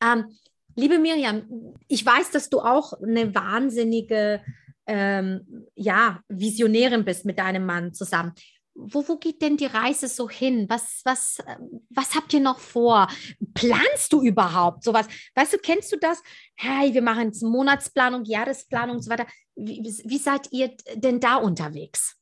Ähm, 0.01 0.35
liebe 0.75 0.97
Miriam, 0.97 1.75
ich 1.87 2.03
weiß, 2.03 2.31
dass 2.31 2.49
du 2.49 2.61
auch 2.61 2.93
eine 2.93 3.35
wahnsinnige 3.35 4.43
ähm, 4.87 5.67
ja, 5.75 6.23
Visionärin 6.29 7.05
bist 7.05 7.25
mit 7.25 7.37
deinem 7.37 7.67
Mann 7.67 7.93
zusammen 7.93 8.33
wo, 8.73 9.07
wo 9.07 9.17
geht 9.17 9.41
denn 9.41 9.57
die 9.57 9.65
Reise 9.65 10.07
so 10.07 10.29
hin? 10.29 10.65
Was, 10.69 11.01
was, 11.03 11.43
was 11.89 12.15
habt 12.15 12.33
ihr 12.33 12.39
noch 12.39 12.59
vor? 12.59 13.07
Planst 13.53 14.13
du 14.13 14.21
überhaupt 14.21 14.83
sowas? 14.83 15.07
Weißt 15.35 15.53
du, 15.53 15.57
kennst 15.57 15.91
du 15.91 15.97
das? 15.97 16.21
Hey, 16.55 16.93
wir 16.93 17.01
machen 17.01 17.27
jetzt 17.27 17.43
Monatsplanung, 17.43 18.23
Jahresplanung 18.25 18.97
und 18.97 19.01
so 19.01 19.09
weiter. 19.09 19.27
Wie, 19.55 19.83
wie 19.83 20.17
seid 20.17 20.47
ihr 20.51 20.75
denn 20.95 21.19
da 21.19 21.35
unterwegs? 21.35 22.17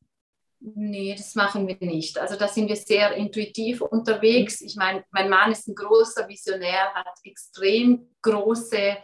Nee, 0.62 1.16
das 1.16 1.36
machen 1.36 1.68
wir 1.68 1.78
nicht. 1.80 2.20
Also 2.20 2.36
da 2.36 2.48
sind 2.48 2.68
wir 2.68 2.76
sehr 2.76 3.14
intuitiv 3.14 3.82
unterwegs. 3.82 4.60
Ich 4.60 4.76
meine, 4.76 5.06
mein 5.12 5.30
Mann 5.30 5.54
ist 5.54 5.68
ein 5.70 5.76
großer 5.76 6.28
Visionär, 6.28 6.94
hat 6.94 7.08
extrem 7.24 8.10
große 8.22 8.98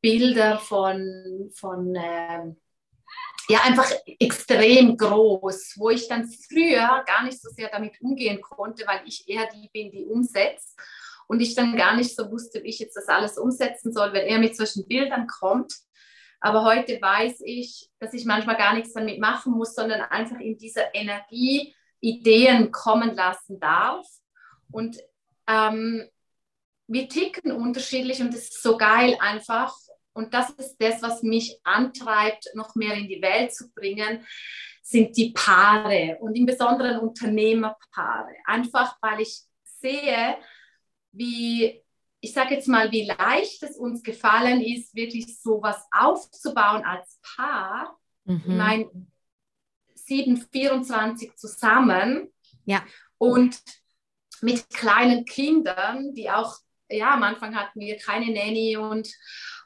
Bilder 0.00 0.58
von, 0.58 1.50
von 1.54 1.94
äh, 1.94 2.52
ja 3.48 3.60
einfach 3.62 3.90
extrem 4.20 4.96
groß, 4.96 5.74
wo 5.76 5.90
ich 5.90 6.06
dann 6.08 6.28
früher 6.28 7.02
gar 7.06 7.24
nicht 7.24 7.40
so 7.40 7.48
sehr 7.50 7.70
damit 7.70 8.00
umgehen 8.00 8.40
konnte, 8.42 8.86
weil 8.86 9.00
ich 9.06 9.28
eher 9.28 9.48
die 9.48 9.68
bin, 9.72 9.90
die 9.90 10.04
umsetzt 10.04 10.78
und 11.26 11.40
ich 11.40 11.54
dann 11.54 11.76
gar 11.76 11.96
nicht 11.96 12.14
so 12.14 12.30
wusste, 12.30 12.62
wie 12.62 12.68
ich 12.68 12.78
jetzt 12.78 12.96
das 12.96 13.08
alles 13.08 13.38
umsetzen 13.38 13.92
soll, 13.92 14.12
wenn 14.12 14.26
er 14.26 14.38
mit 14.38 14.56
solchen 14.56 14.86
Bildern 14.86 15.26
kommt. 15.26 15.72
Aber 16.40 16.64
heute 16.64 17.00
weiß 17.00 17.40
ich, 17.44 17.90
dass 17.98 18.14
ich 18.14 18.24
manchmal 18.24 18.56
gar 18.56 18.74
nichts 18.74 18.92
damit 18.92 19.18
machen 19.18 19.54
muss, 19.54 19.74
sondern 19.74 20.02
einfach 20.02 20.38
in 20.38 20.56
dieser 20.56 20.94
Energie 20.94 21.74
Ideen 22.00 22.70
kommen 22.70 23.14
lassen 23.14 23.58
darf. 23.58 24.06
Und 24.70 24.98
ähm, 25.48 26.08
wir 26.86 27.08
ticken 27.08 27.52
unterschiedlich 27.52 28.20
und 28.20 28.32
es 28.34 28.50
ist 28.50 28.62
so 28.62 28.76
geil 28.76 29.16
einfach, 29.20 29.74
und 30.18 30.34
das 30.34 30.50
ist 30.50 30.76
das, 30.80 31.00
was 31.00 31.22
mich 31.22 31.60
antreibt, 31.62 32.50
noch 32.54 32.74
mehr 32.74 32.94
in 32.94 33.06
die 33.06 33.22
Welt 33.22 33.54
zu 33.54 33.70
bringen, 33.70 34.26
sind 34.82 35.16
die 35.16 35.30
Paare 35.30 36.18
und 36.20 36.34
im 36.34 36.44
Besonderen 36.44 36.98
Unternehmerpaare. 36.98 38.34
Einfach 38.44 38.96
weil 39.00 39.20
ich 39.20 39.42
sehe, 39.62 40.36
wie, 41.12 41.80
ich 42.18 42.32
sage 42.32 42.56
jetzt 42.56 42.66
mal, 42.66 42.90
wie 42.90 43.06
leicht 43.06 43.62
es 43.62 43.76
uns 43.76 44.02
gefallen 44.02 44.60
ist, 44.60 44.92
wirklich 44.96 45.38
so 45.40 45.62
was 45.62 45.86
aufzubauen 45.92 46.84
als 46.84 47.20
Paar. 47.22 47.96
Mhm. 48.24 48.42
Ich 48.44 48.54
meine, 48.56 48.90
724 49.94 51.36
zusammen. 51.36 52.32
Ja. 52.64 52.84
Und 53.18 53.62
mit 54.40 54.68
kleinen 54.70 55.24
Kindern, 55.24 56.12
die 56.14 56.28
auch, 56.28 56.56
ja, 56.90 57.14
am 57.14 57.22
Anfang 57.22 57.54
hatten 57.54 57.80
wir 57.80 57.96
keine 57.98 58.32
Nanny 58.32 58.76
und, 58.76 59.08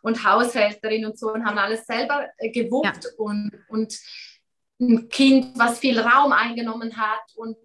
und 0.02 0.24
Haushälterin 0.24 1.06
und 1.06 1.18
so 1.18 1.32
und 1.32 1.44
haben 1.44 1.58
alles 1.58 1.86
selber 1.86 2.26
äh, 2.38 2.50
gewuppt 2.50 3.04
ja. 3.04 3.10
und, 3.18 3.52
und 3.68 3.98
ein 4.80 5.08
Kind, 5.08 5.58
was 5.58 5.78
viel 5.78 5.98
Raum 6.00 6.32
eingenommen 6.32 6.96
hat 6.96 7.22
und, 7.36 7.56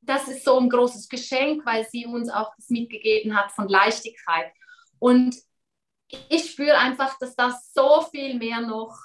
das 0.00 0.28
ist 0.28 0.44
so 0.44 0.58
ein 0.58 0.70
großes 0.70 1.08
Geschenk, 1.08 1.66
weil 1.66 1.86
sie 1.86 2.06
uns 2.06 2.30
auch 2.30 2.54
das 2.56 2.70
mitgegeben 2.70 3.36
hat 3.36 3.52
von 3.52 3.68
Leichtigkeit. 3.68 4.50
Und 4.98 5.36
ich 6.28 6.50
spüre 6.50 6.78
einfach, 6.78 7.18
dass 7.18 7.36
das 7.36 7.72
so 7.72 8.00
viel 8.10 8.38
mehr 8.38 8.60
noch 8.60 8.96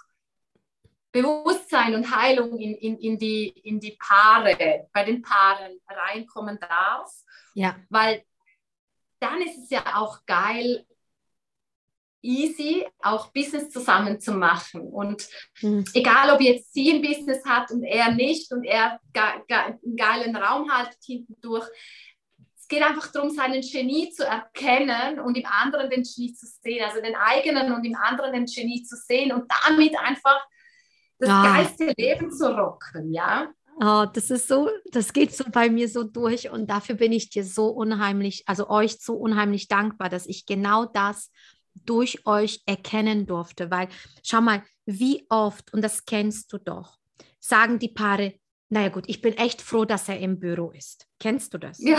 Bewusstsein 1.11 1.93
und 1.95 2.15
Heilung 2.15 2.57
in, 2.57 2.73
in, 2.75 2.97
in, 2.99 3.17
die, 3.17 3.49
in 3.49 3.79
die 3.79 3.97
Paare, 3.99 4.87
bei 4.93 5.03
den 5.03 5.21
Paaren 5.21 5.79
reinkommen 5.89 6.57
darf. 6.59 7.11
Ja. 7.53 7.75
Weil 7.89 8.23
dann 9.21 9.41
ist 9.41 9.57
es 9.57 9.69
ja 9.69 9.95
auch 9.95 10.25
geil, 10.25 10.85
easy, 12.21 12.85
auch 12.99 13.31
Business 13.31 13.69
zusammen 13.69 14.19
zu 14.19 14.33
machen. 14.33 14.81
Und 14.81 15.27
mhm. 15.61 15.85
egal, 15.93 16.31
ob 16.31 16.41
jetzt 16.41 16.73
sie 16.73 16.91
ein 16.91 17.01
Business 17.01 17.43
hat 17.45 17.71
und 17.71 17.83
er 17.83 18.11
nicht 18.11 18.51
und 18.51 18.63
er 18.63 18.99
einen 19.15 19.95
geilen 19.95 20.35
Raum 20.35 20.71
haltet 20.71 20.99
hinten 21.03 21.35
durch, 21.41 21.67
es 22.59 22.67
geht 22.67 22.83
einfach 22.83 23.11
darum, 23.11 23.29
seinen 23.31 23.61
Genie 23.61 24.11
zu 24.11 24.25
erkennen 24.25 25.19
und 25.19 25.35
im 25.35 25.45
anderen 25.45 25.89
den 25.89 26.03
Genie 26.03 26.33
zu 26.33 26.45
sehen, 26.45 26.83
also 26.85 27.01
den 27.01 27.15
eigenen 27.15 27.73
und 27.73 27.83
im 27.83 27.95
anderen 27.95 28.33
den 28.33 28.45
Genie 28.45 28.83
zu 28.83 28.95
sehen 28.95 29.31
und 29.31 29.51
damit 29.65 29.97
einfach 29.99 30.39
das 31.19 31.29
ah. 31.29 31.43
geilste 31.43 31.93
Leben 31.97 32.31
zu 32.31 32.47
rocken, 32.47 33.13
ja. 33.13 33.51
Oh, 33.83 34.05
das 34.05 34.29
ist 34.29 34.47
so, 34.47 34.69
das 34.91 35.11
geht 35.11 35.35
so 35.35 35.43
bei 35.51 35.67
mir 35.67 35.89
so 35.89 36.03
durch 36.03 36.51
und 36.51 36.69
dafür 36.69 36.93
bin 36.93 37.11
ich 37.11 37.31
dir 37.31 37.43
so 37.43 37.69
unheimlich, 37.69 38.43
also 38.45 38.69
euch 38.69 38.99
so 38.99 39.15
unheimlich 39.15 39.69
dankbar, 39.69 40.07
dass 40.07 40.27
ich 40.27 40.45
genau 40.45 40.85
das 40.85 41.31
durch 41.73 42.27
euch 42.27 42.61
erkennen 42.67 43.25
durfte. 43.25 43.71
Weil 43.71 43.89
schau 44.23 44.39
mal, 44.39 44.63
wie 44.85 45.25
oft, 45.29 45.73
und 45.73 45.81
das 45.81 46.05
kennst 46.05 46.53
du 46.53 46.59
doch, 46.59 46.99
sagen 47.39 47.79
die 47.79 47.89
Paare, 47.89 48.35
naja 48.69 48.89
gut, 48.89 49.05
ich 49.07 49.19
bin 49.19 49.35
echt 49.35 49.63
froh, 49.63 49.83
dass 49.83 50.07
er 50.07 50.19
im 50.19 50.39
Büro 50.39 50.69
ist. 50.69 51.07
Kennst 51.19 51.51
du 51.55 51.57
das? 51.57 51.79
Ja. 51.79 51.97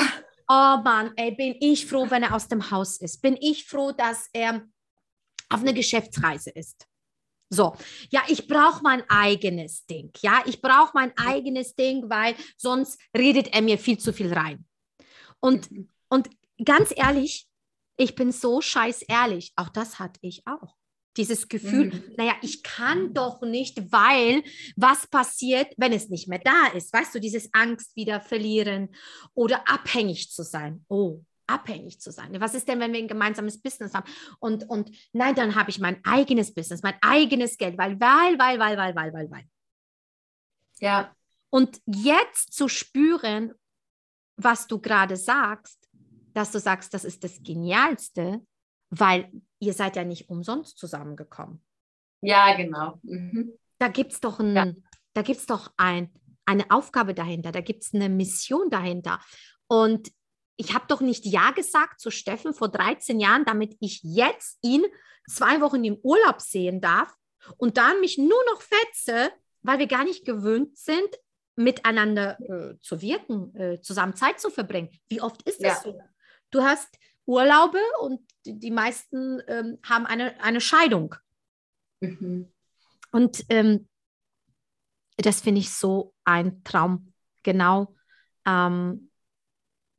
Oh 0.49 0.83
Mann, 0.85 1.11
ey, 1.17 1.35
bin 1.35 1.57
ich 1.61 1.87
froh, 1.87 2.07
wenn 2.11 2.23
er 2.23 2.35
aus 2.35 2.47
dem 2.47 2.71
Haus 2.71 3.01
ist. 3.01 3.23
Bin 3.23 3.37
ich 3.41 3.65
froh, 3.65 3.91
dass 3.91 4.29
er 4.33 4.63
auf 5.49 5.63
einer 5.63 5.73
Geschäftsreise 5.73 6.51
ist. 6.51 6.87
So, 7.53 7.77
ja, 8.09 8.23
ich 8.29 8.49
brauche 8.49 8.83
mein 8.83 9.03
eigenes 9.11 9.85
Ding. 9.85 10.11
Ja, 10.23 10.43
ich 10.47 10.63
brauche 10.63 10.93
mein 10.95 11.13
eigenes 11.19 11.75
Ding, 11.75 12.09
weil 12.09 12.35
sonst 12.57 12.99
redet 13.15 13.53
er 13.53 13.61
mir 13.61 13.77
viel 13.77 13.99
zu 13.99 14.15
viel 14.15 14.33
rein. 14.33 14.65
Und, 15.39 15.71
mhm. 15.71 15.91
und 16.09 16.31
ganz 16.65 16.95
ehrlich, 16.97 17.47
ich 17.99 18.15
bin 18.15 18.33
so 18.33 18.63
scheiß 18.63 19.03
ehrlich. 19.03 19.53
Auch 19.57 19.69
das 19.69 19.99
hatte 19.99 20.19
ich 20.23 20.47
auch. 20.47 20.77
Dieses 21.19 21.47
Gefühl, 21.47 21.93
mhm. 21.93 22.15
naja, 22.17 22.33
ich 22.41 22.63
kann 22.63 23.13
doch 23.13 23.43
nicht, 23.43 23.93
weil 23.93 24.43
was 24.77 25.07
passiert, 25.07 25.75
wenn 25.77 25.93
es 25.93 26.09
nicht 26.09 26.29
mehr 26.29 26.41
da 26.43 26.69
ist? 26.69 26.91
Weißt 26.91 27.15
du, 27.15 27.21
dieses 27.21 27.51
Angst 27.53 27.95
wieder 27.97 28.23
verlieren 28.23 28.95
oder 29.35 29.69
abhängig 29.69 30.31
zu 30.31 30.43
sein. 30.43 30.87
Oh, 30.89 31.21
abhängig 31.47 32.01
zu 32.01 32.11
sein. 32.11 32.41
Was 32.41 32.55
ist 32.55 32.69
denn, 32.69 32.81
wenn 32.81 32.93
wir 32.93 33.01
ein 33.01 33.09
gemeinsames 33.09 33.61
Business 33.61 33.95
haben? 33.95 34.11
Und, 34.39 34.69
und 34.69 34.91
nein, 35.13 35.35
dann 35.35 35.55
habe 35.55 35.71
ich 35.71 35.79
mein 35.79 36.03
eigenes 36.05 36.55
Business, 36.55 36.83
mein 36.83 36.97
eigenes 37.01 37.59
Geld, 37.59 37.79
weil, 37.79 37.99
weil, 38.01 38.39
weil, 38.39 38.59
weil, 38.59 38.77
weil, 38.77 38.95
weil, 38.95 39.13
weil, 39.13 39.31
weil. 39.31 39.45
Ja. 40.81 41.15
Und 41.51 41.81
jetzt 41.87 42.53
zu 42.53 42.69
spüren, 42.69 43.53
was 44.37 44.67
du 44.67 44.81
gerade 44.81 45.17
sagst, 45.17 45.89
dass 46.33 46.51
du 46.51 46.59
sagst, 46.59 46.95
das 46.95 47.05
ist 47.05 47.23
das 47.25 47.43
Genialste, 47.43 48.41
weil 48.91 49.31
ihr 49.59 49.73
seid 49.73 49.97
ja 49.97 50.05
nicht 50.05 50.29
umsonst 50.29 50.79
zusammengekommen. 50.79 51.63
Ja, 52.23 52.57
genau. 52.57 52.99
Mhm. 53.03 53.53
Da 53.79 53.89
gibt 53.89 54.13
es 54.13 54.21
doch, 54.21 54.39
ein, 54.41 54.55
ja. 54.55 54.73
da 55.13 55.23
gibt's 55.23 55.47
doch 55.47 55.73
ein, 55.77 56.13
eine 56.45 56.71
Aufgabe 56.71 57.15
dahinter, 57.15 57.53
da 57.53 57.61
gibt 57.61 57.85
es 57.85 57.95
eine 57.95 58.09
Mission 58.09 58.71
dahinter. 58.71 59.21
Und 59.67 60.11
ich 60.63 60.75
habe 60.75 60.85
doch 60.87 61.01
nicht 61.01 61.27
Ja 61.27 61.51
gesagt 61.51 61.99
zu 61.99 62.13
Steffen 62.13 62.55
vor 62.55 62.69
13 62.69 63.19
Jahren, 63.19 63.45
damit 63.45 63.77
ich 63.81 64.01
jetzt 64.05 64.59
ihn 64.63 64.85
zwei 65.29 65.61
Wochen 65.61 65.85
im 65.85 65.99
Urlaub 66.03 66.41
sehen 66.41 66.81
darf 66.81 67.13
und 67.57 67.77
dann 67.79 67.99
mich 67.99 68.17
nur 68.17 68.39
noch 68.53 68.63
fetze, 68.63 69.33
weil 69.63 69.81
wir 69.81 69.89
gar 69.89 70.05
nicht 70.05 70.25
gewöhnt 70.25 70.79
sind, 70.79 71.09
miteinander 71.57 72.39
äh, 72.41 72.79
zu 72.81 73.03
wirken, 73.03 73.55
äh, 73.57 73.81
zusammen 73.81 74.15
Zeit 74.15 74.41
zu 74.41 74.51
verbringen. 74.51 74.89
Wie 75.09 75.21
oft 75.21 75.43
ist 75.43 75.63
das 75.63 75.85
ja. 75.85 75.93
so? 75.93 76.01
Du 76.53 76.63
hast 76.63 76.97
Urlaube 77.27 77.81
und 78.01 78.21
die 78.45 78.71
meisten 78.71 79.43
ähm, 79.49 79.79
haben 79.85 80.07
eine, 80.07 80.41
eine 80.41 80.61
Scheidung. 80.61 81.17
Mhm. 82.01 82.53
Und 83.11 83.45
ähm, 83.49 83.89
das 85.17 85.41
finde 85.41 85.61
ich 85.61 85.71
so 85.71 86.15
ein 86.25 86.63
Traum. 86.63 87.13
Genau, 87.43 87.95
ähm, 88.47 89.11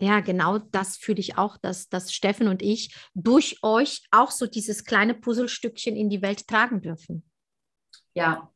ja, 0.03 0.19
genau 0.19 0.59
das 0.59 0.97
fühle 0.97 1.19
ich 1.19 1.37
auch, 1.37 1.57
dass, 1.57 1.89
dass 1.89 2.13
Steffen 2.13 2.47
und 2.47 2.61
ich 2.61 2.95
durch 3.13 3.57
euch 3.63 4.03
auch 4.11 4.31
so 4.31 4.47
dieses 4.47 4.85
kleine 4.85 5.13
Puzzlestückchen 5.13 5.95
in 5.95 6.09
die 6.09 6.21
Welt 6.21 6.47
tragen 6.47 6.81
dürfen. 6.81 7.23
Ja. 8.13 8.51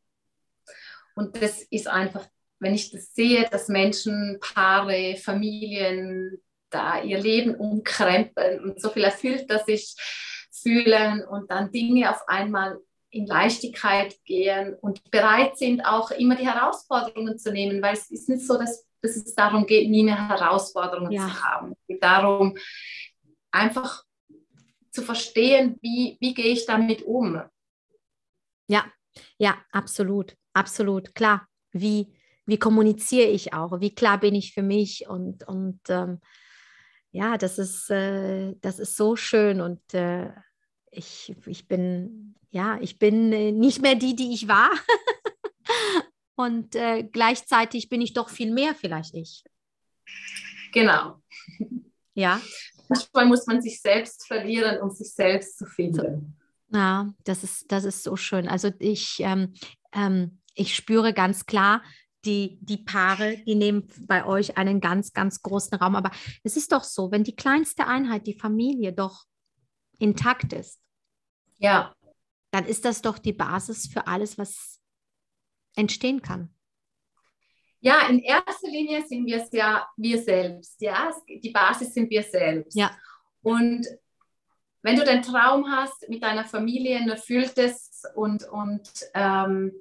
Und 1.16 1.42
das 1.42 1.64
ist 1.64 1.88
einfach, 1.88 2.28
wenn 2.60 2.76
ich 2.76 2.92
das 2.92 3.14
sehe, 3.14 3.48
dass 3.50 3.68
Menschen, 3.68 4.38
Paare, 4.40 5.16
Familien 5.16 6.42
da 6.70 7.02
ihr 7.02 7.20
Leben 7.20 7.56
umkrempeln 7.56 8.64
und 8.64 8.82
so 8.82 8.90
viel 8.90 9.04
erfüllt, 9.04 9.50
dass 9.50 9.66
sich 9.66 9.96
fühlen 10.52 11.24
und 11.26 11.50
dann 11.52 11.72
Dinge 11.72 12.10
auf 12.10 12.28
einmal 12.28 12.78
in 13.10 13.26
Leichtigkeit 13.26 14.16
gehen 14.26 14.76
und 14.82 15.10
bereit 15.12 15.58
sind, 15.58 15.82
auch 15.82 16.12
immer 16.12 16.36
die 16.36 16.48
Herausforderungen 16.48 17.38
zu 17.38 17.52
nehmen, 17.52 17.82
weil 17.82 17.94
es 17.94 18.12
ist 18.12 18.28
nicht 18.28 18.46
so, 18.46 18.58
dass, 18.58 18.87
dass 19.02 19.16
es 19.16 19.36
darum 19.36 19.66
geht, 19.66 19.90
nie 19.90 20.04
mehr 20.04 20.28
Herausforderungen 20.28 21.12
ja. 21.12 21.28
zu 21.28 21.44
haben. 21.44 21.72
Es 21.74 21.88
geht 21.88 22.04
darum, 22.04 22.58
einfach 23.52 24.04
zu 24.92 25.02
verstehen, 25.02 25.78
wie, 25.82 26.18
wie 26.20 26.34
gehe 26.34 26.54
ich 26.54 26.66
damit 26.66 27.04
um. 27.04 27.42
Ja, 28.68 28.86
ja, 29.38 29.58
absolut, 29.72 30.36
absolut, 30.54 31.14
klar. 31.16 31.48
Wie, 31.72 32.14
wie 32.46 32.58
kommuniziere 32.58 33.28
ich 33.28 33.54
auch? 33.54 33.80
Wie 33.80 33.94
klar 33.94 34.20
bin 34.20 34.36
ich 34.36 34.54
für 34.54 34.64
mich? 34.64 35.08
Und, 35.08 35.48
und 35.48 35.80
ähm, 35.90 36.20
ja, 37.12 37.38
das 37.38 37.60
ist, 37.60 37.90
äh, 37.90 38.56
das 38.62 38.80
ist 38.80 38.96
so 38.96 39.16
schön 39.16 39.62
und 39.62 39.94
äh, 39.94 40.32
ich, 40.92 41.36
ich 41.46 41.68
bin, 41.68 42.36
ja, 42.50 42.78
ich 42.82 43.00
bin 43.00 43.32
äh, 43.32 43.52
nicht 43.52 43.82
mehr 43.82 43.96
die, 43.96 44.16
die 44.16 44.34
ich 44.34 44.48
war. 44.48 44.72
und 46.38 46.76
äh, 46.76 47.04
gleichzeitig 47.04 47.90
bin 47.90 48.00
ich 48.00 48.14
doch 48.14 48.30
viel 48.30 48.54
mehr 48.54 48.76
vielleicht 48.76 49.16
ich. 49.16 49.44
Genau. 50.72 51.22
Ja. 52.14 52.42
Manchmal 52.90 53.26
muss 53.26 53.46
man 53.48 53.62
sich 53.62 53.82
selbst 53.82 54.26
verlieren, 54.26 54.82
um 54.82 54.90
sich 54.90 55.14
selbst 55.14 55.58
zu 55.58 55.66
finden. 55.66 56.38
Ja, 56.70 57.14
das 57.24 57.44
ist, 57.44 57.72
das 57.72 57.84
ist 57.84 58.04
so 58.04 58.16
schön. 58.16 58.48
Also 58.48 58.72
ich, 58.80 59.18
ähm, 59.20 59.54
ähm, 59.94 60.40
ich 60.54 60.76
spüre 60.76 61.14
ganz 61.14 61.46
klar, 61.46 61.84
die, 62.26 62.60
die 62.62 62.78
Paare, 62.78 63.38
die 63.46 63.56
nehmen 63.56 63.88
bei 64.02 64.26
euch 64.26 64.58
einen 64.58 64.80
ganz, 64.80 65.14
ganz 65.14 65.42
großen 65.42 65.78
Raum. 65.78 65.96
Aber 65.96 66.12
es 66.44 66.58
ist 66.58 66.72
doch 66.72 66.84
so, 66.84 67.12
wenn 67.12 67.24
die 67.24 67.36
kleinste 67.36 67.88
Einheit, 67.88 68.28
die 68.28 68.38
Familie, 68.38 68.94
doch 68.94 69.26
intakt 70.00 70.54
ist, 70.54 70.80
ja. 71.58 71.96
dann 72.52 72.66
ist 72.66 72.86
das 72.86 73.02
doch 73.02 73.18
die 73.18 73.34
Basis 73.34 73.88
für 73.88 74.08
alles, 74.08 74.38
was 74.38 74.80
entstehen 75.78 76.22
kann. 76.22 76.50
Ja, 77.80 78.08
in 78.10 78.20
erster 78.20 78.68
Linie 78.68 79.06
sind 79.06 79.26
wir 79.26 79.44
es 79.44 79.52
ja 79.52 79.88
wir 79.96 80.22
selbst. 80.22 80.82
Ja, 80.82 81.12
die 81.28 81.52
Basis 81.52 81.94
sind 81.94 82.10
wir 82.10 82.24
selbst. 82.24 82.76
Ja. 82.76 82.92
Und 83.42 83.88
wenn 84.82 84.96
du 84.96 85.04
den 85.04 85.22
Traum 85.22 85.72
hast, 85.72 86.10
mit 86.10 86.24
deiner 86.24 86.46
Familie 86.46 86.98
ein 86.98 87.10
erfülltes 87.10 88.04
und, 88.16 88.44
und 88.50 88.90
ähm, 89.14 89.74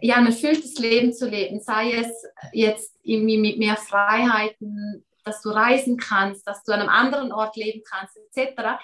ja, 0.00 0.16
ein 0.16 0.26
erfülltes 0.26 0.78
Leben 0.78 1.12
zu 1.12 1.28
leben, 1.28 1.60
sei 1.60 1.92
es 1.92 2.08
jetzt 2.52 2.96
irgendwie 3.02 3.38
mit 3.38 3.58
mehr 3.58 3.76
Freiheiten, 3.76 5.04
dass 5.24 5.42
du 5.42 5.50
reisen 5.50 5.96
kannst, 5.96 6.46
dass 6.46 6.64
du 6.64 6.72
an 6.72 6.80
einem 6.80 6.88
anderen 6.88 7.32
Ort 7.32 7.56
leben 7.56 7.82
kannst, 7.88 8.16
etc. 8.16 8.78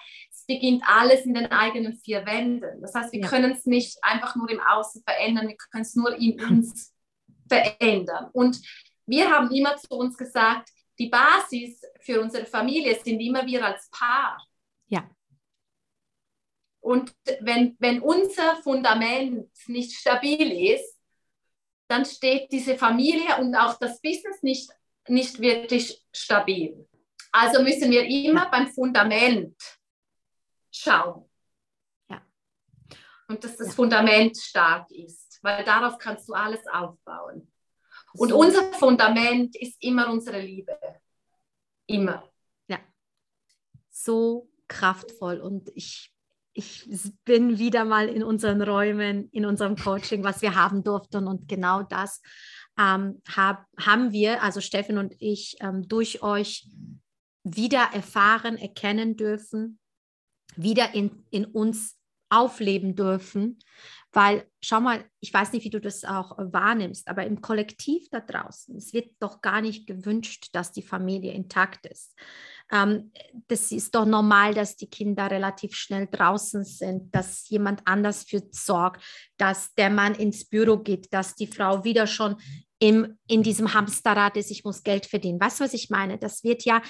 Es 0.45 0.47
beginnt 0.47 0.82
alles 0.86 1.24
in 1.24 1.32
den 1.32 1.51
eigenen 1.51 1.97
vier 1.97 2.26
Wänden. 2.26 2.82
Das 2.82 2.95
heißt, 2.95 3.12
wir 3.12 3.20
ja. 3.20 3.28
können 3.28 3.53
es 3.53 3.64
nicht 3.64 3.97
einfach 4.03 4.36
nur 4.36 4.51
im 4.51 4.61
Außen 4.61 5.03
verändern, 5.03 5.49
wir 5.49 5.57
können 5.57 5.82
es 5.82 5.95
nur 5.95 6.14
in 6.14 6.38
uns 6.38 6.92
verändern. 7.49 8.28
Und 8.34 8.61
wir 9.07 9.30
haben 9.30 9.51
immer 9.53 9.76
zu 9.76 9.88
uns 9.95 10.18
gesagt, 10.18 10.68
die 10.99 11.09
Basis 11.09 11.80
für 12.01 12.20
unsere 12.20 12.45
Familie 12.45 12.95
sind 13.03 13.20
immer 13.20 13.47
wir 13.47 13.64
als 13.64 13.88
Paar. 13.88 14.47
Ja. 14.88 15.09
Und 16.80 17.14
wenn, 17.40 17.74
wenn 17.78 18.03
unser 18.03 18.57
Fundament 18.57 19.49
nicht 19.66 19.92
stabil 19.92 20.74
ist, 20.74 21.01
dann 21.88 22.05
steht 22.05 22.53
diese 22.53 22.76
Familie 22.76 23.38
und 23.38 23.55
auch 23.55 23.78
das 23.78 23.99
Business 24.03 24.42
nicht, 24.42 24.70
nicht 25.09 25.40
wirklich 25.40 26.05
stabil. 26.12 26.86
Also 27.32 27.62
müssen 27.62 27.90
wir 27.90 28.05
immer 28.05 28.51
beim 28.51 28.68
Fundament 28.68 29.57
schauen. 30.75 31.29
Ja. 32.09 32.22
Und 33.29 33.45
dass 33.45 33.57
das 33.57 33.68
ja. 33.68 33.72
Fundament 33.72 34.37
stark 34.37 34.91
ist, 34.91 35.39
weil 35.43 35.64
darauf 35.64 35.99
kannst 35.99 36.29
du 36.29 36.35
alles 36.35 36.66
aufbauen. 36.66 37.51
Und 38.14 38.29
so. 38.29 38.39
unser 38.39 38.72
Fundament 38.75 39.57
ist 39.57 39.83
immer 39.83 40.11
unsere 40.11 40.41
Liebe. 40.41 40.79
Immer. 41.87 42.29
Ja. 42.68 42.79
So 43.91 44.51
kraftvoll 44.68 45.41
und 45.41 45.70
ich 45.75 46.11
ich 46.57 46.89
bin 47.25 47.59
wieder 47.59 47.85
mal 47.85 48.09
in 48.09 48.22
unseren 48.22 48.62
Räumen, 48.62 49.29
in 49.33 49.45
unserem 49.45 49.75
Coaching, 49.75 50.22
was 50.22 50.41
wir 50.41 50.55
haben 50.55 50.85
durften. 50.85 51.27
Und 51.27 51.49
genau 51.49 51.83
das 51.83 52.22
ähm, 52.79 53.20
hab, 53.29 53.66
haben 53.77 54.12
wir, 54.12 54.41
also 54.43 54.61
Steffen 54.61 54.99
und 54.99 55.14
ich, 55.18 55.57
ähm, 55.61 55.89
durch 55.89 56.22
euch 56.22 56.68
wieder 57.43 57.91
erfahren, 57.93 58.57
erkennen 58.57 59.16
dürfen, 59.16 59.81
wieder 60.57 60.94
in, 60.94 61.24
in 61.30 61.44
uns 61.44 61.96
aufleben 62.30 62.94
dürfen. 62.96 63.59
Weil, 64.12 64.46
schau 64.61 64.80
mal, 64.80 65.05
ich 65.18 65.34
weiß 65.34 65.52
nicht, 65.52 65.64
wie 65.64 65.70
du 65.70 65.80
das 65.80 66.05
auch 66.05 66.38
wahrnimmst, 66.38 67.09
aber 67.09 67.26
im 67.26 67.40
Kollektiv 67.40 68.09
da 68.11 68.20
draußen, 68.20 68.76
es 68.76 68.92
wird 68.92 69.11
doch 69.18 69.40
gar 69.40 69.61
nicht 69.61 69.88
gewünscht, 69.88 70.50
dass 70.52 70.70
die 70.70 70.82
Familie 70.82 71.32
intakt 71.32 71.86
ist. 71.86 72.14
Ähm, 72.70 73.11
das 73.48 73.72
ist 73.72 73.92
doch 73.94 74.07
normal, 74.07 74.55
dass 74.55 74.76
die 74.76 74.88
Kinder 74.88 75.30
relativ 75.30 75.74
schnell 75.74 76.07
draußen 76.11 76.64
sind, 76.64 77.12
dass 77.12 77.48
jemand 77.48 77.82
anders 77.86 78.22
für 78.22 78.42
sorgt, 78.52 79.02
dass 79.36 79.74
der 79.74 79.90
Mann 79.90 80.14
ins 80.14 80.44
Büro 80.44 80.78
geht, 80.78 81.12
dass 81.12 81.34
die 81.34 81.48
Frau 81.48 81.82
wieder 81.82 82.07
schon 82.07 82.36
im, 82.78 83.18
in 83.26 83.42
diesem 83.42 83.74
Hamsterrad 83.74 84.36
ist, 84.36 84.50
ich 84.50 84.64
muss 84.64 84.82
Geld 84.82 85.07
verdienen. 85.07 85.40
Weißt 85.40 85.59
du, 85.59 85.64
was 85.64 85.74
ich 85.74 85.90
meine? 85.90 86.18
Das 86.18 86.44
wird 86.44 86.64
ja, 86.64 86.82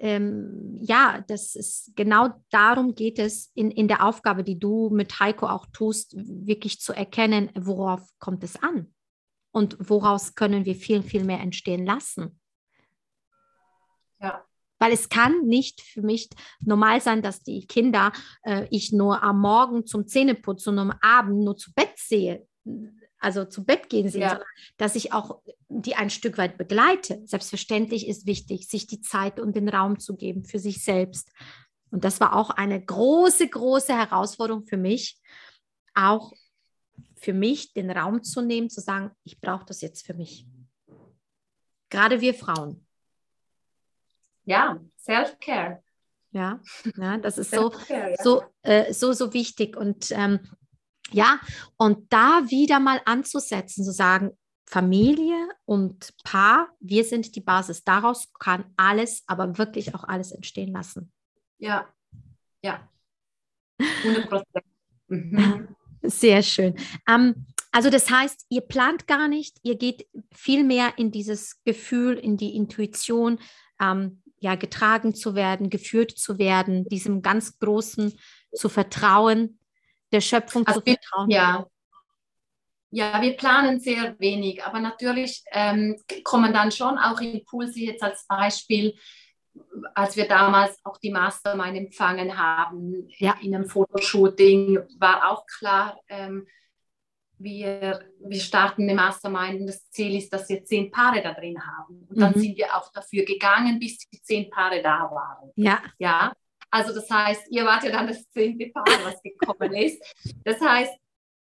ähm, 0.00 0.76
ja, 0.80 1.24
das 1.26 1.56
ist 1.56 1.92
genau 1.96 2.28
darum 2.50 2.94
geht 2.94 3.18
es 3.18 3.50
in, 3.54 3.70
in 3.70 3.88
der 3.88 4.04
Aufgabe, 4.04 4.44
die 4.44 4.58
du 4.58 4.90
mit 4.90 5.18
Heiko 5.18 5.46
auch 5.46 5.66
tust, 5.72 6.14
wirklich 6.16 6.80
zu 6.80 6.92
erkennen, 6.92 7.50
worauf 7.54 8.08
kommt 8.18 8.44
es 8.44 8.62
an 8.62 8.94
und 9.50 9.76
woraus 9.80 10.34
können 10.34 10.64
wir 10.64 10.76
viel, 10.76 11.02
viel 11.02 11.24
mehr 11.24 11.40
entstehen 11.40 11.84
lassen. 11.84 12.40
Ja. 14.20 14.44
Weil 14.78 14.92
es 14.92 15.08
kann 15.08 15.46
nicht 15.46 15.80
für 15.80 16.02
mich 16.02 16.28
normal 16.60 17.00
sein, 17.00 17.20
dass 17.20 17.42
die 17.42 17.66
Kinder 17.66 18.12
äh, 18.44 18.68
ich 18.70 18.92
nur 18.92 19.24
am 19.24 19.40
Morgen 19.40 19.84
zum 19.84 20.06
Zähneputzen 20.06 20.74
und 20.74 20.90
am 20.90 20.98
Abend 21.00 21.42
nur 21.42 21.56
zu 21.56 21.72
Bett 21.74 21.94
sehe, 21.96 22.46
also 23.18 23.44
zu 23.44 23.64
Bett 23.64 23.88
gehen 23.88 24.08
sehe, 24.08 24.22
ja. 24.22 24.28
sondern 24.30 24.48
dass 24.76 24.94
ich 24.94 25.12
auch 25.12 25.40
die 25.68 25.96
ein 25.96 26.10
Stück 26.10 26.38
weit 26.38 26.58
begleite. 26.58 27.20
Selbstverständlich 27.24 28.06
ist 28.06 28.26
wichtig, 28.26 28.68
sich 28.68 28.86
die 28.86 29.00
Zeit 29.00 29.40
und 29.40 29.56
den 29.56 29.68
Raum 29.68 29.98
zu 29.98 30.16
geben 30.16 30.44
für 30.44 30.58
sich 30.58 30.84
selbst. 30.84 31.30
Und 31.90 32.04
das 32.04 32.20
war 32.20 32.36
auch 32.36 32.50
eine 32.50 32.84
große, 32.84 33.48
große 33.48 33.96
Herausforderung 33.96 34.64
für 34.66 34.76
mich, 34.76 35.18
auch 35.94 36.32
für 37.16 37.32
mich 37.32 37.72
den 37.72 37.90
Raum 37.90 38.22
zu 38.22 38.42
nehmen, 38.42 38.70
zu 38.70 38.80
sagen, 38.80 39.10
ich 39.24 39.40
brauche 39.40 39.64
das 39.64 39.80
jetzt 39.80 40.06
für 40.06 40.14
mich. 40.14 40.46
Gerade 41.90 42.20
wir 42.20 42.34
Frauen 42.34 42.86
ja, 44.48 44.80
Self-Care. 44.96 45.82
Ja, 46.30 46.60
ja, 46.96 47.18
das 47.18 47.36
ist 47.36 47.50
so, 47.50 47.70
so, 48.22 48.42
äh, 48.62 48.92
so, 48.94 49.12
so 49.12 49.34
wichtig. 49.34 49.76
Und 49.76 50.10
ähm, 50.10 50.40
ja, 51.10 51.40
und 51.76 52.12
da 52.12 52.42
wieder 52.48 52.80
mal 52.80 53.00
anzusetzen, 53.04 53.84
zu 53.84 53.92
sagen, 53.92 54.30
Familie 54.66 55.48
und 55.64 56.12
Paar, 56.24 56.68
wir 56.80 57.04
sind 57.04 57.34
die 57.34 57.40
Basis. 57.40 57.84
Daraus 57.84 58.30
kann 58.38 58.66
alles, 58.76 59.24
aber 59.26 59.56
wirklich 59.56 59.94
auch 59.94 60.04
alles 60.04 60.30
entstehen 60.30 60.72
lassen. 60.72 61.10
Ja, 61.58 61.88
ja. 62.62 62.86
100 63.78 64.28
Prozent. 64.28 64.64
Mhm. 65.08 65.68
Sehr 66.02 66.42
schön. 66.42 66.74
Ähm, 67.08 67.46
also 67.72 67.90
das 67.90 68.10
heißt, 68.10 68.46
ihr 68.50 68.60
plant 68.60 69.06
gar 69.06 69.28
nicht, 69.28 69.58
ihr 69.62 69.76
geht 69.76 70.06
viel 70.32 70.64
mehr 70.64 70.98
in 70.98 71.10
dieses 71.10 71.62
Gefühl, 71.64 72.18
in 72.18 72.36
die 72.36 72.54
Intuition, 72.54 73.38
ähm, 73.80 74.22
ja, 74.40 74.54
getragen 74.54 75.14
zu 75.14 75.34
werden, 75.34 75.70
geführt 75.70 76.12
zu 76.12 76.38
werden, 76.38 76.84
diesem 76.88 77.22
ganz 77.22 77.58
Großen 77.58 78.16
zu 78.54 78.68
vertrauen, 78.68 79.57
der 80.12 80.20
Schöpfung 80.20 80.66
also 80.66 80.80
zu 80.80 80.86
vertrauen. 80.86 81.30
Ja. 81.30 81.66
ja, 82.90 83.20
wir 83.20 83.36
planen 83.36 83.80
sehr 83.80 84.18
wenig, 84.18 84.64
aber 84.64 84.80
natürlich 84.80 85.42
ähm, 85.52 85.96
kommen 86.24 86.52
dann 86.52 86.72
schon 86.72 86.98
auch 86.98 87.20
Impulse 87.20 87.80
jetzt 87.80 88.02
als 88.02 88.26
Beispiel, 88.26 88.94
als 89.94 90.16
wir 90.16 90.28
damals 90.28 90.78
auch 90.84 90.98
die 90.98 91.10
Mastermind 91.10 91.76
empfangen 91.76 92.38
haben, 92.38 93.08
ja. 93.18 93.36
in 93.42 93.54
einem 93.54 93.66
Fotoshooting, 93.66 94.78
war 94.98 95.30
auch 95.30 95.44
klar, 95.46 95.98
ähm, 96.08 96.46
wir, 97.38 98.04
wir 98.20 98.40
starten 98.40 98.82
eine 98.82 98.94
Mastermind 98.94 99.60
und 99.60 99.66
das 99.68 99.88
Ziel 99.90 100.16
ist, 100.16 100.32
dass 100.32 100.48
wir 100.48 100.64
zehn 100.64 100.90
Paare 100.90 101.22
da 101.22 101.32
drin 101.32 101.56
haben. 101.64 102.06
Und 102.08 102.20
dann 102.20 102.32
mhm. 102.34 102.40
sind 102.40 102.56
wir 102.56 102.74
auch 102.74 102.90
dafür 102.92 103.24
gegangen, 103.24 103.78
bis 103.78 103.98
die 103.98 104.20
zehn 104.20 104.50
Paare 104.50 104.82
da 104.82 105.08
waren. 105.10 105.50
Ja. 105.54 105.80
Ja. 105.98 106.32
Also 106.70 106.94
das 106.94 107.10
heißt, 107.10 107.50
ihr 107.50 107.64
wart 107.64 107.84
ja 107.84 107.90
dann 107.90 108.06
das 108.06 108.28
zehnte 108.30 108.68
Paar, 108.70 108.84
was 109.04 109.22
gekommen 109.22 109.74
ist. 109.74 110.02
Das 110.44 110.60
heißt, 110.60 110.92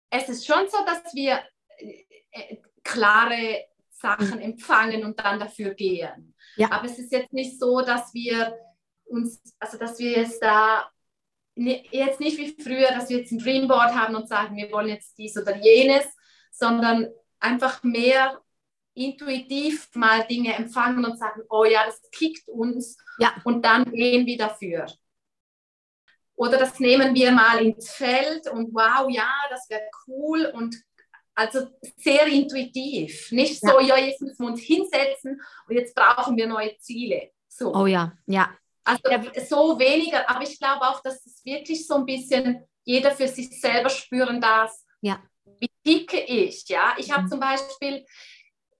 es 0.09 0.29
ist 0.29 0.45
schon 0.45 0.67
so, 0.69 0.77
dass 0.85 1.13
wir, 1.13 1.41
äh, 2.31 2.57
klare 2.83 3.65
Sachen 3.89 4.41
empfangen 4.41 5.05
und 5.05 5.19
dann 5.19 5.39
dafür 5.39 5.73
gehen. 5.73 6.35
Ja. 6.57 6.71
Aber 6.71 6.85
es 6.85 6.99
ist 6.99 7.11
jetzt 7.11 7.31
nicht 7.31 7.59
so, 7.59 7.81
dass 7.81 8.13
wir 8.13 8.57
uns, 9.05 9.41
also 9.59 9.77
dass 9.77 9.97
wir 9.99 10.11
jetzt 10.11 10.43
da 10.43 10.89
jetzt 11.55 12.19
nicht 12.19 12.37
wie 12.37 12.55
früher, 12.61 12.89
dass 12.89 13.09
wir 13.09 13.19
jetzt 13.19 13.31
ein 13.31 13.39
Dreamboard 13.39 13.93
haben 13.93 14.15
und 14.15 14.27
sagen, 14.27 14.55
wir 14.55 14.71
wollen 14.71 14.89
jetzt 14.89 15.17
dies 15.17 15.37
oder 15.37 15.55
jenes, 15.55 16.05
sondern 16.51 17.07
einfach 17.39 17.83
mehr 17.83 18.41
intuitiv 18.95 19.89
mal 19.95 20.25
Dinge 20.25 20.55
empfangen 20.55 21.05
und 21.05 21.17
sagen, 21.17 21.41
oh 21.49 21.63
ja, 21.63 21.85
das 21.85 22.01
kickt 22.11 22.47
uns 22.47 22.97
ja. 23.19 23.33
und 23.43 23.63
dann 23.63 23.85
gehen 23.91 24.25
wir 24.25 24.37
dafür. 24.37 24.85
Oder 26.35 26.57
das 26.57 26.79
nehmen 26.79 27.13
wir 27.13 27.31
mal 27.31 27.63
ins 27.63 27.91
Feld 27.91 28.49
und 28.49 28.73
wow, 28.73 29.09
ja, 29.09 29.31
das 29.49 29.69
wäre 29.69 29.83
cool 30.07 30.51
und 30.53 30.75
also 31.35 31.67
sehr 31.97 32.27
intuitiv. 32.27 33.31
Nicht 33.31 33.59
so, 33.59 33.79
ja. 33.79 33.97
ja, 33.97 34.05
jetzt 34.05 34.21
müssen 34.21 34.43
wir 34.43 34.51
uns 34.51 34.61
hinsetzen 34.61 35.41
und 35.67 35.75
jetzt 35.75 35.95
brauchen 35.95 36.37
wir 36.37 36.47
neue 36.47 36.77
Ziele. 36.77 37.31
So. 37.47 37.73
Oh 37.73 37.85
ja, 37.85 38.13
ja. 38.25 38.49
Also 38.83 39.29
so 39.47 39.79
weniger, 39.79 40.29
aber 40.29 40.43
ich 40.43 40.59
glaube 40.59 40.81
auch, 40.81 41.01
dass 41.01 41.25
es 41.25 41.43
wirklich 41.45 41.87
so 41.87 41.95
ein 41.95 42.05
bisschen 42.05 42.67
jeder 42.83 43.11
für 43.11 43.27
sich 43.27 43.59
selber 43.59 43.89
spüren 43.89 44.41
darf. 44.41 44.73
Ja. 45.01 45.21
Wie 45.59 45.69
ticke 45.83 46.19
ich? 46.19 46.67
Ja, 46.67 46.93
ich 46.97 47.11
habe 47.11 47.23
mhm. 47.23 47.27
zum 47.29 47.39
Beispiel 47.39 48.05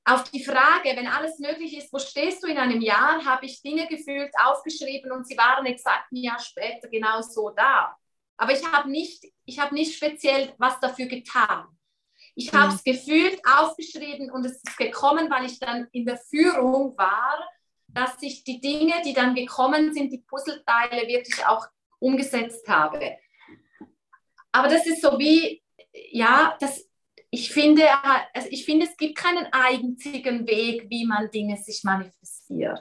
auf 0.05 0.23
die 0.25 0.43
Frage, 0.43 0.95
wenn 0.95 1.07
alles 1.07 1.39
möglich 1.39 1.77
ist, 1.77 1.91
wo 1.93 1.99
stehst 1.99 2.43
du 2.43 2.47
in 2.47 2.57
einem 2.57 2.81
Jahr, 2.81 3.23
habe 3.23 3.45
ich 3.45 3.61
Dinge 3.61 3.87
gefühlt, 3.87 4.31
aufgeschrieben 4.37 5.11
und 5.11 5.25
sie 5.25 5.37
waren 5.37 5.65
exakt 5.65 6.11
ein 6.11 6.17
Jahr 6.17 6.39
später 6.39 6.89
genau 6.89 7.21
so 7.21 7.51
da. 7.51 7.95
Aber 8.37 8.51
ich 8.51 8.65
habe 8.65 8.89
nicht, 8.89 9.25
ich 9.45 9.59
habe 9.59 9.73
nicht 9.73 9.95
speziell 9.95 10.53
was 10.57 10.79
dafür 10.79 11.05
getan. 11.05 11.67
Ich 12.35 12.51
mhm. 12.51 12.57
habe 12.57 12.73
es 12.73 12.83
gefühlt, 12.83 13.39
aufgeschrieben 13.45 14.29
und 14.31 14.45
es 14.45 14.61
ist 14.63 14.77
gekommen, 14.77 15.29
weil 15.29 15.45
ich 15.45 15.59
dann 15.59 15.87
in 15.91 16.05
der 16.05 16.17
Führung 16.17 16.97
war, 16.97 17.47
dass 17.87 18.21
ich 18.21 18.43
die 18.43 18.59
Dinge, 18.59 18.95
die 19.05 19.13
dann 19.13 19.35
gekommen 19.35 19.93
sind, 19.93 20.11
die 20.11 20.23
Puzzleteile 20.27 21.07
wirklich 21.07 21.45
auch 21.45 21.67
umgesetzt 21.99 22.67
habe. 22.67 23.17
Aber 24.51 24.67
das 24.67 24.85
ist 24.85 25.01
so 25.01 25.17
wie, 25.17 25.63
ja, 26.11 26.57
das, 26.59 26.89
ich 27.33 27.51
finde, 27.51 27.83
also 28.31 28.47
ich 28.51 28.63
finde, 28.63 28.85
es 28.85 28.95
gibt 28.95 29.17
keinen 29.17 29.47
einzigen 29.51 30.45
Weg, 30.45 30.85
wie 30.87 31.07
man 31.07 31.31
Dinge 31.31 31.57
sich 31.57 31.83
manifestiert. 31.83 32.79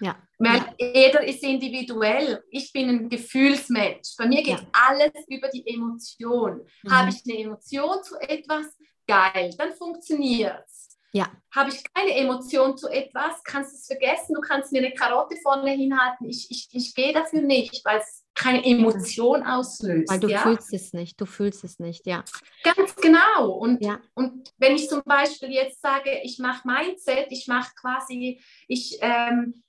Ja. 0.00 0.16
Weil 0.38 0.58
ja. 0.78 0.92
jeder 0.94 1.24
ist 1.26 1.42
individuell. 1.42 2.44
Ich 2.50 2.70
bin 2.74 2.90
ein 2.90 3.08
Gefühlsmensch. 3.08 4.14
Bei 4.18 4.26
mir 4.26 4.42
geht 4.42 4.60
ja. 4.60 4.66
alles 4.70 5.14
über 5.28 5.48
die 5.48 5.66
Emotion. 5.66 6.60
Mhm. 6.82 6.90
Habe 6.90 7.08
ich 7.08 7.22
eine 7.24 7.42
Emotion 7.42 8.02
zu 8.02 8.16
etwas, 8.20 8.66
geil, 9.06 9.54
dann 9.56 9.72
funktioniert 9.72 10.62
es. 10.66 10.98
Ja. 11.12 11.32
Habe 11.54 11.70
ich 11.70 11.82
keine 11.94 12.14
Emotion 12.16 12.76
zu 12.76 12.88
etwas, 12.88 13.42
kannst 13.44 13.72
du 13.72 13.76
es 13.76 13.86
vergessen, 13.86 14.34
du 14.34 14.42
kannst 14.42 14.72
mir 14.72 14.84
eine 14.84 14.92
Karotte 14.92 15.36
vorne 15.42 15.70
hinhalten. 15.70 16.28
Ich, 16.28 16.50
ich, 16.50 16.68
ich 16.70 16.94
gehe 16.94 17.14
dafür 17.14 17.40
nicht, 17.40 17.82
weil 17.86 18.00
es 18.00 18.25
keine 18.36 18.64
Emotion 18.64 19.42
auslöst. 19.42 20.10
Weil 20.10 20.20
du 20.20 20.28
ja? 20.28 20.38
fühlst 20.40 20.72
es 20.72 20.92
nicht, 20.92 21.20
du 21.20 21.26
fühlst 21.26 21.64
es 21.64 21.78
nicht, 21.78 22.06
ja. 22.06 22.22
Ganz 22.62 22.94
genau. 22.96 23.50
Und, 23.50 23.82
ja. 23.82 23.98
und 24.14 24.52
wenn 24.58 24.76
ich 24.76 24.88
zum 24.88 25.02
Beispiel 25.04 25.50
jetzt 25.50 25.80
sage, 25.80 26.20
ich 26.22 26.38
mache 26.38 26.68
Mindset, 26.68 27.28
ich 27.30 27.48
mache 27.48 27.72
quasi, 27.80 28.40
ich, 28.68 28.98
ähm, 29.00 29.62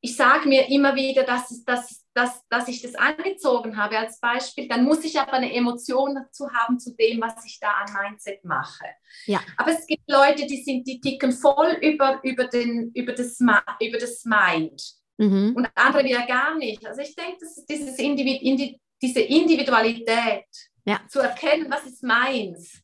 ich 0.00 0.16
sage 0.16 0.48
mir 0.48 0.68
immer 0.70 0.94
wieder, 0.94 1.24
dass, 1.24 1.64
dass, 1.64 2.06
dass, 2.14 2.46
dass 2.48 2.68
ich 2.68 2.80
das 2.80 2.94
angezogen 2.94 3.76
habe 3.76 3.98
als 3.98 4.18
Beispiel, 4.20 4.68
dann 4.68 4.84
muss 4.84 5.04
ich 5.04 5.20
aber 5.20 5.34
eine 5.34 5.52
Emotion 5.52 6.14
dazu 6.14 6.48
haben 6.50 6.78
zu 6.78 6.94
dem, 6.96 7.20
was 7.20 7.44
ich 7.44 7.58
da 7.60 7.72
an 7.72 7.92
Mindset 7.92 8.42
mache. 8.44 8.86
Ja. 9.26 9.40
Aber 9.56 9.72
es 9.72 9.86
gibt 9.86 10.10
Leute, 10.10 10.46
die 10.46 10.62
sind, 10.62 10.86
die 10.86 11.00
ticken 11.00 11.32
voll 11.32 11.76
über, 11.82 12.20
über, 12.22 12.46
den, 12.46 12.90
über, 12.94 13.12
das, 13.12 13.38
über 13.80 13.98
das 13.98 14.24
Mind. 14.24 14.97
Mhm. 15.18 15.54
Und 15.56 15.68
andere 15.74 16.04
wieder 16.04 16.26
gar 16.26 16.56
nicht. 16.56 16.86
Also 16.86 17.02
ich 17.02 17.14
denke, 17.14 17.38
das 17.40 17.58
ist 17.58 17.66
dieses 17.68 17.98
Individ, 17.98 18.40
Indi, 18.42 18.80
diese 19.02 19.20
Individualität 19.20 20.46
ja. 20.84 21.00
zu 21.08 21.20
erkennen, 21.20 21.66
was 21.70 21.84
ist 21.86 22.02
meins. 22.02 22.80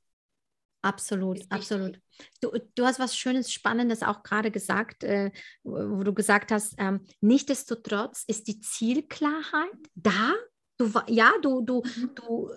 Absolut, 0.82 1.40
absolut. 1.48 1.98
Du, 2.42 2.50
du 2.74 2.84
hast 2.84 2.98
was 2.98 3.16
Schönes, 3.16 3.50
Spannendes 3.50 4.02
auch 4.02 4.22
gerade 4.22 4.50
gesagt, 4.50 5.02
äh, 5.02 5.30
wo 5.62 6.02
du 6.02 6.12
gesagt 6.12 6.52
hast, 6.52 6.74
ähm, 6.76 7.06
nichtsdestotrotz 7.22 8.24
ist 8.26 8.48
die 8.48 8.60
Zielklarheit 8.60 9.78
da. 9.94 10.34
Du, 10.76 10.92
ja, 11.06 11.32
du, 11.40 11.62
du, 11.62 11.82
mhm. 11.82 12.14
du, 12.14 12.50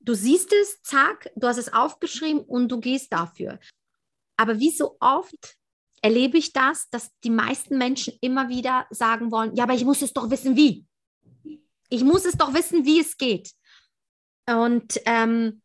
du 0.00 0.14
siehst 0.14 0.52
es, 0.54 0.80
zack, 0.82 1.30
du 1.36 1.46
hast 1.46 1.58
es 1.58 1.72
aufgeschrieben 1.72 2.40
und 2.40 2.68
du 2.68 2.80
gehst 2.80 3.12
dafür. 3.12 3.58
Aber 4.38 4.58
wie 4.58 4.70
so 4.70 4.96
oft 5.00 5.56
erlebe 6.04 6.36
ich 6.36 6.52
das, 6.52 6.90
dass 6.90 7.10
die 7.24 7.30
meisten 7.30 7.78
Menschen 7.78 8.12
immer 8.20 8.50
wieder 8.50 8.86
sagen 8.90 9.30
wollen, 9.30 9.56
ja, 9.56 9.64
aber 9.64 9.72
ich 9.72 9.86
muss 9.86 10.02
es 10.02 10.12
doch 10.12 10.28
wissen, 10.28 10.54
wie. 10.54 10.84
Ich 11.88 12.04
muss 12.04 12.26
es 12.26 12.36
doch 12.36 12.52
wissen, 12.52 12.84
wie 12.84 13.00
es 13.00 13.16
geht. 13.16 13.52
Und 14.46 15.00
ähm, 15.06 15.62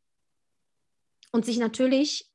und 1.33 1.45
sich 1.45 1.57
natürlich 1.57 2.29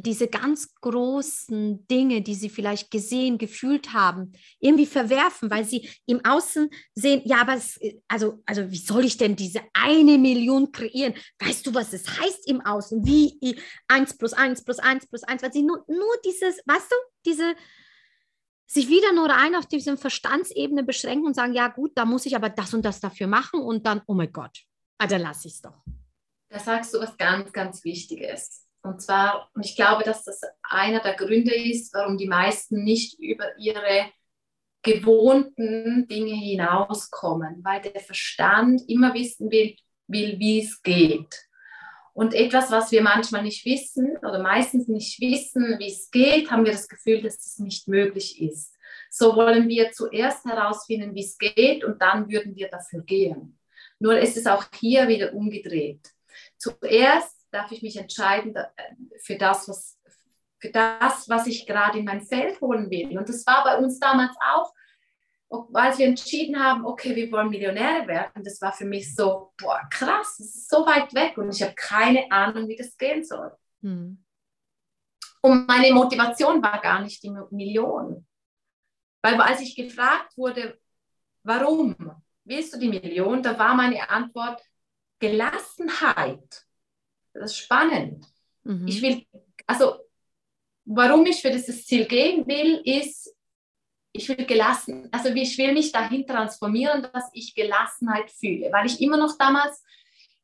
diese 0.00 0.28
ganz 0.28 0.74
großen 0.80 1.86
Dinge, 1.86 2.22
die 2.22 2.34
sie 2.34 2.48
vielleicht 2.48 2.90
gesehen, 2.90 3.38
gefühlt 3.38 3.92
haben, 3.92 4.32
irgendwie 4.60 4.86
verwerfen, 4.86 5.50
weil 5.50 5.64
sie 5.64 5.88
im 6.06 6.24
Außen 6.24 6.70
sehen, 6.94 7.22
ja, 7.24 7.40
aber 7.40 7.54
es, 7.54 7.78
also, 8.08 8.42
also 8.46 8.70
wie 8.70 8.78
soll 8.78 9.04
ich 9.04 9.16
denn 9.16 9.36
diese 9.36 9.60
eine 9.72 10.18
Million 10.18 10.72
kreieren? 10.72 11.14
Weißt 11.38 11.66
du, 11.66 11.74
was 11.74 11.92
es 11.92 12.08
heißt 12.20 12.48
im 12.48 12.60
Außen? 12.60 13.04
Wie 13.04 13.58
1 13.88 14.18
plus 14.18 14.32
1 14.32 14.64
plus 14.64 14.78
1 14.78 15.06
plus 15.08 15.22
1, 15.22 15.42
weil 15.42 15.52
sie 15.52 15.62
nur, 15.62 15.84
nur 15.88 16.14
dieses, 16.24 16.60
weißt 16.66 16.90
du, 16.90 16.96
diese, 17.26 17.54
sich 18.66 18.88
wieder 18.88 19.12
nur 19.12 19.28
rein 19.30 19.54
auf 19.54 19.66
diese 19.66 19.96
Verstandsebene 19.96 20.84
beschränken 20.84 21.26
und 21.26 21.34
sagen, 21.34 21.54
ja 21.54 21.68
gut, 21.68 21.92
da 21.94 22.04
muss 22.04 22.26
ich 22.26 22.36
aber 22.36 22.50
das 22.50 22.74
und 22.74 22.84
das 22.84 23.00
dafür 23.00 23.26
machen 23.26 23.60
und 23.60 23.86
dann, 23.86 24.02
oh 24.06 24.14
mein 24.14 24.32
Gott, 24.32 24.58
ah, 24.98 25.06
dann 25.06 25.22
lasse 25.22 25.48
ich 25.48 25.54
es 25.54 25.62
doch. 25.62 25.82
Da 26.50 26.58
sagst 26.58 26.94
du 26.94 27.00
was 27.00 27.16
ganz, 27.16 27.52
ganz 27.52 27.84
Wichtiges. 27.84 28.67
Und 28.88 29.00
zwar, 29.02 29.50
und 29.54 29.64
ich 29.64 29.76
glaube, 29.76 30.02
dass 30.02 30.24
das 30.24 30.40
einer 30.62 31.00
der 31.00 31.14
Gründe 31.14 31.54
ist, 31.54 31.92
warum 31.92 32.16
die 32.16 32.26
meisten 32.26 32.84
nicht 32.84 33.18
über 33.20 33.56
ihre 33.58 34.10
gewohnten 34.82 36.06
Dinge 36.08 36.34
hinauskommen, 36.34 37.62
weil 37.62 37.82
der 37.82 38.00
Verstand 38.00 38.82
immer 38.88 39.12
wissen 39.12 39.50
will, 39.50 39.76
will 40.06 40.38
wie 40.38 40.62
es 40.62 40.82
geht. 40.82 41.44
Und 42.14 42.32
etwas, 42.34 42.70
was 42.70 42.90
wir 42.90 43.02
manchmal 43.02 43.42
nicht 43.42 43.64
wissen 43.64 44.16
oder 44.18 44.42
meistens 44.42 44.88
nicht 44.88 45.20
wissen, 45.20 45.78
wie 45.78 45.92
es 45.92 46.10
geht, 46.10 46.50
haben 46.50 46.64
wir 46.64 46.72
das 46.72 46.88
Gefühl, 46.88 47.22
dass 47.22 47.46
es 47.46 47.58
nicht 47.58 47.88
möglich 47.88 48.40
ist. 48.40 48.74
So 49.10 49.36
wollen 49.36 49.68
wir 49.68 49.92
zuerst 49.92 50.44
herausfinden, 50.44 51.14
wie 51.14 51.24
es 51.24 51.36
geht 51.36 51.84
und 51.84 52.00
dann 52.00 52.30
würden 52.30 52.56
wir 52.56 52.68
dafür 52.68 53.02
gehen. 53.02 53.58
Nur 53.98 54.18
ist 54.18 54.36
es 54.36 54.46
auch 54.46 54.64
hier 54.80 55.08
wieder 55.08 55.34
umgedreht 55.34 56.00
zuerst 56.58 57.37
darf 57.50 57.72
ich 57.72 57.82
mich 57.82 57.96
entscheiden 57.96 58.54
äh, 58.56 58.68
für 59.20 59.36
das, 59.36 59.68
was, 59.68 59.98
für 60.58 60.70
das, 60.70 61.28
was 61.28 61.46
ich 61.46 61.66
gerade 61.66 61.98
in 61.98 62.04
mein 62.04 62.22
Feld 62.22 62.60
holen 62.60 62.90
will. 62.90 63.18
Und 63.18 63.28
das 63.28 63.46
war 63.46 63.64
bei 63.64 63.76
uns 63.78 63.98
damals 63.98 64.34
auch, 64.40 64.72
als 65.72 65.98
wir 65.98 66.06
entschieden 66.06 66.62
haben, 66.62 66.84
okay, 66.84 67.16
wir 67.16 67.32
wollen 67.32 67.48
Millionäre 67.48 68.06
werden, 68.06 68.44
das 68.44 68.60
war 68.60 68.72
für 68.72 68.84
mich 68.84 69.14
so, 69.14 69.52
boah, 69.56 69.80
krass, 69.90 70.36
das 70.38 70.46
ist 70.46 70.70
so 70.70 70.84
weit 70.84 71.14
weg 71.14 71.38
und 71.38 71.54
ich 71.54 71.62
habe 71.62 71.74
keine 71.74 72.30
Ahnung, 72.30 72.68
wie 72.68 72.76
das 72.76 72.96
gehen 72.98 73.24
soll. 73.24 73.50
Hm. 73.82 74.22
Und 75.40 75.66
meine 75.66 75.92
Motivation 75.92 76.62
war 76.62 76.80
gar 76.80 77.00
nicht 77.00 77.22
die 77.22 77.34
Million. 77.50 78.26
Weil 79.22 79.40
als 79.40 79.60
ich 79.60 79.74
gefragt 79.74 80.36
wurde, 80.36 80.78
warum 81.42 81.96
willst 82.44 82.74
du 82.74 82.78
die 82.78 82.88
Million, 82.88 83.42
da 83.42 83.58
war 83.58 83.74
meine 83.74 84.10
Antwort, 84.10 84.62
Gelassenheit. 85.18 86.66
Das 87.32 87.52
ist 87.52 87.58
spannend. 87.58 88.24
Mhm. 88.64 88.86
Ich 88.86 89.02
will, 89.02 89.24
also 89.66 89.96
warum 90.84 91.26
ich 91.26 91.40
für 91.40 91.50
dieses 91.50 91.86
Ziel 91.86 92.06
gehen 92.06 92.46
will, 92.46 92.80
ist, 92.84 93.34
ich 94.12 94.28
will 94.28 94.46
gelassen, 94.46 95.08
also 95.12 95.28
ich 95.28 95.56
will 95.58 95.72
mich 95.72 95.92
dahin 95.92 96.26
transformieren, 96.26 97.06
dass 97.12 97.30
ich 97.32 97.54
Gelassenheit 97.54 98.30
fühle, 98.30 98.72
weil 98.72 98.86
ich 98.86 99.00
immer 99.00 99.16
noch 99.16 99.36
damals, 99.36 99.82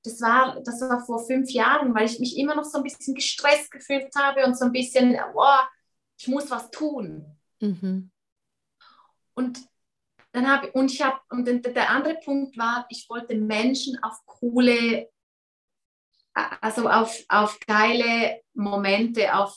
das 0.02 0.20
war, 0.20 0.60
das 0.62 0.80
war 0.82 1.04
vor 1.04 1.26
fünf 1.26 1.50
Jahren, 1.50 1.94
weil 1.94 2.04
ich 2.04 2.20
mich 2.20 2.36
immer 2.36 2.54
noch 2.54 2.64
so 2.64 2.78
ein 2.78 2.84
bisschen 2.84 3.14
gestresst 3.14 3.70
gefühlt 3.70 4.14
habe 4.16 4.44
und 4.44 4.56
so 4.56 4.66
ein 4.66 4.72
bisschen, 4.72 5.16
boah, 5.32 5.66
ich 6.18 6.28
muss 6.28 6.50
was 6.50 6.70
tun. 6.70 7.24
Mhm. 7.60 8.10
Und 9.34 9.58
dann 10.32 10.48
habe 10.48 10.70
und 10.72 10.92
ich 10.92 11.00
habe 11.00 11.18
und 11.30 11.46
der 11.46 11.90
andere 11.90 12.16
Punkt 12.16 12.58
war, 12.58 12.86
ich 12.90 13.08
wollte 13.08 13.36
Menschen 13.36 14.02
auf 14.02 14.24
coole, 14.26 15.08
also 16.34 16.88
auf, 16.88 17.22
auf 17.28 17.58
geile 17.66 18.42
Momente, 18.54 19.34
auf 19.34 19.56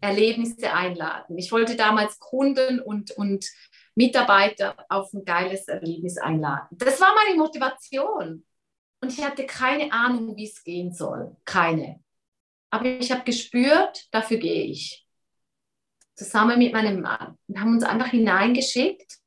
Erlebnisse 0.00 0.72
einladen. 0.72 1.38
Ich 1.38 1.52
wollte 1.52 1.76
damals 1.76 2.18
Kunden 2.18 2.80
und, 2.80 3.12
und 3.12 3.46
Mitarbeiter 3.94 4.74
auf 4.88 5.12
ein 5.12 5.24
geiles 5.24 5.68
Erlebnis 5.68 6.18
einladen. 6.18 6.76
Das 6.78 7.00
war 7.00 7.14
meine 7.14 7.36
Motivation. 7.36 8.44
Und 9.02 9.12
ich 9.12 9.24
hatte 9.24 9.46
keine 9.46 9.92
Ahnung, 9.92 10.36
wie 10.36 10.44
es 10.44 10.62
gehen 10.62 10.92
soll. 10.92 11.36
Keine. 11.44 12.02
aber 12.70 12.86
ich 12.86 13.10
habe 13.10 13.24
gespürt, 13.24 14.06
dafür 14.12 14.38
gehe 14.38 14.64
ich. 14.64 15.06
Zusammen 16.14 16.58
mit 16.58 16.72
meinem 16.72 17.00
Mann. 17.00 17.38
Wir 17.46 17.60
haben 17.60 17.74
uns 17.74 17.82
einfach 17.82 18.08
hineingeschickt 18.08 19.18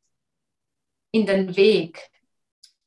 in 1.12 1.26
den 1.26 1.56
Weg. 1.56 2.10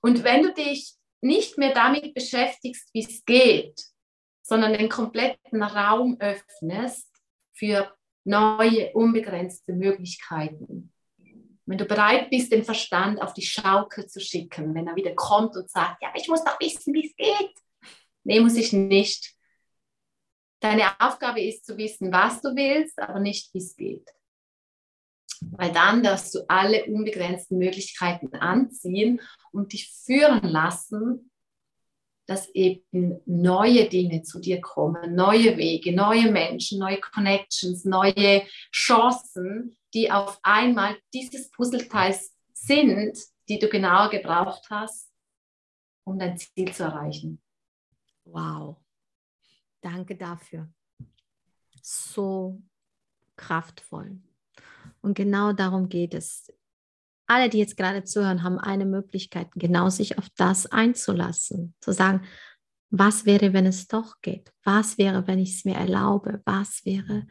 Und 0.00 0.22
wenn 0.24 0.42
du 0.42 0.54
dich 0.54 0.94
nicht 1.26 1.58
mehr 1.58 1.74
damit 1.74 2.14
beschäftigst, 2.14 2.88
wie 2.92 3.04
es 3.04 3.24
geht, 3.24 3.80
sondern 4.42 4.72
den 4.72 4.88
kompletten 4.88 5.62
Raum 5.62 6.16
öffnest 6.20 7.10
für 7.52 7.92
neue, 8.24 8.92
unbegrenzte 8.92 9.72
Möglichkeiten. 9.72 10.92
Wenn 11.64 11.78
du 11.78 11.84
bereit 11.84 12.30
bist, 12.30 12.52
den 12.52 12.64
Verstand 12.64 13.20
auf 13.20 13.34
die 13.34 13.42
Schaukel 13.42 14.06
zu 14.06 14.20
schicken, 14.20 14.74
wenn 14.74 14.86
er 14.86 14.94
wieder 14.94 15.14
kommt 15.14 15.56
und 15.56 15.68
sagt, 15.68 16.00
ja, 16.00 16.12
ich 16.14 16.28
muss 16.28 16.44
doch 16.44 16.58
wissen, 16.60 16.94
wie 16.94 17.06
es 17.06 17.16
geht. 17.16 17.54
Nee, 18.22 18.40
muss 18.40 18.56
ich 18.56 18.72
nicht. 18.72 19.34
Deine 20.60 21.00
Aufgabe 21.00 21.40
ist 21.40 21.66
zu 21.66 21.76
wissen, 21.76 22.12
was 22.12 22.40
du 22.40 22.54
willst, 22.54 22.98
aber 22.98 23.18
nicht, 23.18 23.52
wie 23.52 23.58
es 23.58 23.74
geht. 23.76 24.08
Weil 25.52 25.72
dann 25.72 26.02
darfst 26.02 26.34
du 26.34 26.40
alle 26.48 26.84
unbegrenzten 26.86 27.58
Möglichkeiten 27.58 28.34
anziehen 28.34 29.20
und 29.52 29.72
dich 29.72 29.92
führen 30.04 30.42
lassen, 30.42 31.30
dass 32.26 32.48
eben 32.50 33.20
neue 33.24 33.88
Dinge 33.88 34.22
zu 34.22 34.40
dir 34.40 34.60
kommen, 34.60 35.14
neue 35.14 35.56
Wege, 35.56 35.94
neue 35.94 36.30
Menschen, 36.30 36.78
neue 36.78 37.00
Connections, 37.00 37.84
neue 37.84 38.42
Chancen, 38.72 39.76
die 39.94 40.10
auf 40.10 40.38
einmal 40.42 40.96
dieses 41.14 41.50
Puzzleteil 41.50 42.18
sind, 42.52 43.18
die 43.48 43.58
du 43.58 43.68
genauer 43.68 44.10
gebraucht 44.10 44.66
hast, 44.70 45.12
um 46.04 46.18
dein 46.18 46.36
Ziel 46.36 46.72
zu 46.72 46.82
erreichen. 46.82 47.40
Wow. 48.24 48.76
Danke 49.80 50.16
dafür. 50.16 50.68
So 51.80 52.60
kraftvoll. 53.36 54.18
Und 55.06 55.14
genau 55.14 55.52
darum 55.52 55.88
geht 55.88 56.14
es. 56.14 56.52
Alle, 57.28 57.48
die 57.48 57.58
jetzt 57.58 57.76
gerade 57.76 58.02
zuhören, 58.02 58.42
haben 58.42 58.58
eine 58.58 58.84
Möglichkeit, 58.84 59.48
genau 59.54 59.88
sich 59.88 60.18
auf 60.18 60.28
das 60.36 60.66
einzulassen. 60.66 61.76
Zu 61.80 61.92
sagen, 61.92 62.26
was 62.90 63.24
wäre, 63.24 63.52
wenn 63.52 63.66
es 63.66 63.86
doch 63.86 64.20
geht? 64.20 64.52
Was 64.64 64.98
wäre, 64.98 65.28
wenn 65.28 65.38
ich 65.38 65.58
es 65.58 65.64
mir 65.64 65.76
erlaube? 65.76 66.42
Was 66.44 66.84
wäre, 66.84 67.24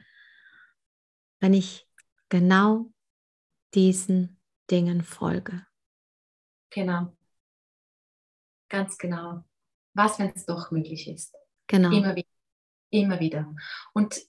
wenn 1.41 1.53
ich 1.53 1.85
genau 2.29 2.93
diesen 3.73 4.39
Dingen 4.71 5.03
folge? 5.03 5.67
Genau. 6.69 7.13
Ganz 8.69 8.97
genau. 8.97 9.43
Was, 9.93 10.17
wenn 10.17 10.31
es 10.33 10.45
doch 10.45 10.71
möglich 10.71 11.09
ist? 11.09 11.35
Genau. 11.67 11.91
Immer 11.91 12.15
wieder. 12.15 12.29
Immer 12.91 13.19
wieder. 13.19 13.53
Und 13.93 14.21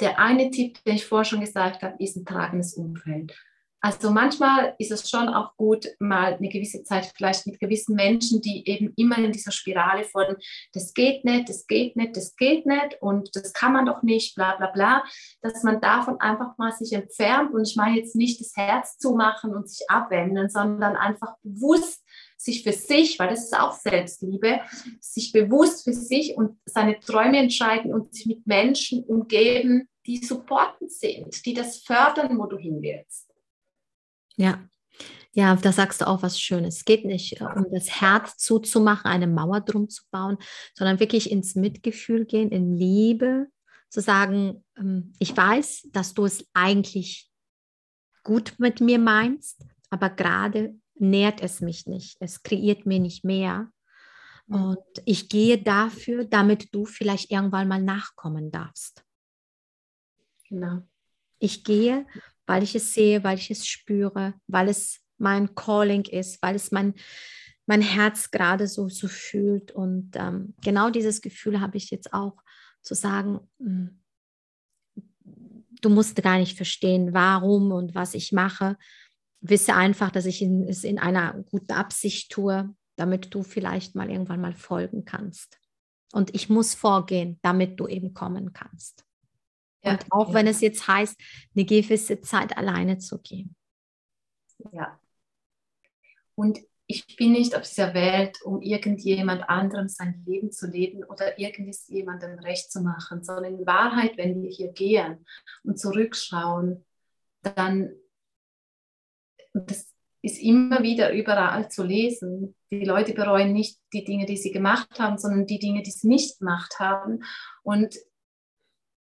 der 0.00 0.18
eine 0.18 0.50
Tipp, 0.50 0.82
den 0.84 0.96
ich 0.96 1.06
vorher 1.06 1.24
schon 1.24 1.40
gesagt 1.40 1.82
habe, 1.82 2.02
ist 2.02 2.16
ein 2.16 2.24
tragendes 2.24 2.74
Umfeld. 2.74 3.34
Also 3.82 4.10
manchmal 4.10 4.74
ist 4.78 4.90
es 4.90 5.08
schon 5.08 5.28
auch 5.28 5.56
gut, 5.56 5.86
mal 5.98 6.34
eine 6.34 6.50
gewisse 6.50 6.84
Zeit 6.84 7.10
vielleicht 7.16 7.46
mit 7.46 7.58
gewissen 7.58 7.96
Menschen, 7.96 8.42
die 8.42 8.68
eben 8.68 8.92
immer 8.96 9.16
in 9.16 9.32
dieser 9.32 9.52
Spirale 9.52 10.04
von, 10.04 10.36
das 10.74 10.92
geht 10.92 11.24
nicht, 11.24 11.48
das 11.48 11.66
geht 11.66 11.96
nicht, 11.96 12.14
das 12.14 12.36
geht 12.36 12.66
nicht 12.66 12.98
und 13.00 13.34
das 13.34 13.54
kann 13.54 13.72
man 13.72 13.86
doch 13.86 14.02
nicht, 14.02 14.34
bla 14.34 14.56
bla 14.56 14.66
bla, 14.66 15.02
dass 15.40 15.62
man 15.62 15.80
davon 15.80 16.20
einfach 16.20 16.58
mal 16.58 16.72
sich 16.72 16.92
entfernt 16.92 17.54
und 17.54 17.66
ich 17.66 17.74
meine 17.74 17.96
jetzt 17.96 18.16
nicht 18.16 18.38
das 18.40 18.54
Herz 18.54 18.98
zumachen 18.98 19.54
und 19.54 19.70
sich 19.70 19.88
abwenden, 19.88 20.50
sondern 20.50 20.94
einfach 20.96 21.36
bewusst 21.42 22.04
sich 22.40 22.62
für 22.62 22.72
sich, 22.72 23.18
weil 23.18 23.28
das 23.28 23.44
ist 23.44 23.58
auch 23.58 23.72
Selbstliebe, 23.72 24.60
sich 24.98 25.32
bewusst 25.32 25.84
für 25.84 25.92
sich 25.92 26.36
und 26.36 26.58
seine 26.64 26.98
Träume 26.98 27.38
entscheiden 27.38 27.92
und 27.92 28.14
sich 28.14 28.24
mit 28.26 28.46
Menschen 28.46 29.04
umgeben, 29.04 29.88
die 30.06 30.24
supportend 30.24 30.90
sind, 30.90 31.44
die 31.44 31.52
das 31.52 31.82
fördern, 31.82 32.38
wo 32.38 32.46
du 32.46 32.56
hin 32.56 32.80
willst. 32.80 33.30
Ja, 34.36 34.64
ja, 35.32 35.54
da 35.54 35.70
sagst 35.70 36.00
du 36.00 36.08
auch 36.08 36.22
was 36.22 36.40
Schönes. 36.40 36.78
Es 36.78 36.84
geht 36.86 37.04
nicht 37.04 37.40
äh, 37.40 37.44
um 37.44 37.66
das 37.70 38.00
Herz 38.00 38.38
zuzumachen, 38.38 39.10
eine 39.10 39.26
Mauer 39.26 39.60
drum 39.60 39.90
zu 39.90 40.04
bauen, 40.10 40.38
sondern 40.74 40.98
wirklich 40.98 41.30
ins 41.30 41.54
Mitgefühl 41.54 42.24
gehen, 42.24 42.50
in 42.50 42.74
Liebe, 42.74 43.48
zu 43.90 44.00
sagen, 44.00 44.64
ähm, 44.78 45.12
ich 45.18 45.36
weiß, 45.36 45.88
dass 45.92 46.14
du 46.14 46.24
es 46.24 46.46
eigentlich 46.54 47.30
gut 48.24 48.54
mit 48.58 48.80
mir 48.80 48.98
meinst, 48.98 49.62
aber 49.90 50.08
gerade 50.08 50.74
nährt 51.00 51.42
es 51.42 51.60
mich 51.60 51.86
nicht. 51.86 52.16
Es 52.20 52.42
kreiert 52.42 52.86
mir 52.86 52.98
nicht 52.98 53.24
mehr. 53.24 53.70
Und 54.46 54.78
ich 55.04 55.28
gehe 55.28 55.62
dafür, 55.62 56.24
damit 56.24 56.74
du 56.74 56.84
vielleicht 56.84 57.30
irgendwann 57.30 57.68
mal 57.68 57.80
nachkommen 57.80 58.50
darfst. 58.50 59.04
Genau. 60.48 60.82
Ich 61.38 61.62
gehe, 61.62 62.04
weil 62.46 62.64
ich 62.64 62.74
es 62.74 62.92
sehe, 62.92 63.22
weil 63.22 63.38
ich 63.38 63.50
es 63.50 63.66
spüre, 63.66 64.34
weil 64.48 64.68
es 64.68 65.00
mein 65.18 65.54
Calling 65.54 66.04
ist, 66.04 66.42
weil 66.42 66.56
es 66.56 66.72
mein, 66.72 66.94
mein 67.66 67.80
Herz 67.80 68.32
gerade 68.32 68.66
so, 68.66 68.88
so 68.88 69.06
fühlt. 69.06 69.70
Und 69.70 70.16
ähm, 70.16 70.54
genau 70.62 70.90
dieses 70.90 71.20
Gefühl 71.20 71.60
habe 71.60 71.76
ich 71.76 71.90
jetzt 71.90 72.12
auch 72.12 72.42
zu 72.82 72.94
sagen, 72.94 73.38
mh, 73.58 73.68
hm, 73.68 74.00
du 75.80 75.88
musst 75.88 76.20
gar 76.22 76.38
nicht 76.38 76.56
verstehen, 76.56 77.14
warum 77.14 77.72
und 77.72 77.94
was 77.94 78.14
ich 78.14 78.32
mache, 78.32 78.76
wisse 79.40 79.74
einfach, 79.74 80.10
dass 80.10 80.26
ich 80.26 80.42
es 80.42 80.84
in 80.84 80.98
einer 80.98 81.44
guten 81.50 81.72
Absicht 81.72 82.30
tue, 82.30 82.74
damit 82.96 83.34
du 83.34 83.42
vielleicht 83.42 83.94
mal 83.94 84.10
irgendwann 84.10 84.40
mal 84.40 84.54
folgen 84.54 85.04
kannst. 85.04 85.58
Und 86.12 86.34
ich 86.34 86.48
muss 86.48 86.74
vorgehen, 86.74 87.38
damit 87.42 87.78
du 87.80 87.86
eben 87.86 88.14
kommen 88.14 88.52
kannst. 88.52 89.04
Ja, 89.82 89.92
und 89.92 90.06
auch 90.10 90.28
ja. 90.28 90.34
wenn 90.34 90.46
es 90.46 90.60
jetzt 90.60 90.86
heißt, 90.86 91.18
eine 91.54 91.64
gewisse 91.64 92.20
Zeit 92.20 92.56
alleine 92.56 92.98
zu 92.98 93.18
gehen. 93.18 93.54
Ja. 94.72 95.00
Und 96.34 96.58
ich 96.86 97.16
bin 97.16 97.32
nicht 97.32 97.54
auf 97.54 97.62
dieser 97.62 97.94
Welt, 97.94 98.42
um 98.42 98.60
irgendjemand 98.60 99.48
anderem 99.48 99.88
sein 99.88 100.24
Leben 100.26 100.50
zu 100.50 100.66
leben 100.66 101.04
oder 101.04 101.38
irgendjemandem 101.38 102.40
recht 102.40 102.72
zu 102.72 102.80
machen, 102.80 103.22
sondern 103.22 103.60
in 103.60 103.66
Wahrheit, 103.66 104.16
wenn 104.16 104.42
wir 104.42 104.50
hier 104.50 104.72
gehen 104.72 105.24
und 105.62 105.78
zurückschauen, 105.78 106.84
dann 107.42 107.92
das 109.52 109.92
ist 110.22 110.40
immer 110.40 110.82
wieder 110.82 111.12
überall 111.12 111.70
zu 111.70 111.82
lesen. 111.82 112.54
Die 112.70 112.84
Leute 112.84 113.14
bereuen 113.14 113.52
nicht 113.52 113.78
die 113.92 114.04
Dinge, 114.04 114.26
die 114.26 114.36
sie 114.36 114.50
gemacht 114.50 114.98
haben, 114.98 115.18
sondern 115.18 115.46
die 115.46 115.58
Dinge, 115.58 115.82
die 115.82 115.90
sie 115.90 116.08
nicht 116.08 116.38
gemacht 116.38 116.78
haben. 116.78 117.24
Und 117.62 117.96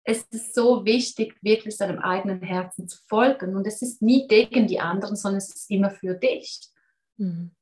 es 0.04 0.22
ist 0.30 0.54
so 0.54 0.84
wichtig, 0.84 1.36
wirklich 1.42 1.76
seinem 1.76 1.98
eigenen 1.98 2.42
Herzen 2.42 2.88
zu 2.88 2.98
folgen. 3.08 3.54
Und 3.56 3.66
es 3.66 3.82
ist 3.82 4.02
nie 4.02 4.26
gegen 4.26 4.66
die 4.66 4.80
anderen, 4.80 5.16
sondern 5.16 5.38
es 5.38 5.54
ist 5.54 5.70
immer 5.70 5.90
für 5.90 6.14
dich. 6.14 6.60
Mhm. 7.18 7.52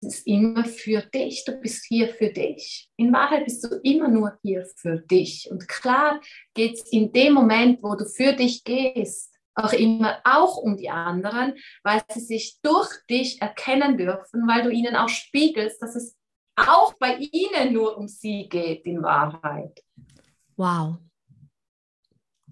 Es 0.00 0.18
ist 0.18 0.26
immer 0.26 0.64
für 0.64 1.02
dich. 1.02 1.44
Du 1.44 1.52
bist 1.60 1.84
hier 1.86 2.08
für 2.08 2.30
dich. 2.30 2.88
In 2.96 3.12
Wahrheit 3.12 3.44
bist 3.44 3.64
du 3.64 3.80
immer 3.82 4.08
nur 4.08 4.38
hier 4.42 4.66
für 4.76 4.98
dich. 4.98 5.48
Und 5.50 5.66
klar 5.66 6.20
geht 6.54 6.74
es 6.74 6.92
in 6.92 7.12
dem 7.12 7.32
Moment, 7.32 7.82
wo 7.82 7.96
du 7.96 8.04
für 8.04 8.32
dich 8.32 8.62
gehst, 8.64 9.37
auch 9.58 9.72
immer 9.72 10.20
auch 10.24 10.56
um 10.56 10.76
die 10.76 10.90
anderen, 10.90 11.54
weil 11.82 12.02
sie 12.10 12.20
sich 12.20 12.58
durch 12.62 12.88
dich 13.10 13.40
erkennen 13.42 13.96
dürfen, 13.96 14.46
weil 14.46 14.62
du 14.62 14.70
ihnen 14.70 14.96
auch 14.96 15.08
spiegelst, 15.08 15.82
dass 15.82 15.96
es 15.96 16.16
auch 16.56 16.94
bei 16.94 17.16
ihnen 17.16 17.72
nur 17.72 17.96
um 17.96 18.08
sie 18.08 18.48
geht 18.48 18.84
in 18.84 19.02
Wahrheit. 19.02 19.82
Wow. 20.56 20.98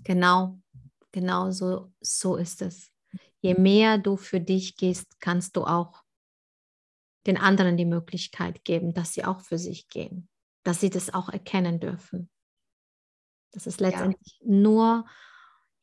Genau, 0.04 0.58
genau 1.10 1.50
so, 1.50 1.92
so 2.00 2.36
ist 2.36 2.62
es. 2.62 2.90
Je 3.40 3.54
mehr 3.54 3.98
du 3.98 4.16
für 4.16 4.40
dich 4.40 4.76
gehst, 4.76 5.20
kannst 5.20 5.56
du 5.56 5.64
auch 5.64 6.02
den 7.26 7.36
anderen 7.36 7.76
die 7.76 7.84
Möglichkeit 7.84 8.64
geben, 8.64 8.94
dass 8.94 9.14
sie 9.14 9.24
auch 9.24 9.40
für 9.40 9.58
sich 9.58 9.88
gehen, 9.88 10.28
dass 10.64 10.80
sie 10.80 10.90
das 10.90 11.12
auch 11.12 11.28
erkennen 11.28 11.80
dürfen. 11.80 12.30
Das 13.52 13.66
ist 13.66 13.80
letztendlich 13.80 14.38
ja. 14.40 14.46
nur 14.46 15.06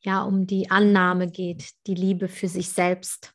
ja 0.04 0.22
um 0.22 0.46
die 0.46 0.70
Annahme 0.70 1.30
geht, 1.30 1.70
die 1.86 1.94
Liebe 1.94 2.28
für 2.28 2.48
sich 2.48 2.68
selbst. 2.68 3.32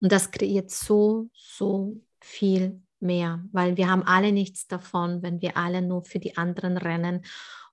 Und 0.00 0.12
das 0.12 0.30
kreiert 0.30 0.70
so, 0.70 1.28
so 1.32 2.00
viel 2.20 2.82
mehr, 3.00 3.44
weil 3.52 3.76
wir 3.76 3.88
haben 3.88 4.02
alle 4.02 4.32
nichts 4.32 4.66
davon, 4.66 5.22
wenn 5.22 5.40
wir 5.40 5.56
alle 5.56 5.82
nur 5.82 6.04
für 6.04 6.18
die 6.18 6.36
anderen 6.36 6.76
rennen 6.76 7.24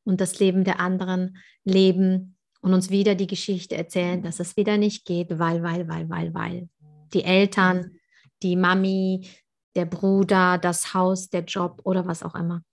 und 0.04 0.22
das 0.22 0.40
Leben 0.40 0.64
der 0.64 0.80
anderen 0.80 1.38
leben 1.64 2.36
und 2.62 2.74
uns 2.74 2.90
wieder 2.90 3.16
die 3.16 3.28
Geschichte 3.28 3.76
erzählen, 3.76 4.22
dass 4.22 4.40
es 4.40 4.58
wieder 4.58 4.78
nicht 4.78 5.06
geht, 5.06 5.38
weil, 5.40 5.64
weil, 5.64 5.88
weil, 5.88 6.10
weil, 6.10 6.34
weil. 6.34 6.70
Die 7.14 7.24
Eltern, 7.24 8.00
die 8.44 8.56
Mami, 8.56 9.28
der 9.76 9.86
Bruder, 9.86 10.58
das 10.58 10.94
Haus, 10.94 11.30
der 11.30 11.44
Job 11.44 11.82
oder 11.84 12.06
was 12.06 12.24
auch 12.24 12.36
immer. 12.36 12.64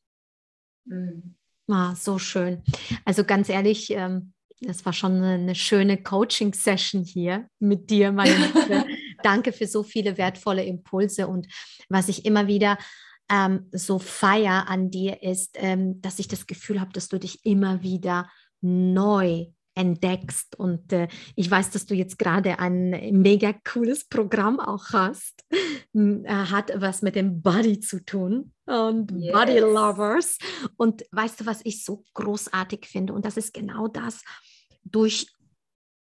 Mhm. 0.85 1.35
Ah, 1.69 1.95
so 1.97 2.19
schön. 2.19 2.63
Also 3.05 3.25
ganz 3.25 3.49
ehrlich, 3.49 3.91
ähm, 3.91 4.33
das 4.61 4.85
war 4.87 4.93
schon 4.93 5.17
eine, 5.17 5.35
eine 5.35 5.55
schöne 5.55 6.03
Coaching-Session 6.03 7.05
hier 7.05 7.49
mit 7.59 7.91
dir, 7.91 8.13
meine 8.13 8.37
Liebe. 8.37 8.85
Danke 9.23 9.53
für 9.53 9.67
so 9.67 9.83
viele 9.83 10.19
wertvolle 10.19 10.65
Impulse. 10.65 11.27
Und 11.27 11.47
was 11.89 12.09
ich 12.09 12.25
immer 12.25 12.47
wieder 12.47 12.79
ähm, 13.31 13.69
so 13.73 13.99
feier 13.99 14.69
an 14.69 14.91
dir 14.91 15.23
ist, 15.23 15.57
ähm, 15.57 16.01
dass 16.01 16.19
ich 16.19 16.29
das 16.29 16.47
Gefühl 16.47 16.81
habe, 16.81 16.93
dass 16.93 17.09
du 17.09 17.19
dich 17.19 17.45
immer 17.45 17.83
wieder 17.83 18.31
neu 18.61 19.47
entdeckst. 19.75 20.57
Und 20.57 20.93
äh, 20.93 21.09
ich 21.35 21.51
weiß, 21.51 21.71
dass 21.71 21.87
du 21.87 21.95
jetzt 21.95 22.19
gerade 22.19 22.59
ein 22.59 22.91
mega 23.21 23.53
cooles 23.53 24.07
Programm 24.07 24.59
auch 24.59 24.91
hast. 24.93 25.45
Äh, 25.95 26.25
hat 26.25 26.73
was 26.77 27.03
mit 27.03 27.15
dem 27.15 27.43
Body 27.43 27.81
zu 27.81 28.05
tun 28.05 28.53
und 28.67 29.11
yes. 29.13 29.33
Body 29.33 29.59
Lovers. 29.59 30.39
Und 30.77 31.05
weißt 31.13 31.41
du, 31.41 31.47
was 31.47 31.61
ich 31.65 31.85
so 31.85 32.05
großartig 32.15 32.87
finde? 32.87 33.13
Und 33.13 33.25
das 33.25 33.37
ist 33.37 33.55
genau 33.55 33.89
das, 33.89 34.23
durch, 34.85 35.29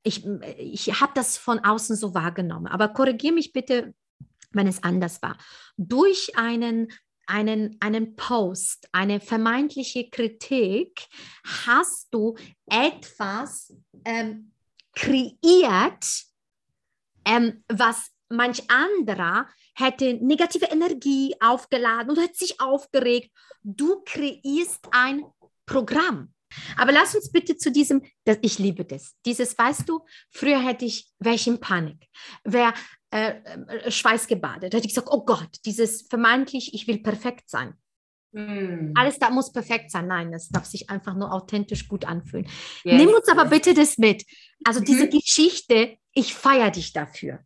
ich, 0.04 0.26
ich 0.58 1.02
habe 1.02 1.12
das 1.16 1.38
von 1.38 1.60
außen 1.60 1.96
so 1.96 2.14
wahrgenommen, 2.14 2.68
aber 2.68 2.90
korrigiere 2.90 3.34
mich 3.34 3.54
bitte, 3.54 3.94
wenn 4.52 4.68
es 4.68 4.84
anders 4.84 5.22
war. 5.22 5.38
Durch 5.78 6.38
einen 6.38 6.90
einen, 7.30 7.78
einen 7.80 8.16
Post, 8.16 8.90
eine 8.92 9.20
vermeintliche 9.20 10.10
Kritik, 10.10 11.08
hast 11.46 12.08
du 12.12 12.36
etwas 12.66 13.72
ähm, 14.04 14.52
kreiert, 14.96 16.24
ähm, 17.26 17.64
was 17.68 18.10
manch 18.30 18.64
anderer 18.70 19.48
hätte 19.80 20.14
negative 20.16 20.66
Energie 20.66 21.36
aufgeladen 21.40 22.12
und 22.12 22.20
hat 22.20 22.36
sich 22.36 22.60
aufgeregt. 22.60 23.32
Du 23.64 24.02
kreierst 24.06 24.88
ein 24.92 25.24
Programm. 25.66 26.34
Aber 26.78 26.92
lass 26.92 27.16
uns 27.16 27.32
bitte 27.32 27.58
zu 27.58 27.72
diesem, 27.72 28.02
das, 28.26 28.38
ich 28.42 28.58
liebe 28.58 28.84
das, 28.84 29.16
dieses, 29.26 29.58
weißt 29.58 29.88
du, 29.88 30.04
früher 30.32 30.60
hätte 30.60 30.86
ich, 30.86 31.12
wäre 31.20 31.36
ich 31.36 31.46
in 31.46 31.60
Panik, 31.60 32.08
wäre 32.44 32.74
äh, 33.12 33.36
äh, 33.68 33.92
schweißgebadet, 33.92 34.74
hätte 34.74 34.88
ich 34.88 34.96
gesagt, 34.96 35.10
oh 35.12 35.26
Gott, 35.26 35.58
dieses 35.66 36.08
vermeintlich, 36.08 36.74
ich 36.74 36.88
will 36.88 37.00
perfekt 37.04 37.50
sein. 37.50 37.76
Mm. 38.32 38.94
Alles 38.96 39.18
da 39.18 39.30
muss 39.30 39.52
perfekt 39.52 39.92
sein. 39.92 40.08
Nein, 40.08 40.34
es 40.34 40.50
darf 40.50 40.66
sich 40.66 40.90
einfach 40.90 41.16
nur 41.16 41.34
authentisch 41.34 41.88
gut 41.88 42.06
anfühlen. 42.06 42.48
Yes. 42.84 43.02
Nimm 43.02 43.10
uns 43.10 43.28
aber 43.28 43.46
bitte 43.46 43.74
das 43.74 43.98
mit. 43.98 44.26
Also 44.64 44.82
mhm. 44.82 44.86
diese 44.86 45.10
Geschichte, 45.10 45.98
ich 46.14 46.36
feiere 46.36 46.72
dich 46.72 46.94
dafür. 46.94 47.40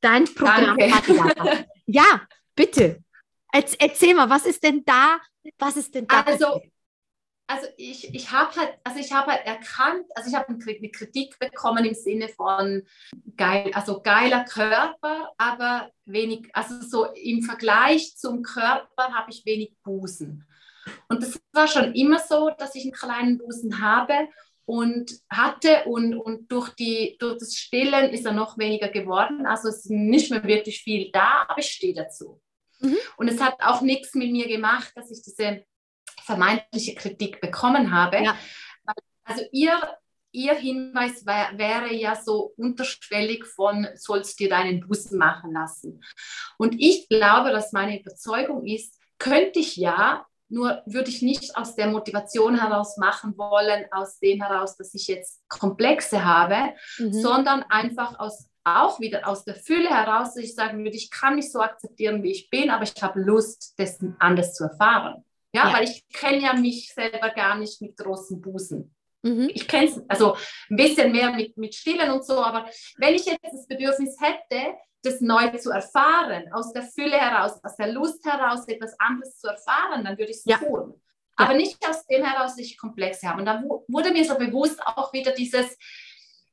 Dein 0.00 0.24
Programm 0.24 0.78
Ja, 1.86 2.22
bitte. 2.54 3.02
Erzähl 3.52 4.14
mal, 4.14 4.30
was 4.30 4.46
ist 4.46 4.62
denn 4.62 4.84
da? 4.84 5.18
Was 5.58 5.76
ist 5.76 5.94
denn 5.94 6.06
da? 6.06 6.20
Also, 6.20 6.60
also 7.48 7.66
ich, 7.76 8.14
ich 8.14 8.30
habe 8.30 8.54
halt, 8.54 8.78
also 8.84 9.00
ich 9.00 9.12
habe 9.12 9.32
halt 9.32 9.44
erkannt, 9.44 10.06
also 10.14 10.30
ich 10.30 10.36
habe 10.36 10.48
eine 10.48 10.90
Kritik 10.90 11.36
bekommen 11.40 11.84
im 11.84 11.94
Sinne 11.94 12.28
von 12.28 12.84
geil, 13.36 13.72
also 13.74 14.00
geiler 14.02 14.44
Körper, 14.44 15.32
aber 15.36 15.90
wenig, 16.04 16.48
also 16.52 16.80
so 16.80 17.06
im 17.12 17.42
Vergleich 17.42 18.16
zum 18.16 18.42
Körper 18.42 19.14
habe 19.14 19.30
ich 19.30 19.44
wenig 19.44 19.74
Busen. 19.82 20.46
Und 21.08 21.22
das 21.22 21.40
war 21.52 21.66
schon 21.66 21.92
immer 21.94 22.20
so, 22.20 22.50
dass 22.56 22.76
ich 22.76 22.84
einen 22.84 22.92
kleinen 22.92 23.38
Busen 23.38 23.80
habe 23.80 24.28
und 24.70 25.10
hatte 25.28 25.82
und, 25.86 26.14
und 26.14 26.52
durch, 26.52 26.68
die, 26.76 27.16
durch 27.18 27.38
das 27.38 27.56
Stillen 27.56 28.10
ist 28.10 28.24
er 28.24 28.30
noch 28.30 28.56
weniger 28.56 28.88
geworden. 28.88 29.44
Also 29.44 29.68
es 29.68 29.78
ist 29.78 29.90
nicht 29.90 30.30
mehr 30.30 30.44
wirklich 30.44 30.84
viel 30.84 31.10
da, 31.10 31.44
aber 31.48 31.58
ich 31.58 31.72
stehe 31.72 31.92
dazu. 31.92 32.40
Mhm. 32.78 32.96
Und 33.16 33.26
es 33.26 33.40
hat 33.40 33.56
auch 33.58 33.80
nichts 33.80 34.14
mit 34.14 34.30
mir 34.30 34.46
gemacht, 34.46 34.92
dass 34.94 35.10
ich 35.10 35.24
diese 35.24 35.64
vermeintliche 36.22 36.94
Kritik 36.94 37.40
bekommen 37.40 37.90
habe. 37.90 38.22
Ja. 38.22 38.38
Also 39.24 39.42
ihr, 39.50 39.76
ihr 40.30 40.54
Hinweis 40.54 41.26
wär, 41.26 41.50
wäre 41.56 41.92
ja 41.92 42.14
so 42.14 42.54
unterschwellig 42.56 43.46
von, 43.46 43.88
sollst 43.96 44.38
dir 44.38 44.50
deinen 44.50 44.86
Busen 44.86 45.18
machen 45.18 45.52
lassen. 45.52 46.00
Und 46.58 46.76
ich 46.78 47.08
glaube, 47.08 47.50
dass 47.50 47.72
meine 47.72 48.00
Überzeugung 48.00 48.64
ist, 48.64 49.00
könnte 49.18 49.58
ich 49.58 49.74
ja, 49.74 50.26
nur 50.50 50.82
würde 50.84 51.10
ich 51.10 51.22
nicht 51.22 51.56
aus 51.56 51.76
der 51.76 51.86
Motivation 51.86 52.60
heraus 52.60 52.96
machen 52.96 53.38
wollen, 53.38 53.86
aus 53.92 54.18
dem 54.18 54.42
heraus, 54.42 54.76
dass 54.76 54.94
ich 54.94 55.06
jetzt 55.06 55.40
Komplexe 55.48 56.24
habe, 56.24 56.74
mhm. 56.98 57.12
sondern 57.12 57.62
einfach 57.68 58.18
aus 58.18 58.50
auch 58.62 59.00
wieder 59.00 59.26
aus 59.26 59.44
der 59.44 59.54
Fülle 59.54 59.88
heraus, 59.88 60.34
dass 60.34 60.44
ich 60.44 60.54
sagen 60.54 60.84
würde, 60.84 60.96
ich 60.96 61.10
kann 61.10 61.36
mich 61.36 61.50
so 61.50 61.60
akzeptieren, 61.60 62.22
wie 62.22 62.32
ich 62.32 62.50
bin, 62.50 62.70
aber 62.70 62.84
ich 62.84 63.02
habe 63.02 63.20
Lust, 63.20 63.74
das 63.78 63.98
anders 64.18 64.54
zu 64.54 64.64
erfahren. 64.64 65.24
Ja, 65.54 65.68
ja. 65.68 65.74
weil 65.74 65.84
ich 65.84 66.06
kenne 66.12 66.42
ja 66.42 66.54
mich 66.54 66.92
selber 66.92 67.30
gar 67.30 67.56
nicht 67.56 67.80
mit 67.80 67.96
großen 67.96 68.40
Busen. 68.40 68.94
Mhm. 69.22 69.50
Ich 69.52 69.66
kenne 69.66 69.86
es, 69.86 70.00
also 70.08 70.36
ein 70.70 70.76
bisschen 70.76 71.12
mehr 71.12 71.32
mit, 71.32 71.56
mit 71.56 71.74
Stillen 71.74 72.10
und 72.10 72.24
so, 72.24 72.42
aber 72.42 72.68
wenn 72.98 73.14
ich 73.14 73.24
jetzt 73.24 73.42
das 73.42 73.66
Bedürfnis 73.66 74.16
hätte, 74.20 74.74
das 75.02 75.20
neu 75.20 75.48
zu 75.56 75.70
erfahren, 75.70 76.52
aus 76.52 76.72
der 76.72 76.82
Fülle 76.82 77.16
heraus, 77.16 77.52
aus 77.62 77.76
der 77.76 77.92
Lust 77.92 78.24
heraus, 78.24 78.68
etwas 78.68 78.98
anderes 78.98 79.38
zu 79.38 79.48
erfahren, 79.48 80.04
dann 80.04 80.18
würde 80.18 80.30
ich 80.30 80.38
es 80.38 80.44
ja. 80.44 80.58
tun. 80.58 81.00
Aber 81.36 81.52
ja. 81.52 81.58
nicht 81.58 81.78
aus 81.88 82.06
dem 82.06 82.24
heraus, 82.24 82.56
dass 82.56 82.58
ich 82.58 82.76
Komplexe 82.76 83.28
habe. 83.28 83.40
Und 83.40 83.46
da 83.46 83.62
wurde 83.88 84.12
mir 84.12 84.24
so 84.24 84.36
bewusst 84.36 84.80
auch 84.84 85.12
wieder 85.12 85.32
dieses, 85.32 85.76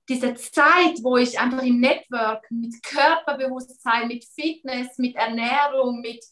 diese 0.08 0.34
Zeit, 0.36 1.04
wo 1.04 1.18
ich 1.18 1.38
einfach 1.38 1.64
im 1.64 1.82
Network 1.82 2.50
mit 2.50 2.82
Körperbewusstsein, 2.84 4.08
mit 4.08 4.24
Fitness, 4.24 4.98
mit 4.98 5.16
Ernährung, 5.16 6.00
mit 6.00 6.24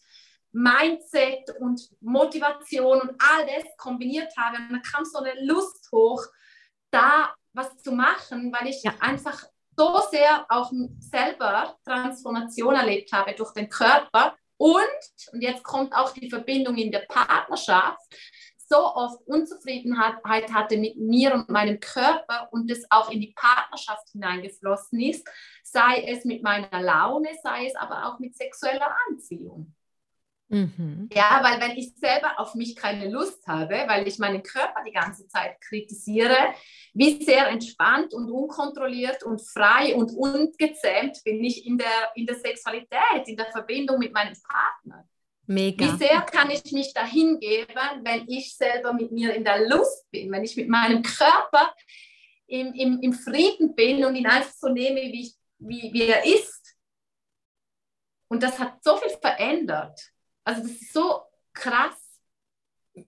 Mindset 0.53 1.53
und 1.59 1.81
Motivation 1.99 3.01
und 3.01 3.11
all 3.19 3.45
das 3.45 3.65
kombiniert 3.77 4.31
habe. 4.37 4.55
Und 4.57 4.71
dann 4.71 4.81
kam 4.81 5.03
so 5.03 5.19
eine 5.19 5.33
Lust 5.45 5.89
hoch, 5.91 6.23
da 6.91 7.35
was 7.51 7.77
zu 7.77 7.91
machen, 7.91 8.53
weil 8.53 8.69
ich 8.69 8.83
ja. 8.83 8.93
einfach 9.01 9.43
so 9.77 10.01
sehr 10.11 10.45
auch 10.49 10.71
selber 10.99 11.77
Transformation 11.83 12.75
erlebt 12.75 13.11
habe 13.11 13.33
durch 13.33 13.53
den 13.53 13.69
Körper 13.69 14.35
und, 14.57 14.81
und 15.33 15.41
jetzt 15.41 15.63
kommt 15.63 15.93
auch 15.93 16.11
die 16.13 16.29
Verbindung 16.29 16.77
in 16.77 16.91
der 16.91 17.05
Partnerschaft, 17.09 17.99
so 18.67 18.77
oft 18.77 19.21
Unzufriedenheit 19.27 20.51
hatte 20.51 20.77
mit 20.77 20.97
mir 20.97 21.33
und 21.33 21.49
meinem 21.49 21.79
Körper 21.79 22.49
und 22.51 22.71
es 22.71 22.85
auch 22.89 23.11
in 23.11 23.21
die 23.21 23.33
Partnerschaft 23.35 24.09
hineingeflossen 24.11 24.99
ist, 25.01 25.27
sei 25.63 26.03
es 26.07 26.25
mit 26.25 26.41
meiner 26.41 26.81
Laune, 26.81 27.29
sei 27.43 27.67
es 27.67 27.75
aber 27.75 28.07
auch 28.07 28.19
mit 28.19 28.35
sexueller 28.35 28.95
Anziehung. 29.07 29.75
Mhm. 30.47 31.09
Ja, 31.11 31.41
weil 31.43 31.59
wenn 31.59 31.77
ich 31.77 31.95
selber 31.95 32.39
auf 32.39 32.55
mich 32.55 32.75
keine 32.75 33.09
Lust 33.09 33.47
habe, 33.47 33.83
weil 33.87 34.07
ich 34.07 34.19
meinen 34.19 34.43
Körper 34.43 34.83
die 34.85 34.91
ganze 34.91 35.27
Zeit 35.27 35.59
kritisiere, 35.61 36.37
wie 36.95 37.21
sehr 37.21 37.49
entspannt 37.49 38.13
und 38.13 38.31
unkontrolliert 38.31 39.21
und 39.23 39.41
frei 39.41 39.93
und 39.95 40.11
ungezähmt 40.11 41.21
bin 41.25 41.43
ich 41.43 41.65
in 41.65 41.77
der, 41.77 42.11
in 42.15 42.25
der 42.25 42.35
Sexualität, 42.35 43.27
in 43.27 43.35
der 43.35 43.51
Verbindung 43.51 43.99
mit 43.99 44.13
meinem 44.13 44.33
Partner. 44.41 45.05
Mega. 45.45 45.85
Wie 45.85 45.97
sehr 45.97 46.21
kann 46.21 46.49
ich 46.49 46.71
mich 46.71 46.93
dahin 46.93 47.37
geben, 47.39 47.73
wenn 48.03 48.27
ich 48.29 48.55
selber 48.55 48.93
mit 48.93 49.11
mir 49.11 49.35
in 49.35 49.43
der 49.43 49.67
Lust 49.67 50.09
bin, 50.09 50.31
wenn 50.31 50.45
ich 50.45 50.55
mit 50.55 50.69
meinem 50.69 51.03
Körper 51.03 51.75
im, 52.47 52.73
im, 52.73 53.01
im 53.01 53.13
Frieden 53.13 53.75
bin 53.75 54.05
und 54.05 54.15
ihn 54.15 54.25
einfach 54.25 54.53
so 54.53 54.69
nehme, 54.69 55.01
wie, 55.01 55.21
ich, 55.21 55.35
wie, 55.59 55.91
wie 55.91 56.03
er 56.03 56.25
ist. 56.25 56.77
Und 58.29 58.41
das 58.41 58.57
hat 58.57 58.81
so 58.81 58.95
viel 58.95 59.11
verändert. 59.21 59.99
Also 60.45 60.61
das 60.61 60.71
ist 60.71 60.93
so 60.93 61.23
krass. 61.53 62.04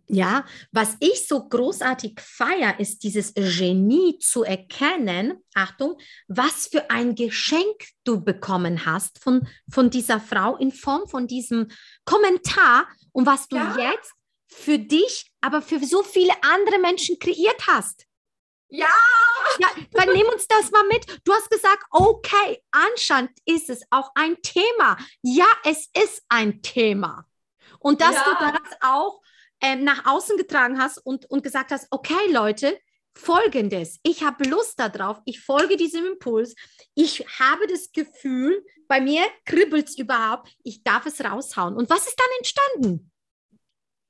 Ja, 0.09 0.45
was 0.71 0.95
ich 1.01 1.27
so 1.27 1.49
großartig 1.49 2.21
feiere, 2.21 2.79
ist 2.79 3.03
dieses 3.03 3.33
Genie 3.33 4.17
zu 4.19 4.43
erkennen, 4.43 5.43
Achtung, 5.53 5.97
was 6.29 6.67
für 6.67 6.89
ein 6.89 7.15
Geschenk 7.15 7.89
du 8.05 8.23
bekommen 8.23 8.85
hast 8.85 9.19
von, 9.19 9.45
von 9.69 9.89
dieser 9.89 10.21
Frau 10.21 10.55
in 10.55 10.71
Form 10.71 11.09
von 11.09 11.27
diesem 11.27 11.67
Kommentar 12.05 12.87
und 13.11 13.25
was 13.25 13.49
du 13.49 13.57
ja. 13.57 13.77
jetzt 13.77 14.13
für 14.47 14.79
dich, 14.79 15.29
aber 15.41 15.61
für 15.61 15.83
so 15.85 16.03
viele 16.03 16.33
andere 16.41 16.79
Menschen 16.79 17.19
kreiert 17.19 17.67
hast. 17.67 18.05
Ja! 18.69 18.87
Ja, 19.59 19.67
dann 19.91 20.13
nimm 20.13 20.27
uns 20.27 20.47
das 20.47 20.71
mal 20.71 20.85
mit. 20.87 21.21
Du 21.23 21.33
hast 21.33 21.49
gesagt, 21.49 21.83
okay, 21.89 22.63
anscheinend 22.71 23.31
ist 23.45 23.69
es 23.69 23.81
auch 23.89 24.11
ein 24.15 24.41
Thema. 24.41 24.97
Ja, 25.21 25.47
es 25.63 25.89
ist 25.97 26.21
ein 26.29 26.61
Thema. 26.61 27.25
Und 27.79 28.01
dass 28.01 28.15
ja. 28.15 28.23
du 28.23 28.59
das 28.59 28.77
auch 28.81 29.21
ähm, 29.61 29.83
nach 29.83 30.05
außen 30.05 30.37
getragen 30.37 30.79
hast 30.79 30.97
und, 30.99 31.29
und 31.29 31.43
gesagt 31.43 31.71
hast, 31.71 31.87
okay 31.91 32.31
Leute, 32.31 32.77
folgendes, 33.17 33.99
ich 34.03 34.23
habe 34.23 34.47
Lust 34.47 34.79
darauf, 34.79 35.19
ich 35.25 35.41
folge 35.41 35.75
diesem 35.75 36.05
Impuls, 36.05 36.55
ich 36.93 37.25
habe 37.39 37.67
das 37.67 37.91
Gefühl, 37.91 38.63
bei 38.87 39.01
mir 39.01 39.23
kribbelt 39.45 39.89
es 39.89 39.97
überhaupt, 39.97 40.55
ich 40.63 40.83
darf 40.83 41.05
es 41.05 41.23
raushauen. 41.23 41.75
Und 41.75 41.89
was 41.89 42.07
ist 42.07 42.19
dann 42.19 42.27
entstanden? 42.37 43.11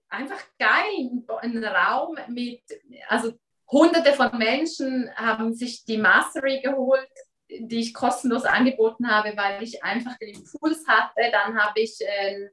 Einfach 0.10 0.42
geil, 0.60 1.10
ein 1.42 1.64
Raum 1.64 2.18
mit, 2.30 2.62
also 3.08 3.34
hunderte 3.70 4.14
von 4.14 4.38
Menschen 4.38 5.10
haben 5.16 5.54
sich 5.54 5.84
die 5.84 5.98
Mastery 5.98 6.62
geholt, 6.62 7.10
die 7.50 7.80
ich 7.80 7.94
kostenlos 7.94 8.44
angeboten 8.44 9.10
habe, 9.10 9.36
weil 9.36 9.64
ich 9.64 9.84
einfach 9.84 10.18
den 10.18 10.36
Impuls 10.36 10.88
hatte. 10.88 11.32
Dann 11.32 11.58
habe 11.58 11.80
ich 11.82 12.00
äh, 12.02 12.50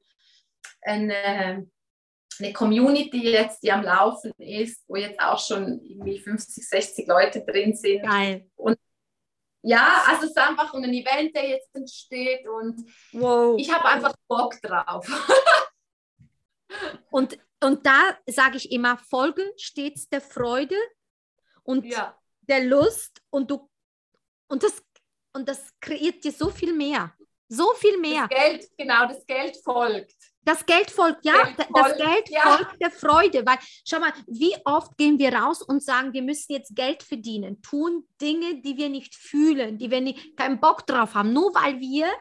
eine, 0.82 1.68
eine 2.38 2.52
Community 2.52 3.30
jetzt, 3.30 3.62
die 3.62 3.72
am 3.72 3.82
Laufen 3.82 4.32
ist, 4.38 4.82
wo 4.88 4.96
jetzt 4.96 5.20
auch 5.20 5.38
schon 5.38 5.80
irgendwie 5.82 6.18
50, 6.18 6.68
60 6.68 7.06
Leute 7.06 7.44
drin 7.44 7.74
sind. 7.74 8.02
Geil. 8.02 8.50
Und 8.56 8.78
ja, 9.62 10.04
also 10.06 10.24
es 10.24 10.30
ist 10.30 10.38
einfach 10.38 10.74
ein 10.74 10.84
Event, 10.92 11.34
der 11.34 11.48
jetzt 11.48 11.74
entsteht 11.74 12.46
und 12.46 12.84
wow. 13.12 13.58
ich 13.58 13.72
habe 13.72 13.86
einfach 13.86 14.14
Bock 14.28 14.60
drauf. 14.60 15.06
und 17.10 17.38
und 17.62 17.86
da 17.86 18.18
sage 18.26 18.58
ich 18.58 18.70
immer, 18.70 18.98
folge 18.98 19.54
stets 19.56 20.06
der 20.10 20.20
Freude 20.20 20.76
und 21.62 21.86
Ja, 21.86 22.14
der 22.42 22.64
Lust 22.64 23.22
und 23.30 23.50
du 23.50 23.70
und 24.48 24.62
das 24.62 24.82
und 25.32 25.48
das 25.48 25.72
kreiert 25.80 26.22
dir 26.22 26.32
so 26.32 26.50
viel 26.50 26.74
mehr. 26.74 27.14
So 27.48 27.72
viel 27.74 27.98
mehr. 27.98 28.28
das 28.28 28.38
Geld, 28.38 28.70
genau, 28.76 29.06
das 29.06 29.24
Geld 29.26 29.56
folgt. 29.62 30.33
Das 30.44 30.66
Geld 30.66 30.90
folgt, 30.90 31.24
ja, 31.24 31.42
Geld 31.42 31.58
das 31.58 31.66
folgt, 31.66 31.96
Geld 31.96 32.28
ja. 32.30 32.40
folgt 32.42 32.80
der 32.80 32.90
Freude. 32.90 33.46
Weil, 33.46 33.58
schau 33.86 33.98
mal, 33.98 34.12
wie 34.26 34.54
oft 34.64 34.96
gehen 34.96 35.18
wir 35.18 35.34
raus 35.34 35.62
und 35.62 35.82
sagen, 35.82 36.12
wir 36.12 36.22
müssen 36.22 36.52
jetzt 36.52 36.74
Geld 36.76 37.02
verdienen, 37.02 37.62
tun 37.62 38.06
Dinge, 38.20 38.60
die 38.60 38.76
wir 38.76 38.88
nicht 38.88 39.14
fühlen, 39.14 39.78
die 39.78 39.90
wir 39.90 40.00
nicht, 40.00 40.36
keinen 40.36 40.60
Bock 40.60 40.86
drauf 40.86 41.14
haben, 41.14 41.32
nur 41.32 41.54
weil 41.54 41.80
wir 41.80 42.12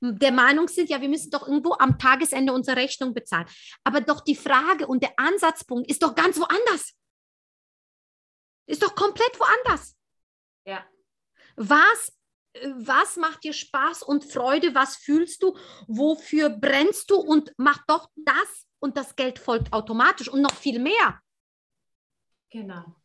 der 0.00 0.32
Meinung 0.32 0.68
sind, 0.68 0.90
ja, 0.90 1.00
wir 1.00 1.08
müssen 1.08 1.30
doch 1.30 1.46
irgendwo 1.46 1.74
am 1.78 1.98
Tagesende 1.98 2.52
unsere 2.52 2.76
Rechnung 2.76 3.14
bezahlen. 3.14 3.46
Aber 3.84 4.00
doch 4.00 4.20
die 4.20 4.36
Frage 4.36 4.86
und 4.86 5.02
der 5.02 5.18
Ansatzpunkt 5.18 5.88
ist 5.88 6.02
doch 6.02 6.14
ganz 6.14 6.38
woanders. 6.38 6.92
Ist 8.66 8.82
doch 8.82 8.94
komplett 8.94 9.38
woanders. 9.38 9.96
Ja. 10.66 10.84
Was, 11.56 12.12
was 12.76 13.16
macht 13.16 13.44
dir 13.44 13.52
Spaß 13.52 14.02
und 14.02 14.24
Freude? 14.24 14.74
Was 14.74 14.96
fühlst 14.96 15.42
du? 15.42 15.56
Wofür 15.86 16.50
brennst 16.50 17.10
du? 17.10 17.16
Und 17.16 17.52
mach 17.56 17.84
doch 17.86 18.10
das 18.16 18.66
und 18.78 18.96
das 18.96 19.16
Geld 19.16 19.38
folgt 19.38 19.72
automatisch 19.72 20.28
und 20.28 20.40
noch 20.40 20.54
viel 20.54 20.78
mehr. 20.78 21.20
Genau. 22.50 22.96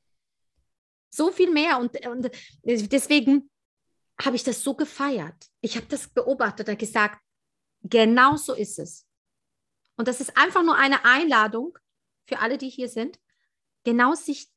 So 1.10 1.32
viel 1.32 1.52
mehr. 1.52 1.80
Und, 1.80 2.06
und 2.06 2.30
deswegen 2.64 3.50
habe 4.22 4.36
ich 4.36 4.44
das 4.44 4.62
so 4.64 4.76
gefeiert. 4.76 5.48
Ich 5.62 5.76
habe 5.76 5.88
das 5.88 6.08
beobachtet 6.08 6.70
und 6.70 6.78
gesagt, 6.78 7.20
genau 7.82 8.36
so 8.36 8.54
ist 8.54 8.78
es. 8.78 9.08
Und 9.96 10.08
das 10.08 10.22
ist 10.22 10.38
einfach 10.38 10.64
nur 10.64 10.76
eine 10.76 11.04
Einladung 11.06 11.78
für 12.26 12.40
alle, 12.40 12.58
die 12.58 12.70
hier 12.70 12.90
sind, 12.90 13.20
genau 13.84 14.14
sich 14.14 14.50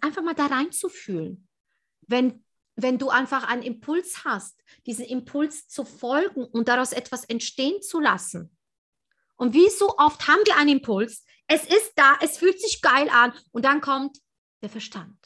einfach 0.00 0.22
mal 0.22 0.34
da 0.34 0.46
reinzufühlen. 0.46 1.48
Wenn, 2.02 2.44
wenn 2.76 2.98
du 2.98 3.10
einfach 3.10 3.48
einen 3.48 3.62
Impuls 3.62 4.24
hast, 4.24 4.62
diesen 4.86 5.04
Impuls 5.04 5.68
zu 5.68 5.84
folgen 5.84 6.44
und 6.44 6.68
daraus 6.68 6.92
etwas 6.92 7.24
entstehen 7.24 7.82
zu 7.82 8.00
lassen. 8.00 8.56
Und 9.36 9.54
wie 9.54 9.68
so 9.68 9.96
oft 9.98 10.26
haben 10.28 10.40
wir 10.46 10.56
einen 10.56 10.78
Impuls, 10.78 11.24
es 11.48 11.64
ist 11.64 11.92
da, 11.96 12.16
es 12.20 12.38
fühlt 12.38 12.60
sich 12.60 12.80
geil 12.80 13.08
an 13.10 13.32
und 13.50 13.64
dann 13.64 13.80
kommt 13.80 14.18
der 14.62 14.70
Verstand. 14.70 15.18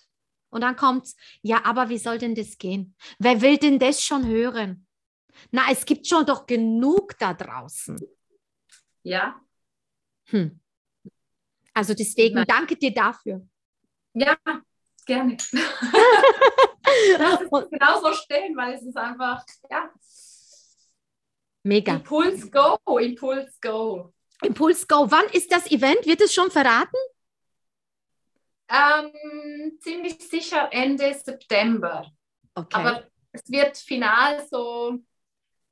Und 0.48 0.62
dann 0.62 0.76
kommt 0.76 1.08
ja, 1.42 1.64
aber 1.64 1.88
wie 1.88 1.98
soll 1.98 2.18
denn 2.18 2.34
das 2.34 2.56
gehen? 2.56 2.96
Wer 3.18 3.42
will 3.42 3.58
denn 3.58 3.78
das 3.78 4.02
schon 4.02 4.26
hören? 4.26 4.86
Na, 5.50 5.70
es 5.70 5.84
gibt 5.84 6.06
schon 6.06 6.24
doch 6.24 6.46
genug 6.46 7.18
da 7.18 7.34
draußen. 7.34 7.98
Ja. 9.02 9.40
Hm. 10.28 10.60
Also 11.74 11.92
deswegen 11.92 12.42
danke 12.46 12.76
dir 12.76 12.94
dafür. 12.94 13.46
Ja, 14.14 14.38
gerne. 15.04 15.36
Lass 17.18 17.40
es 17.40 17.70
genau 17.70 18.00
so 18.00 18.12
stehen, 18.12 18.56
weil 18.56 18.74
es 18.74 18.82
ist 18.82 18.96
einfach, 18.96 19.44
ja, 19.70 19.90
Mega. 21.62 21.94
Impuls 21.94 22.48
go, 22.50 22.98
Impuls 22.98 23.60
go. 23.60 24.12
Impuls 24.42 24.86
Go. 24.86 25.10
Wann 25.10 25.26
ist 25.32 25.50
das 25.52 25.70
Event? 25.70 26.04
Wird 26.06 26.20
es 26.20 26.34
schon 26.34 26.50
verraten? 26.50 26.96
Ähm, 28.68 29.78
ziemlich 29.80 30.18
sicher 30.18 30.68
Ende 30.70 31.14
September. 31.14 32.06
Okay. 32.54 32.76
Aber 32.76 33.04
es 33.32 33.50
wird 33.50 33.76
final 33.76 34.46
so 34.48 34.98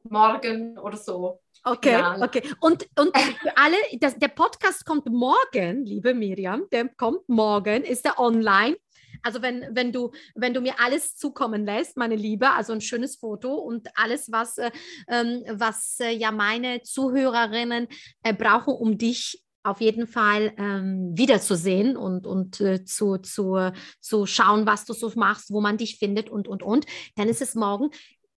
morgen 0.05 0.79
oder 0.79 0.97
so. 0.97 1.41
okay, 1.65 1.93
ja. 1.93 2.21
okay. 2.21 2.43
Und, 2.61 2.89
und 2.99 3.17
für 3.17 3.57
alle, 3.57 3.77
das, 3.99 4.17
der 4.17 4.29
Podcast 4.29 4.85
kommt 4.85 5.07
morgen, 5.07 5.85
liebe 5.85 6.15
Miriam, 6.15 6.69
der 6.71 6.89
kommt 6.89 7.29
morgen, 7.29 7.85
ist 7.85 8.05
er 8.05 8.19
online. 8.19 8.77
Also 9.25 9.43
wenn, 9.43 9.67
wenn, 9.75 9.91
du, 9.91 10.13
wenn 10.35 10.53
du 10.55 10.61
mir 10.61 10.79
alles 10.79 11.17
zukommen 11.17 11.65
lässt, 11.65 11.97
meine 11.97 12.15
Liebe, 12.15 12.51
also 12.51 12.73
ein 12.75 12.83
schönes 12.83 13.17
Foto 13.17 13.55
und 13.55 13.89
alles, 13.95 14.31
was, 14.31 14.59
äh, 14.59 14.71
ähm, 15.09 15.43
was 15.51 15.99
äh, 16.01 16.11
ja 16.11 16.31
meine 16.31 16.83
Zuhörerinnen 16.83 17.89
äh, 18.23 18.35
brauchen, 18.35 18.75
um 18.75 18.99
dich 18.99 19.43
auf 19.65 19.81
jeden 19.81 20.07
Fall 20.07 20.53
ähm, 20.59 21.13
wiederzusehen 21.17 21.97
und, 21.97 22.27
und 22.27 22.61
äh, 22.61 22.85
zu, 22.85 23.17
zu, 23.17 23.73
zu 23.99 24.27
schauen, 24.27 24.67
was 24.67 24.85
du 24.85 24.93
so 24.93 25.11
machst, 25.17 25.51
wo 25.51 25.63
man 25.63 25.79
dich 25.79 25.99
findet 25.99 26.29
und, 26.29 26.47
und, 26.47 26.63
und. 26.63 26.85
Dann 27.17 27.29
ist 27.29 27.41
es 27.41 27.55
morgen. 27.55 27.91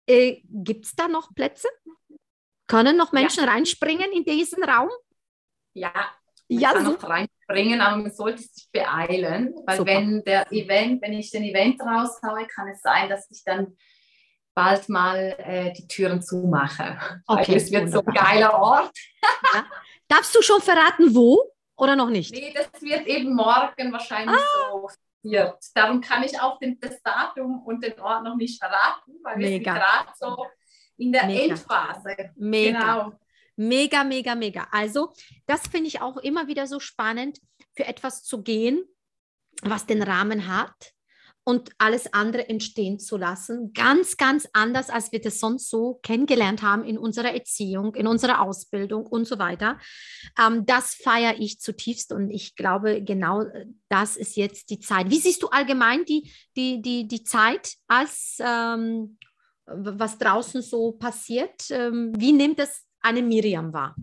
Äh, 0.07 0.41
Gibt 0.45 0.85
es 0.85 0.95
da 0.95 1.09
noch 1.09 1.35
Plätze? 1.35 1.67
Können 2.67 2.95
noch 2.95 3.11
Menschen 3.11 3.43
reinspringen 3.43 4.11
in 4.13 4.23
diesen 4.23 4.63
Raum? 4.63 4.89
Ja, 5.73 5.93
man 6.49 6.59
Ja, 6.59 6.71
kann 6.73 6.83
noch 6.83 7.03
reinspringen, 7.03 7.81
aber 7.81 7.97
man 7.97 8.11
sollte 8.11 8.41
sich 8.41 8.69
beeilen, 8.71 9.53
weil 9.65 9.77
Super. 9.77 9.91
wenn 9.91 10.23
der 10.23 10.51
Event, 10.51 11.01
wenn 11.01 11.13
ich 11.13 11.31
den 11.31 11.43
Event 11.43 11.81
raushaue, 11.81 12.45
kann 12.47 12.67
es 12.69 12.81
sein, 12.81 13.09
dass 13.09 13.29
ich 13.31 13.43
dann 13.43 13.75
bald 14.53 14.89
mal 14.89 15.35
äh, 15.39 15.71
die 15.73 15.87
Türen 15.87 16.21
zumache. 16.21 16.97
Okay, 17.27 17.49
weil 17.51 17.57
es 17.57 17.71
wird 17.71 17.91
so 17.91 17.99
ein 18.03 18.13
geiler 18.13 18.59
Ort. 18.59 18.91
Darfst 20.07 20.33
du 20.35 20.41
schon 20.41 20.61
verraten, 20.61 21.13
wo 21.13 21.51
oder 21.75 21.95
noch 21.95 22.09
nicht? 22.09 22.31
Nee, 22.33 22.53
das 22.55 22.81
wird 22.81 23.05
eben 23.07 23.35
morgen 23.35 23.91
wahrscheinlich 23.91 24.35
Ah. 24.35 24.69
so 24.71 24.87
passiert. 25.21 25.57
Darum 25.75 26.01
kann 26.01 26.23
ich 26.23 26.39
auch 26.41 26.57
den, 26.59 26.79
das 26.79 27.01
Datum 27.03 27.61
und 27.65 27.83
den 27.83 27.99
Ort 27.99 28.23
noch 28.23 28.35
nicht 28.35 28.57
verraten, 28.63 29.13
weil 29.23 29.37
wir 29.37 29.47
sind 29.47 29.57
Mega. 29.59 29.73
gerade 29.73 30.09
so 30.17 30.45
in 30.97 31.11
der 31.11 31.25
Mega. 31.27 31.53
Endphase. 31.53 32.15
Mega, 32.35 32.79
Genau. 32.79 33.19
Mega, 33.57 34.03
mega, 34.03 34.35
mega. 34.35 34.67
Also, 34.71 35.13
das 35.45 35.67
finde 35.67 35.87
ich 35.87 36.01
auch 36.01 36.17
immer 36.17 36.47
wieder 36.47 36.67
so 36.67 36.79
spannend, 36.79 37.39
für 37.75 37.85
etwas 37.85 38.23
zu 38.23 38.41
gehen, 38.41 38.83
was 39.61 39.85
den 39.85 40.01
Rahmen 40.01 40.47
hat 40.47 40.93
und 41.47 41.71
alles 41.77 42.13
andere 42.13 42.49
entstehen 42.49 42.99
zu 42.99 43.15
lassen. 43.15 43.71
Ganz, 43.71 44.17
ganz 44.17 44.49
anders, 44.51 44.89
als 44.89 45.13
wir 45.13 45.21
das 45.21 45.39
sonst 45.39 45.69
so 45.69 45.97
kennengelernt 46.03 46.61
haben 46.61 46.83
in 46.83 46.97
unserer 46.97 47.33
Erziehung, 47.33 47.95
in 47.95 48.05
unserer 48.05 48.41
Ausbildung 48.41 49.05
und 49.05 49.25
so 49.25 49.39
weiter. 49.39 49.79
Ähm, 50.37 50.65
das 50.65 50.95
feiere 50.95 51.39
ich 51.39 51.61
zutiefst 51.61 52.11
und 52.11 52.31
ich 52.31 52.57
glaube, 52.57 53.01
genau 53.01 53.43
äh, 53.43 53.65
das 53.87 54.17
ist 54.17 54.35
jetzt 54.35 54.71
die 54.71 54.81
Zeit. 54.81 55.09
Wie 55.09 55.19
siehst 55.19 55.41
du 55.41 55.47
allgemein 55.47 56.03
die, 56.03 56.29
die, 56.57 56.81
die, 56.81 57.07
die 57.07 57.23
Zeit 57.23 57.75
als 57.87 58.39
ähm, 58.41 59.17
was 59.67 60.17
draußen 60.17 60.61
so 60.61 60.91
passiert? 60.91 61.71
Ähm, 61.71 62.11
wie 62.17 62.33
nimmt 62.33 62.59
das 62.59 62.86
eine 63.07 63.21
Miriam 63.21 63.73
wahr? 63.73 63.95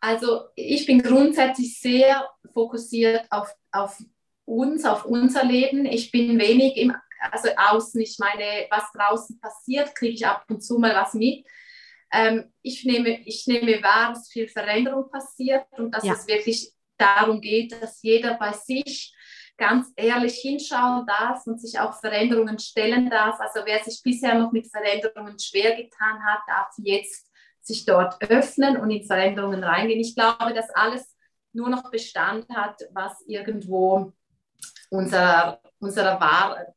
Also 0.00 0.48
ich 0.54 0.86
bin 0.86 1.02
grundsätzlich 1.02 1.80
sehr 1.80 2.28
fokussiert 2.52 3.26
auf, 3.30 3.48
auf 3.72 3.98
uns, 4.44 4.84
auf 4.84 5.06
unser 5.06 5.44
Leben. 5.44 5.86
Ich 5.86 6.10
bin 6.10 6.38
wenig 6.38 6.76
im, 6.76 6.94
also 7.32 7.48
außen, 7.56 8.00
ich 8.00 8.18
meine, 8.18 8.66
was 8.70 8.84
draußen 8.92 9.40
passiert, 9.40 9.94
kriege 9.94 10.12
ich 10.14 10.26
ab 10.26 10.44
und 10.48 10.60
zu 10.62 10.78
mal 10.78 10.94
was 10.94 11.14
mit. 11.14 11.46
Ähm, 12.12 12.52
ich, 12.62 12.84
nehme, 12.84 13.20
ich 13.26 13.46
nehme 13.46 13.82
wahr, 13.82 14.10
dass 14.12 14.28
viel 14.30 14.46
Veränderung 14.46 15.10
passiert 15.10 15.64
und 15.72 15.90
dass 15.92 16.04
Ja. 16.04 16.12
es 16.12 16.26
wirklich 16.26 16.72
darum 16.98 17.40
geht, 17.40 17.72
dass 17.72 18.02
jeder 18.02 18.34
bei 18.34 18.52
sich 18.52 19.14
ganz 19.56 19.92
ehrlich 19.96 20.34
hinschauen 20.34 21.06
darf 21.06 21.46
und 21.46 21.60
sich 21.60 21.78
auch 21.78 21.94
Veränderungen 22.00 22.58
stellen 22.58 23.10
darf. 23.10 23.38
Also 23.40 23.60
wer 23.64 23.82
sich 23.82 24.00
bisher 24.02 24.34
noch 24.34 24.52
mit 24.52 24.68
Veränderungen 24.68 25.38
schwer 25.38 25.76
getan 25.76 26.24
hat, 26.24 26.40
darf 26.46 26.68
jetzt 26.78 27.30
sich 27.60 27.84
dort 27.86 28.20
öffnen 28.22 28.76
und 28.76 28.90
in 28.90 29.04
Veränderungen 29.04 29.64
reingehen. 29.64 30.00
Ich 30.00 30.14
glaube, 30.14 30.52
dass 30.52 30.70
alles 30.70 31.16
nur 31.52 31.68
noch 31.68 31.90
Bestand 31.90 32.48
hat, 32.50 32.80
was 32.92 33.22
irgendwo 33.26 34.12
unserer, 34.90 35.60
unserer 35.78 36.20
Wahr, 36.20 36.74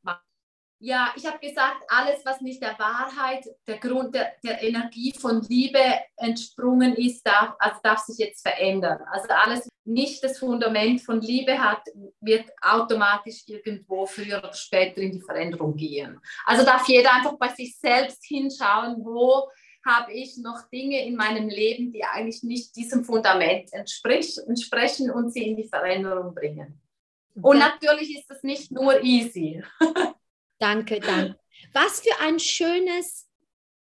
ja, 0.80 1.12
ich 1.16 1.26
habe 1.26 1.40
gesagt, 1.40 1.84
alles, 1.88 2.24
was 2.24 2.40
nicht 2.42 2.62
der 2.62 2.78
Wahrheit, 2.78 3.48
der 3.66 3.80
Grund 3.80 4.14
der, 4.14 4.34
der 4.44 4.62
Energie 4.62 5.12
von 5.12 5.42
Liebe 5.42 5.82
entsprungen 6.18 6.94
ist, 6.96 7.26
darf, 7.26 7.56
also 7.58 7.80
darf 7.82 8.00
sich 8.00 8.20
jetzt 8.20 8.44
verändern. 8.44 9.02
Also 9.12 9.28
alles 9.30 9.68
nicht 9.88 10.24
das 10.24 10.40
Fundament 10.40 11.02
von 11.02 11.22
Liebe 11.22 11.58
hat, 11.58 11.82
wird 12.22 12.46
automatisch 12.62 13.44
irgendwo 13.48 14.06
früher 14.06 14.40
oder 14.40 14.54
später 14.54 15.02
in 15.02 15.14
die 15.14 15.22
Veränderung 15.22 15.76
gehen. 15.76 16.20
Also 16.46 16.66
darf 16.66 16.88
jeder 16.88 17.14
einfach 17.14 17.38
bei 17.38 17.50
sich 17.50 17.78
selbst 17.78 18.26
hinschauen, 18.26 18.98
wo 19.00 19.50
habe 19.86 20.12
ich 20.12 20.38
noch 20.38 20.68
Dinge 20.72 21.06
in 21.06 21.16
meinem 21.16 21.48
Leben, 21.48 21.94
die 21.94 22.04
eigentlich 22.04 22.44
nicht 22.44 22.76
diesem 22.76 23.06
Fundament 23.06 23.72
entsprechen 23.72 25.12
und 25.12 25.32
sie 25.32 25.48
in 25.48 25.56
die 25.56 25.68
Veränderung 25.68 26.36
bringen. 26.36 26.82
Und 27.42 27.60
natürlich 27.60 28.18
ist 28.18 28.30
es 28.30 28.44
nicht 28.44 28.72
nur 28.72 29.02
easy. 29.04 29.64
Danke, 30.60 31.00
danke. 31.00 31.38
Was 31.72 32.02
für 32.02 32.20
ein 32.20 32.40
schönes 32.40 33.28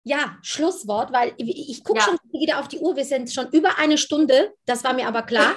ja, 0.03 0.37
Schlusswort, 0.41 1.11
weil 1.13 1.33
ich, 1.37 1.69
ich 1.69 1.83
gucke 1.83 1.99
Ja. 1.99 2.05
schon 2.05 2.17
wieder 2.31 2.59
auf 2.59 2.67
die 2.67 2.79
Uhr. 2.79 2.95
Wir 2.95 3.05
sind 3.05 3.31
schon 3.31 3.49
über 3.51 3.77
eine 3.77 3.97
Stunde, 3.97 4.53
das 4.65 4.83
war 4.83 4.93
mir 4.93 5.07
aber 5.07 5.23
klar. 5.23 5.55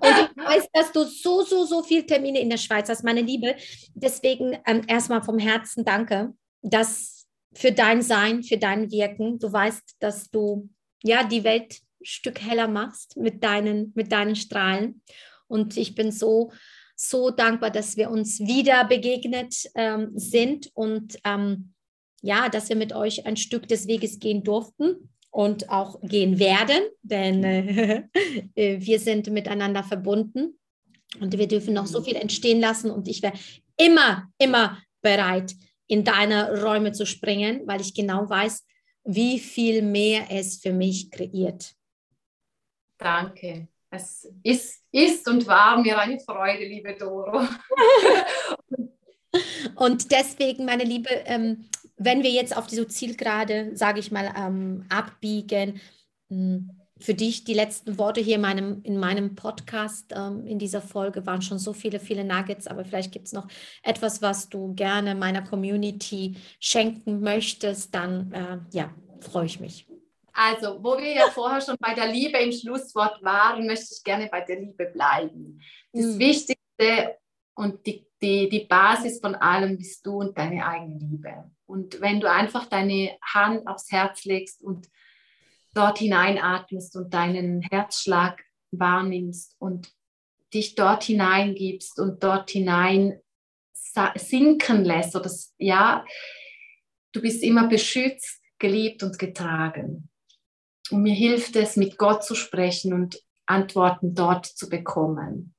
Und 0.00 0.10
ich 0.10 0.44
weiß, 0.44 0.68
dass 0.72 0.92
du 0.92 1.04
so, 1.04 1.42
so, 1.42 1.64
so 1.64 1.82
viele 1.82 2.04
Termine 2.06 2.40
in 2.40 2.50
der 2.50 2.58
Schweiz 2.58 2.88
hast, 2.88 3.04
meine 3.04 3.22
Liebe. 3.22 3.56
Deswegen 3.94 4.58
ähm, 4.66 4.82
erstmal 4.86 5.22
vom 5.22 5.38
Herzen 5.38 5.84
danke, 5.84 6.34
dass 6.62 7.26
für 7.54 7.72
dein 7.72 8.02
Sein, 8.02 8.42
für 8.42 8.58
dein 8.58 8.90
Wirken. 8.90 9.38
Du 9.38 9.52
weißt, 9.52 9.96
dass 10.00 10.30
du 10.30 10.68
ja 11.02 11.24
die 11.24 11.44
Welt 11.44 11.80
Stück 12.02 12.40
heller 12.42 12.68
machst 12.68 13.16
mit 13.16 13.42
deinen, 13.42 13.92
mit 13.94 14.12
deinen 14.12 14.36
Strahlen. 14.36 15.02
Und 15.46 15.76
ich 15.76 15.94
bin 15.94 16.12
so, 16.12 16.52
so 16.96 17.30
dankbar, 17.30 17.70
dass 17.70 17.96
wir 17.96 18.10
uns 18.10 18.40
wieder 18.40 18.84
begegnet 18.84 19.54
ähm, 19.74 20.10
sind 20.14 20.70
und 20.74 21.18
ähm, 21.24 21.72
ja, 22.22 22.48
dass 22.48 22.68
wir 22.68 22.76
mit 22.76 22.94
euch 22.94 23.26
ein 23.26 23.36
Stück 23.36 23.68
des 23.68 23.86
Weges 23.86 24.18
gehen 24.18 24.42
durften 24.42 25.10
und 25.34 25.68
auch 25.68 26.00
gehen 26.00 26.38
werden, 26.38 26.78
denn 27.02 27.42
äh, 28.54 28.54
wir 28.54 29.00
sind 29.00 29.28
miteinander 29.30 29.82
verbunden 29.82 30.60
und 31.18 31.36
wir 31.36 31.48
dürfen 31.48 31.74
noch 31.74 31.86
so 31.86 32.02
viel 32.02 32.14
entstehen 32.14 32.60
lassen 32.60 32.88
und 32.88 33.08
ich 33.08 33.20
wäre 33.20 33.32
immer, 33.76 34.30
immer 34.38 34.80
bereit, 35.02 35.52
in 35.88 36.04
deine 36.04 36.62
Räume 36.62 36.92
zu 36.92 37.04
springen, 37.04 37.62
weil 37.66 37.80
ich 37.80 37.94
genau 37.94 38.30
weiß, 38.30 38.64
wie 39.06 39.40
viel 39.40 39.82
mehr 39.82 40.26
es 40.30 40.58
für 40.58 40.72
mich 40.72 41.10
kreiert. 41.10 41.74
Danke. 42.96 43.66
Es 43.90 44.30
ist, 44.44 44.84
ist 44.92 45.28
und 45.28 45.48
war 45.48 45.80
mir 45.80 45.98
eine 45.98 46.20
Freude, 46.20 46.64
liebe 46.64 46.94
Doro. 46.94 47.40
und 49.74 50.12
deswegen, 50.12 50.64
meine 50.64 50.84
Liebe, 50.84 51.10
ähm, 51.26 51.68
wenn 51.96 52.22
wir 52.22 52.30
jetzt 52.30 52.56
auf 52.56 52.66
diese 52.66 52.88
Zielgerade, 52.88 53.72
sage 53.74 54.00
ich 54.00 54.10
mal, 54.10 54.32
ähm, 54.36 54.84
abbiegen, 54.88 55.80
hm, 56.28 56.70
für 56.98 57.14
dich 57.14 57.44
die 57.44 57.54
letzten 57.54 57.98
Worte 57.98 58.20
hier 58.20 58.36
in 58.36 58.40
meinem, 58.40 58.80
in 58.82 58.98
meinem 58.98 59.34
Podcast, 59.34 60.12
ähm, 60.16 60.46
in 60.46 60.58
dieser 60.58 60.80
Folge 60.80 61.26
waren 61.26 61.42
schon 61.42 61.58
so 61.58 61.72
viele, 61.72 61.98
viele 61.98 62.24
Nuggets, 62.24 62.66
aber 62.66 62.84
vielleicht 62.84 63.12
gibt 63.12 63.26
es 63.26 63.32
noch 63.32 63.48
etwas, 63.82 64.22
was 64.22 64.48
du 64.48 64.74
gerne 64.74 65.14
meiner 65.14 65.42
Community 65.42 66.36
schenken 66.60 67.20
möchtest, 67.20 67.94
dann 67.94 68.32
äh, 68.32 68.58
ja, 68.76 68.94
freue 69.20 69.46
ich 69.46 69.60
mich. 69.60 69.86
Also, 70.32 70.82
wo 70.82 70.96
wir 70.98 71.12
ja 71.12 71.30
vorher 71.30 71.60
schon 71.60 71.76
bei 71.78 71.94
der 71.94 72.08
Liebe 72.08 72.38
im 72.38 72.52
Schlusswort 72.52 73.22
waren, 73.22 73.66
möchte 73.66 73.94
ich 73.94 74.02
gerne 74.02 74.28
bei 74.30 74.40
der 74.40 74.60
Liebe 74.60 74.86
bleiben. 74.86 75.60
Das 75.92 76.06
mhm. 76.06 76.18
Wichtigste 76.18 77.18
und 77.54 77.86
die, 77.86 78.06
die, 78.20 78.48
die 78.48 78.66
Basis 78.66 79.20
von 79.20 79.34
allem 79.36 79.76
bist 79.76 80.04
du 80.04 80.20
und 80.20 80.36
deine 80.36 80.66
eigene 80.66 80.98
Liebe. 80.98 81.50
Und 81.66 82.00
wenn 82.00 82.20
du 82.20 82.30
einfach 82.30 82.66
deine 82.66 83.16
Hand 83.22 83.66
aufs 83.66 83.90
Herz 83.90 84.24
legst 84.24 84.62
und 84.62 84.88
dort 85.74 85.98
hineinatmest 85.98 86.96
und 86.96 87.12
deinen 87.12 87.62
Herzschlag 87.62 88.42
wahrnimmst 88.70 89.56
und 89.58 89.92
dich 90.52 90.74
dort 90.74 91.04
hineingibst 91.04 91.98
und 91.98 92.22
dort 92.22 92.50
hinein 92.50 93.20
sinken 94.16 94.84
lässt, 94.84 95.14
oder 95.14 95.30
ja, 95.58 96.04
du 97.12 97.20
bist 97.20 97.42
immer 97.42 97.68
beschützt, 97.68 98.40
geliebt 98.58 99.02
und 99.02 99.18
getragen. 99.18 100.08
Und 100.90 101.02
mir 101.02 101.14
hilft 101.14 101.56
es, 101.56 101.76
mit 101.76 101.96
Gott 101.96 102.24
zu 102.24 102.34
sprechen 102.34 102.92
und 102.92 103.20
Antworten 103.46 104.14
dort 104.14 104.46
zu 104.46 104.68
bekommen. 104.68 105.54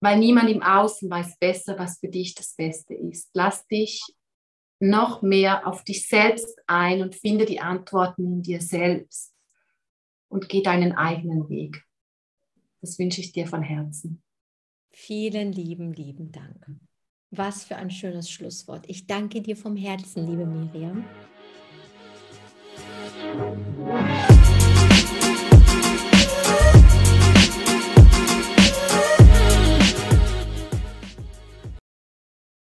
Weil 0.00 0.18
niemand 0.18 0.50
im 0.50 0.62
Außen 0.62 1.08
weiß 1.10 1.38
besser, 1.38 1.78
was 1.78 1.98
für 2.00 2.08
dich 2.08 2.34
das 2.34 2.54
Beste 2.56 2.94
ist. 2.94 3.30
Lass 3.34 3.66
dich 3.68 4.02
noch 4.82 5.22
mehr 5.22 5.66
auf 5.66 5.84
dich 5.84 6.08
selbst 6.08 6.58
ein 6.66 7.02
und 7.02 7.14
finde 7.14 7.46
die 7.46 7.60
Antworten 7.60 8.24
in 8.26 8.42
dir 8.42 8.60
selbst 8.60 9.32
und 10.28 10.48
geh 10.48 10.60
deinen 10.60 10.92
eigenen 10.92 11.48
Weg. 11.48 11.84
Das 12.80 12.98
wünsche 12.98 13.20
ich 13.20 13.30
dir 13.30 13.46
von 13.46 13.62
Herzen. 13.62 14.22
Vielen 14.90 15.52
lieben, 15.52 15.92
lieben 15.92 16.32
Dank. 16.32 16.66
Was 17.30 17.64
für 17.64 17.76
ein 17.76 17.90
schönes 17.90 18.28
Schlusswort. 18.28 18.84
Ich 18.88 19.06
danke 19.06 19.40
dir 19.40 19.56
vom 19.56 19.76
Herzen, 19.76 20.26
liebe 20.26 20.44
Miriam. 20.44 21.04